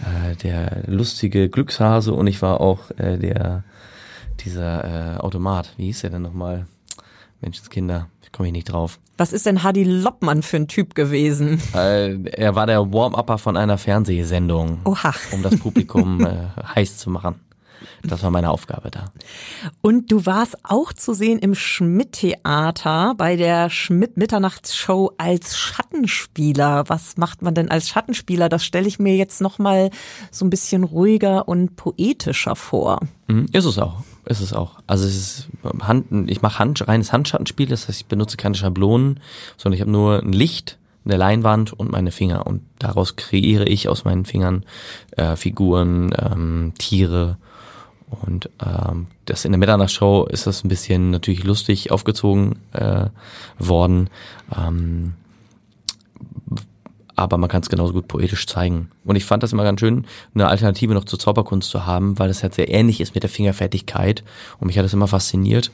äh, 0.00 0.34
der 0.36 0.84
lustige 0.86 1.48
Glückshase 1.48 2.12
und 2.12 2.26
ich 2.26 2.42
war 2.42 2.60
auch 2.60 2.90
äh, 2.96 3.18
der, 3.18 3.64
dieser 4.46 5.16
äh, 5.16 5.18
Automat. 5.18 5.74
Wie 5.76 5.86
hieß 5.86 6.00
der 6.00 6.10
denn 6.10 6.22
nochmal? 6.22 6.66
Menschenskinder 7.42 8.08
komme 8.36 8.48
ich 8.48 8.52
nicht 8.52 8.70
drauf. 8.70 8.98
Was 9.16 9.32
ist 9.32 9.46
denn 9.46 9.62
Hadi 9.62 9.84
Loppmann 9.84 10.42
für 10.42 10.58
ein 10.58 10.68
Typ 10.68 10.94
gewesen? 10.94 11.60
Äh, 11.74 12.22
er 12.32 12.54
war 12.54 12.66
der 12.66 12.92
Warm-Upper 12.92 13.38
von 13.38 13.56
einer 13.56 13.78
Fernsehsendung, 13.78 14.80
Oha. 14.84 15.14
um 15.32 15.42
das 15.42 15.58
Publikum 15.58 16.24
äh, 16.24 16.48
heiß 16.74 16.98
zu 16.98 17.08
machen. 17.08 17.40
Das 18.02 18.22
war 18.22 18.30
meine 18.30 18.50
Aufgabe 18.50 18.90
da. 18.90 19.06
Und 19.80 20.12
du 20.12 20.26
warst 20.26 20.56
auch 20.64 20.92
zu 20.92 21.14
sehen 21.14 21.38
im 21.38 21.54
Schmidt-Theater 21.54 23.14
bei 23.16 23.36
der 23.36 23.70
Schmidt-Mitternachtsshow 23.70 25.12
als 25.18 25.56
Schattenspieler. 25.56 26.84
Was 26.88 27.16
macht 27.16 27.42
man 27.42 27.54
denn 27.54 27.70
als 27.70 27.88
Schattenspieler? 27.88 28.48
Das 28.48 28.64
stelle 28.64 28.88
ich 28.88 28.98
mir 28.98 29.16
jetzt 29.16 29.40
nochmal 29.40 29.90
so 30.30 30.44
ein 30.44 30.50
bisschen 30.50 30.84
ruhiger 30.84 31.48
und 31.48 31.76
poetischer 31.76 32.56
vor. 32.56 33.00
Mhm, 33.28 33.46
ist 33.52 33.64
es 33.64 33.78
auch. 33.78 34.02
Ist 34.26 34.40
es 34.40 34.52
auch. 34.52 34.80
Also 34.86 35.06
es 35.06 35.16
ist 35.16 35.48
Hand, 35.80 36.28
ich 36.28 36.42
mache 36.42 36.58
Hand, 36.58 36.86
reines 36.88 37.12
Handschattenspiel, 37.12 37.68
das 37.68 37.88
heißt, 37.88 38.00
ich 38.00 38.06
benutze 38.06 38.36
keine 38.36 38.56
Schablonen, 38.56 39.20
sondern 39.56 39.76
ich 39.76 39.80
habe 39.80 39.90
nur 39.90 40.20
ein 40.20 40.32
Licht, 40.32 40.78
eine 41.04 41.16
Leinwand 41.16 41.72
und 41.72 41.92
meine 41.92 42.10
Finger. 42.10 42.46
Und 42.46 42.62
daraus 42.80 43.14
kreiere 43.14 43.66
ich 43.68 43.88
aus 43.88 44.04
meinen 44.04 44.24
Fingern 44.24 44.64
äh, 45.12 45.36
Figuren, 45.36 46.12
ähm, 46.18 46.72
Tiere 46.76 47.38
und 48.08 48.50
ähm, 48.64 49.08
das 49.24 49.44
in 49.44 49.52
der 49.52 49.58
Mitternachtsshow 49.58 50.26
ist 50.30 50.46
das 50.46 50.64
ein 50.64 50.68
bisschen 50.68 51.10
natürlich 51.10 51.44
lustig 51.44 51.90
aufgezogen 51.90 52.56
äh, 52.72 53.06
worden. 53.58 54.10
Ähm, 54.56 55.14
aber 57.16 57.38
man 57.38 57.48
kann 57.48 57.62
es 57.62 57.68
genauso 57.68 57.94
gut 57.94 58.08
poetisch 58.08 58.46
zeigen. 58.46 58.90
Und 59.04 59.16
ich 59.16 59.24
fand 59.24 59.42
das 59.42 59.52
immer 59.52 59.64
ganz 59.64 59.80
schön, 59.80 60.06
eine 60.34 60.48
Alternative 60.48 60.94
noch 60.94 61.04
zur 61.04 61.18
Zauberkunst 61.18 61.70
zu 61.70 61.86
haben, 61.86 62.18
weil 62.18 62.28
das 62.28 62.42
halt 62.42 62.54
sehr 62.54 62.70
ähnlich 62.70 63.00
ist 63.00 63.14
mit 63.14 63.22
der 63.22 63.30
Fingerfertigkeit. 63.30 64.22
Und 64.60 64.66
mich 64.66 64.78
hat 64.78 64.84
das 64.84 64.92
immer 64.92 65.08
fasziniert. 65.08 65.72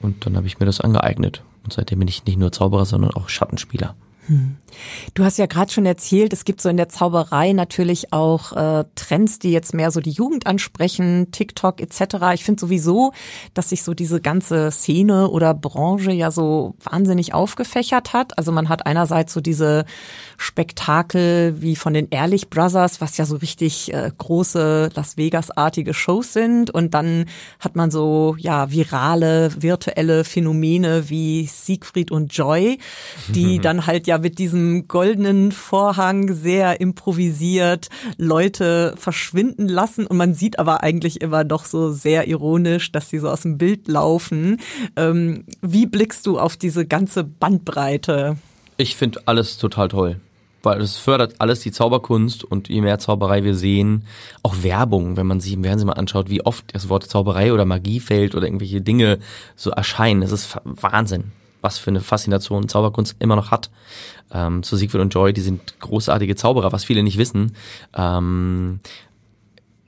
Und 0.00 0.26
dann 0.26 0.36
habe 0.36 0.46
ich 0.46 0.60
mir 0.60 0.66
das 0.66 0.80
angeeignet. 0.80 1.42
Und 1.64 1.72
seitdem 1.72 2.00
bin 2.00 2.08
ich 2.08 2.24
nicht 2.26 2.38
nur 2.38 2.52
Zauberer, 2.52 2.84
sondern 2.84 3.12
auch 3.12 3.28
Schattenspieler. 3.28 3.94
Hm. 4.26 4.56
Du 5.14 5.24
hast 5.24 5.38
ja 5.38 5.46
gerade 5.46 5.72
schon 5.72 5.86
erzählt, 5.86 6.32
es 6.32 6.44
gibt 6.44 6.60
so 6.60 6.68
in 6.68 6.76
der 6.76 6.88
Zauberei 6.88 7.52
natürlich 7.52 8.12
auch 8.12 8.52
äh, 8.52 8.84
Trends, 8.94 9.38
die 9.38 9.52
jetzt 9.52 9.74
mehr 9.74 9.90
so 9.90 10.00
die 10.00 10.10
Jugend 10.10 10.46
ansprechen, 10.46 11.30
TikTok 11.32 11.80
etc. 11.80 12.16
Ich 12.34 12.44
finde 12.44 12.60
sowieso, 12.60 13.12
dass 13.54 13.70
sich 13.70 13.82
so 13.82 13.94
diese 13.94 14.20
ganze 14.20 14.70
Szene 14.70 15.28
oder 15.28 15.54
Branche 15.54 16.12
ja 16.12 16.30
so 16.30 16.74
wahnsinnig 16.82 17.34
aufgefächert 17.34 18.12
hat. 18.12 18.38
Also 18.38 18.52
man 18.52 18.68
hat 18.68 18.86
einerseits 18.86 19.32
so 19.32 19.40
diese 19.40 19.84
Spektakel 20.36 21.60
wie 21.60 21.76
von 21.76 21.94
den 21.94 22.08
Ehrlich 22.10 22.50
Brothers, 22.50 23.00
was 23.00 23.16
ja 23.16 23.26
so 23.26 23.36
richtig 23.36 23.92
äh, 23.92 24.10
große 24.16 24.90
Las 24.94 25.16
Vegas-artige 25.16 25.94
Shows 25.94 26.32
sind. 26.32 26.70
Und 26.70 26.94
dann 26.94 27.26
hat 27.60 27.76
man 27.76 27.90
so 27.90 28.36
ja 28.38 28.70
virale, 28.70 29.50
virtuelle 29.58 30.24
Phänomene 30.24 31.08
wie 31.08 31.46
Siegfried 31.46 32.10
und 32.10 32.34
Joy, 32.34 32.78
die 33.28 33.58
dann 33.62 33.86
halt 33.86 34.06
ja 34.06 34.18
mit 34.18 34.38
diesem 34.62 34.88
goldenen 34.88 35.52
Vorhang 35.52 36.32
sehr 36.32 36.80
improvisiert 36.80 37.88
Leute 38.16 38.94
verschwinden 38.96 39.68
lassen 39.68 40.06
und 40.06 40.16
man 40.16 40.34
sieht 40.34 40.58
aber 40.58 40.82
eigentlich 40.82 41.20
immer 41.20 41.44
doch 41.44 41.64
so 41.64 41.90
sehr 41.92 42.28
ironisch, 42.28 42.92
dass 42.92 43.10
sie 43.10 43.18
so 43.18 43.28
aus 43.28 43.42
dem 43.42 43.58
Bild 43.58 43.88
laufen. 43.88 44.60
Ähm, 44.96 45.44
wie 45.60 45.86
blickst 45.86 46.26
du 46.26 46.38
auf 46.38 46.56
diese 46.56 46.86
ganze 46.86 47.24
Bandbreite? 47.24 48.36
Ich 48.76 48.96
finde 48.96 49.20
alles 49.26 49.58
total 49.58 49.88
toll 49.88 50.16
weil 50.64 50.80
es 50.80 50.96
fördert 50.96 51.40
alles 51.40 51.58
die 51.58 51.72
Zauberkunst 51.72 52.44
und 52.44 52.68
je 52.68 52.82
mehr 52.82 53.00
Zauberei 53.00 53.42
wir 53.42 53.56
sehen, 53.56 54.04
auch 54.44 54.62
Werbung, 54.62 55.16
wenn 55.16 55.26
man 55.26 55.40
sich 55.40 55.54
im 55.54 55.64
Fernsehen 55.64 55.88
mal 55.88 55.94
anschaut, 55.94 56.30
wie 56.30 56.46
oft 56.46 56.66
das 56.72 56.88
Wort 56.88 57.02
Zauberei 57.02 57.52
oder 57.52 57.64
Magie 57.64 57.98
fällt 57.98 58.36
oder 58.36 58.46
irgendwelche 58.46 58.80
Dinge 58.80 59.18
so 59.56 59.70
erscheinen, 59.70 60.20
das 60.20 60.30
ist 60.30 60.56
Wahnsinn 60.62 61.32
was 61.62 61.78
für 61.78 61.90
eine 61.90 62.00
Faszination 62.00 62.68
Zauberkunst 62.68 63.16
immer 63.18 63.36
noch 63.36 63.50
hat. 63.50 63.70
Ähm, 64.30 64.62
zu 64.62 64.76
Siegfried 64.76 65.00
und 65.00 65.14
Joy, 65.14 65.32
die 65.32 65.40
sind 65.40 65.78
großartige 65.80 66.36
Zauberer, 66.36 66.72
was 66.72 66.84
viele 66.84 67.02
nicht 67.02 67.18
wissen. 67.18 67.54
Ähm, 67.94 68.80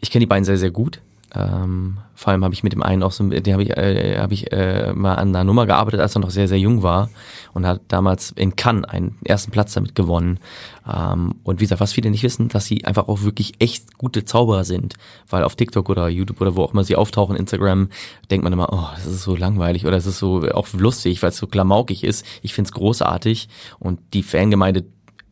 ich 0.01 0.11
kenne 0.11 0.21
die 0.21 0.27
beiden 0.27 0.45
sehr, 0.45 0.57
sehr 0.57 0.71
gut. 0.71 1.01
Ähm, 1.37 1.99
vor 2.15 2.33
allem 2.33 2.45
habe 2.45 2.55
ich 2.55 2.63
mit 2.63 2.73
dem 2.73 2.83
einen 2.83 3.03
auch 3.03 3.11
so, 3.11 3.29
den 3.29 3.53
habe 3.53 3.63
ich, 3.63 3.77
äh, 3.77 4.19
hab 4.19 4.31
ich 4.31 4.53
äh, 4.53 4.93
mal 4.93 5.17
an 5.17 5.29
einer 5.29 5.43
Nummer 5.43 5.67
gearbeitet, 5.67 6.01
als 6.01 6.15
er 6.15 6.21
noch 6.21 6.31
sehr, 6.31 6.47
sehr 6.47 6.59
jung 6.59 6.83
war 6.83 7.11
und 7.53 7.67
hat 7.67 7.81
damals 7.89 8.31
in 8.31 8.55
Cannes 8.55 8.85
einen 8.85 9.19
ersten 9.25 9.51
Platz 9.51 9.75
damit 9.75 9.97
gewonnen. 9.97 10.39
Ähm, 10.87 11.35
und 11.43 11.61
wie 11.61 11.65
gesagt, 11.65 11.81
was 11.81 11.93
viele 11.93 12.11
nicht 12.11 12.23
wissen, 12.23 12.49
dass 12.49 12.67
sie 12.67 12.85
einfach 12.85 13.09
auch 13.09 13.23
wirklich 13.23 13.55
echt 13.59 13.99
gute 13.99 14.25
Zauberer 14.25 14.65
sind, 14.65 14.95
weil 15.29 15.43
auf 15.43 15.57
TikTok 15.57 15.89
oder 15.89 16.09
YouTube 16.09 16.41
oder 16.41 16.55
wo 16.55 16.63
auch 16.63 16.73
immer 16.73 16.85
sie 16.85 16.97
auftauchen, 16.97 17.37
Instagram, 17.37 17.89
denkt 18.31 18.45
man 18.45 18.53
immer, 18.53 18.73
oh, 18.73 18.89
das 18.95 19.07
ist 19.07 19.23
so 19.23 19.35
langweilig 19.35 19.85
oder 19.87 19.97
es 19.97 20.07
ist 20.07 20.19
so 20.19 20.43
auch 20.53 20.69
lustig, 20.73 21.23
weil 21.23 21.31
es 21.31 21.37
so 21.37 21.49
klamaukig 21.49 22.05
ist. 22.05 22.25
Ich 22.43 22.55
find's 22.55 22.73
großartig 22.73 23.49
und 23.81 23.99
die 24.13 24.23
Fangemeinde 24.23 24.85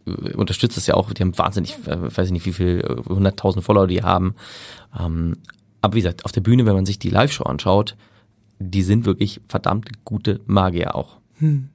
äh, 0.06 0.34
unterstützt 0.34 0.76
es 0.76 0.88
ja 0.88 0.94
auch, 0.94 1.12
die 1.12 1.22
haben 1.22 1.38
wahnsinnig, 1.38 1.76
äh, 1.86 2.16
weiß 2.16 2.26
ich 2.26 2.32
nicht, 2.32 2.46
wie 2.46 2.52
viel, 2.52 2.80
äh, 2.80 3.08
hunderttausend 3.08 3.64
Follower 3.64 3.86
die 3.86 4.02
haben. 4.02 4.34
Ähm, 4.98 5.36
aber 5.82 5.94
wie 5.94 5.98
gesagt, 6.00 6.24
auf 6.24 6.32
der 6.32 6.40
Bühne, 6.40 6.64
wenn 6.64 6.74
man 6.74 6.86
sich 6.86 6.98
die 6.98 7.10
Live-Show 7.10 7.44
anschaut, 7.44 7.96
die 8.58 8.82
sind 8.82 9.04
wirklich 9.04 9.40
verdammt 9.48 10.04
gute 10.04 10.40
Magier 10.46 10.94
auch. 10.94 11.18
Hm. 11.38 11.68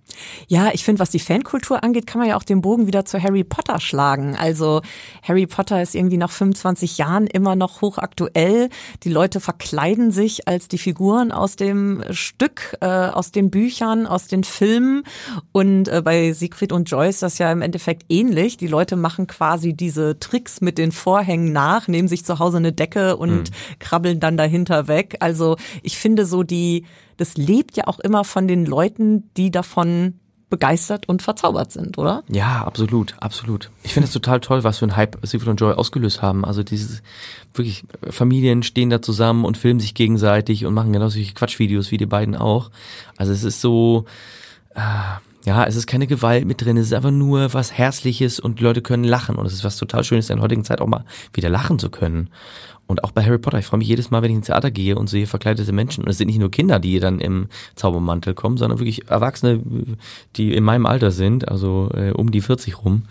Ja, 0.47 0.71
ich 0.73 0.83
finde, 0.83 0.99
was 0.99 1.09
die 1.09 1.19
Fankultur 1.19 1.83
angeht, 1.83 2.07
kann 2.07 2.19
man 2.19 2.29
ja 2.29 2.37
auch 2.37 2.43
den 2.43 2.61
Bogen 2.61 2.87
wieder 2.87 3.05
zu 3.05 3.21
Harry 3.21 3.43
Potter 3.43 3.79
schlagen. 3.79 4.35
Also 4.35 4.81
Harry 5.23 5.47
Potter 5.47 5.81
ist 5.81 5.95
irgendwie 5.95 6.17
nach 6.17 6.31
25 6.31 6.97
Jahren 6.97 7.27
immer 7.27 7.55
noch 7.55 7.81
hochaktuell. 7.81 8.69
Die 9.03 9.09
Leute 9.09 9.39
verkleiden 9.39 10.11
sich 10.11 10.47
als 10.47 10.67
die 10.67 10.77
Figuren 10.77 11.31
aus 11.31 11.55
dem 11.55 12.03
Stück, 12.11 12.77
äh, 12.81 12.85
aus 12.85 13.31
den 13.31 13.49
Büchern, 13.49 14.07
aus 14.07 14.27
den 14.27 14.43
Filmen. 14.43 15.03
Und 15.51 15.87
äh, 15.87 16.01
bei 16.03 16.31
Siegfried 16.33 16.71
und 16.71 16.89
Joyce 16.89 17.19
das 17.19 17.37
ja 17.37 17.51
im 17.51 17.61
Endeffekt 17.61 18.05
ähnlich. 18.09 18.57
Die 18.57 18.67
Leute 18.67 18.95
machen 18.95 19.27
quasi 19.27 19.73
diese 19.73 20.19
Tricks 20.19 20.61
mit 20.61 20.77
den 20.77 20.91
Vorhängen 20.91 21.51
nach, 21.51 21.87
nehmen 21.87 22.07
sich 22.07 22.25
zu 22.25 22.39
Hause 22.39 22.57
eine 22.57 22.73
Decke 22.73 23.17
und 23.17 23.49
mhm. 23.49 23.79
krabbeln 23.79 24.19
dann 24.19 24.37
dahinter 24.37 24.87
weg. 24.87 25.17
Also 25.19 25.57
ich 25.83 25.97
finde 25.97 26.25
so 26.25 26.43
die 26.43 26.85
das 27.17 27.37
lebt 27.37 27.75
ja 27.77 27.87
auch 27.87 27.99
immer 27.99 28.23
von 28.23 28.47
den 28.47 28.65
Leuten, 28.65 29.29
die 29.35 29.51
davon 29.51 30.19
begeistert 30.49 31.09
und 31.09 31.21
verzaubert 31.21 31.73
sind, 31.73 31.97
oder? 31.97 32.23
Ja, 32.29 32.63
absolut, 32.63 33.15
absolut. 33.19 33.69
Ich 33.83 33.93
finde 33.93 34.07
es 34.07 34.13
total 34.13 34.39
toll, 34.39 34.63
was 34.63 34.77
für 34.77 34.85
ein 34.85 34.95
Hype 34.95 35.17
Secret 35.23 35.49
und 35.49 35.59
Joy 35.59 35.73
ausgelöst 35.73 36.21
haben. 36.21 36.45
Also 36.45 36.63
dieses 36.63 37.03
wirklich 37.53 37.83
Familien 38.09 38.63
stehen 38.63 38.89
da 38.89 39.01
zusammen 39.01 39.43
und 39.43 39.57
filmen 39.57 39.81
sich 39.81 39.93
gegenseitig 39.93 40.65
und 40.65 40.73
machen 40.73 40.93
genau 40.93 41.09
solche 41.09 41.33
Quatschvideos 41.33 41.91
wie 41.91 41.97
die 41.97 42.05
beiden 42.05 42.35
auch. 42.35 42.71
Also 43.17 43.33
es 43.33 43.43
ist 43.43 43.59
so 43.59 44.05
äh, 44.73 44.79
ja, 45.47 45.63
es 45.63 45.77
ist 45.77 45.87
keine 45.87 46.07
Gewalt 46.07 46.45
mit 46.45 46.61
drin, 46.61 46.75
es 46.75 46.87
ist 46.87 46.93
einfach 46.93 47.09
nur 47.09 47.53
was 47.53 47.71
Herzliches 47.71 48.37
und 48.37 48.59
Leute 48.59 48.81
können 48.81 49.05
lachen 49.05 49.37
und 49.37 49.45
es 49.45 49.53
ist 49.53 49.63
was 49.63 49.77
total 49.77 50.03
Schönes 50.03 50.29
in 50.29 50.35
der 50.35 50.43
heutigen 50.43 50.65
Zeit 50.65 50.81
auch 50.81 50.87
mal 50.87 51.05
wieder 51.31 51.47
lachen 51.47 51.79
zu 51.79 51.89
können. 51.89 52.29
Und 52.85 53.05
auch 53.05 53.11
bei 53.11 53.23
Harry 53.23 53.37
Potter, 53.37 53.57
ich 53.57 53.65
freue 53.65 53.77
mich 53.77 53.87
jedes 53.87 54.11
Mal, 54.11 54.21
wenn 54.21 54.31
ich 54.31 54.35
ins 54.35 54.47
Theater 54.47 54.71
gehe 54.71 54.97
und 54.97 55.07
sehe 55.07 55.25
verkleidete 55.25 55.71
Menschen. 55.71 56.03
Und 56.03 56.09
es 56.09 56.17
sind 56.17 56.27
nicht 56.27 56.39
nur 56.39 56.51
Kinder, 56.51 56.79
die 56.79 56.99
dann 56.99 57.21
im 57.21 57.47
Zaubermantel 57.75 58.33
kommen, 58.33 58.57
sondern 58.57 58.79
wirklich 58.79 59.09
Erwachsene, 59.09 59.61
die 60.35 60.53
in 60.53 60.65
meinem 60.65 60.85
Alter 60.85 61.11
sind, 61.11 61.47
also 61.47 61.91
äh, 61.93 62.11
um 62.11 62.29
die 62.29 62.41
40 62.41 62.83
rum. 62.83 63.03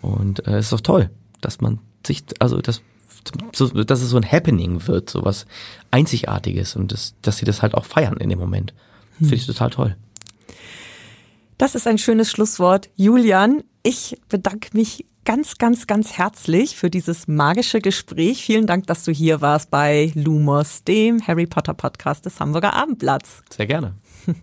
Und 0.00 0.46
äh, 0.46 0.58
es 0.58 0.66
ist 0.66 0.72
doch 0.72 0.82
toll, 0.82 1.10
dass 1.40 1.60
man 1.60 1.80
sich, 2.06 2.22
also 2.38 2.60
das, 2.60 2.80
so, 3.52 3.66
dass 3.68 4.02
es 4.02 4.10
so 4.10 4.16
ein 4.16 4.30
Happening 4.30 4.86
wird, 4.86 5.10
so 5.10 5.24
was 5.24 5.46
Einzigartiges 5.90 6.76
und 6.76 6.92
das, 6.92 7.14
dass 7.22 7.38
sie 7.38 7.44
das 7.44 7.60
halt 7.60 7.74
auch 7.74 7.86
feiern 7.86 8.18
in 8.18 8.28
dem 8.28 8.38
Moment. 8.38 8.72
Hm. 9.18 9.26
Finde 9.26 9.34
ich 9.34 9.46
total 9.46 9.70
toll. 9.70 9.96
Das 11.62 11.76
ist 11.76 11.86
ein 11.86 11.96
schönes 11.96 12.28
Schlusswort. 12.28 12.90
Julian, 12.96 13.62
ich 13.84 14.20
bedanke 14.28 14.76
mich 14.76 15.06
ganz, 15.24 15.58
ganz, 15.58 15.86
ganz 15.86 16.14
herzlich 16.14 16.74
für 16.74 16.90
dieses 16.90 17.28
magische 17.28 17.80
Gespräch. 17.80 18.44
Vielen 18.44 18.66
Dank, 18.66 18.88
dass 18.88 19.04
du 19.04 19.12
hier 19.12 19.40
warst 19.42 19.70
bei 19.70 20.10
Lumos, 20.16 20.82
dem 20.82 21.24
Harry 21.24 21.46
Potter 21.46 21.74
Podcast 21.74 22.26
des 22.26 22.40
Hamburger 22.40 22.72
Abendblatts. 22.72 23.44
Sehr 23.56 23.68
gerne. 23.68 23.94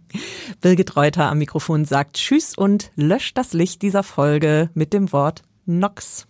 Birgit 0.62 0.96
Reuter 0.96 1.30
am 1.30 1.40
Mikrofon 1.40 1.84
sagt 1.84 2.14
Tschüss 2.14 2.58
und 2.58 2.90
löscht 2.96 3.38
das 3.38 3.52
Licht 3.52 3.82
dieser 3.82 4.04
Folge 4.04 4.70
mit 4.74 4.94
dem 4.94 5.12
Wort 5.12 5.42
Nox. 5.66 6.26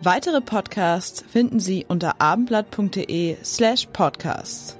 Weitere 0.00 0.40
Podcasts 0.40 1.22
finden 1.30 1.60
Sie 1.60 1.84
unter 1.86 2.22
abendblatt.de 2.22 3.36
slash 3.44 3.86
podcasts. 3.92 4.79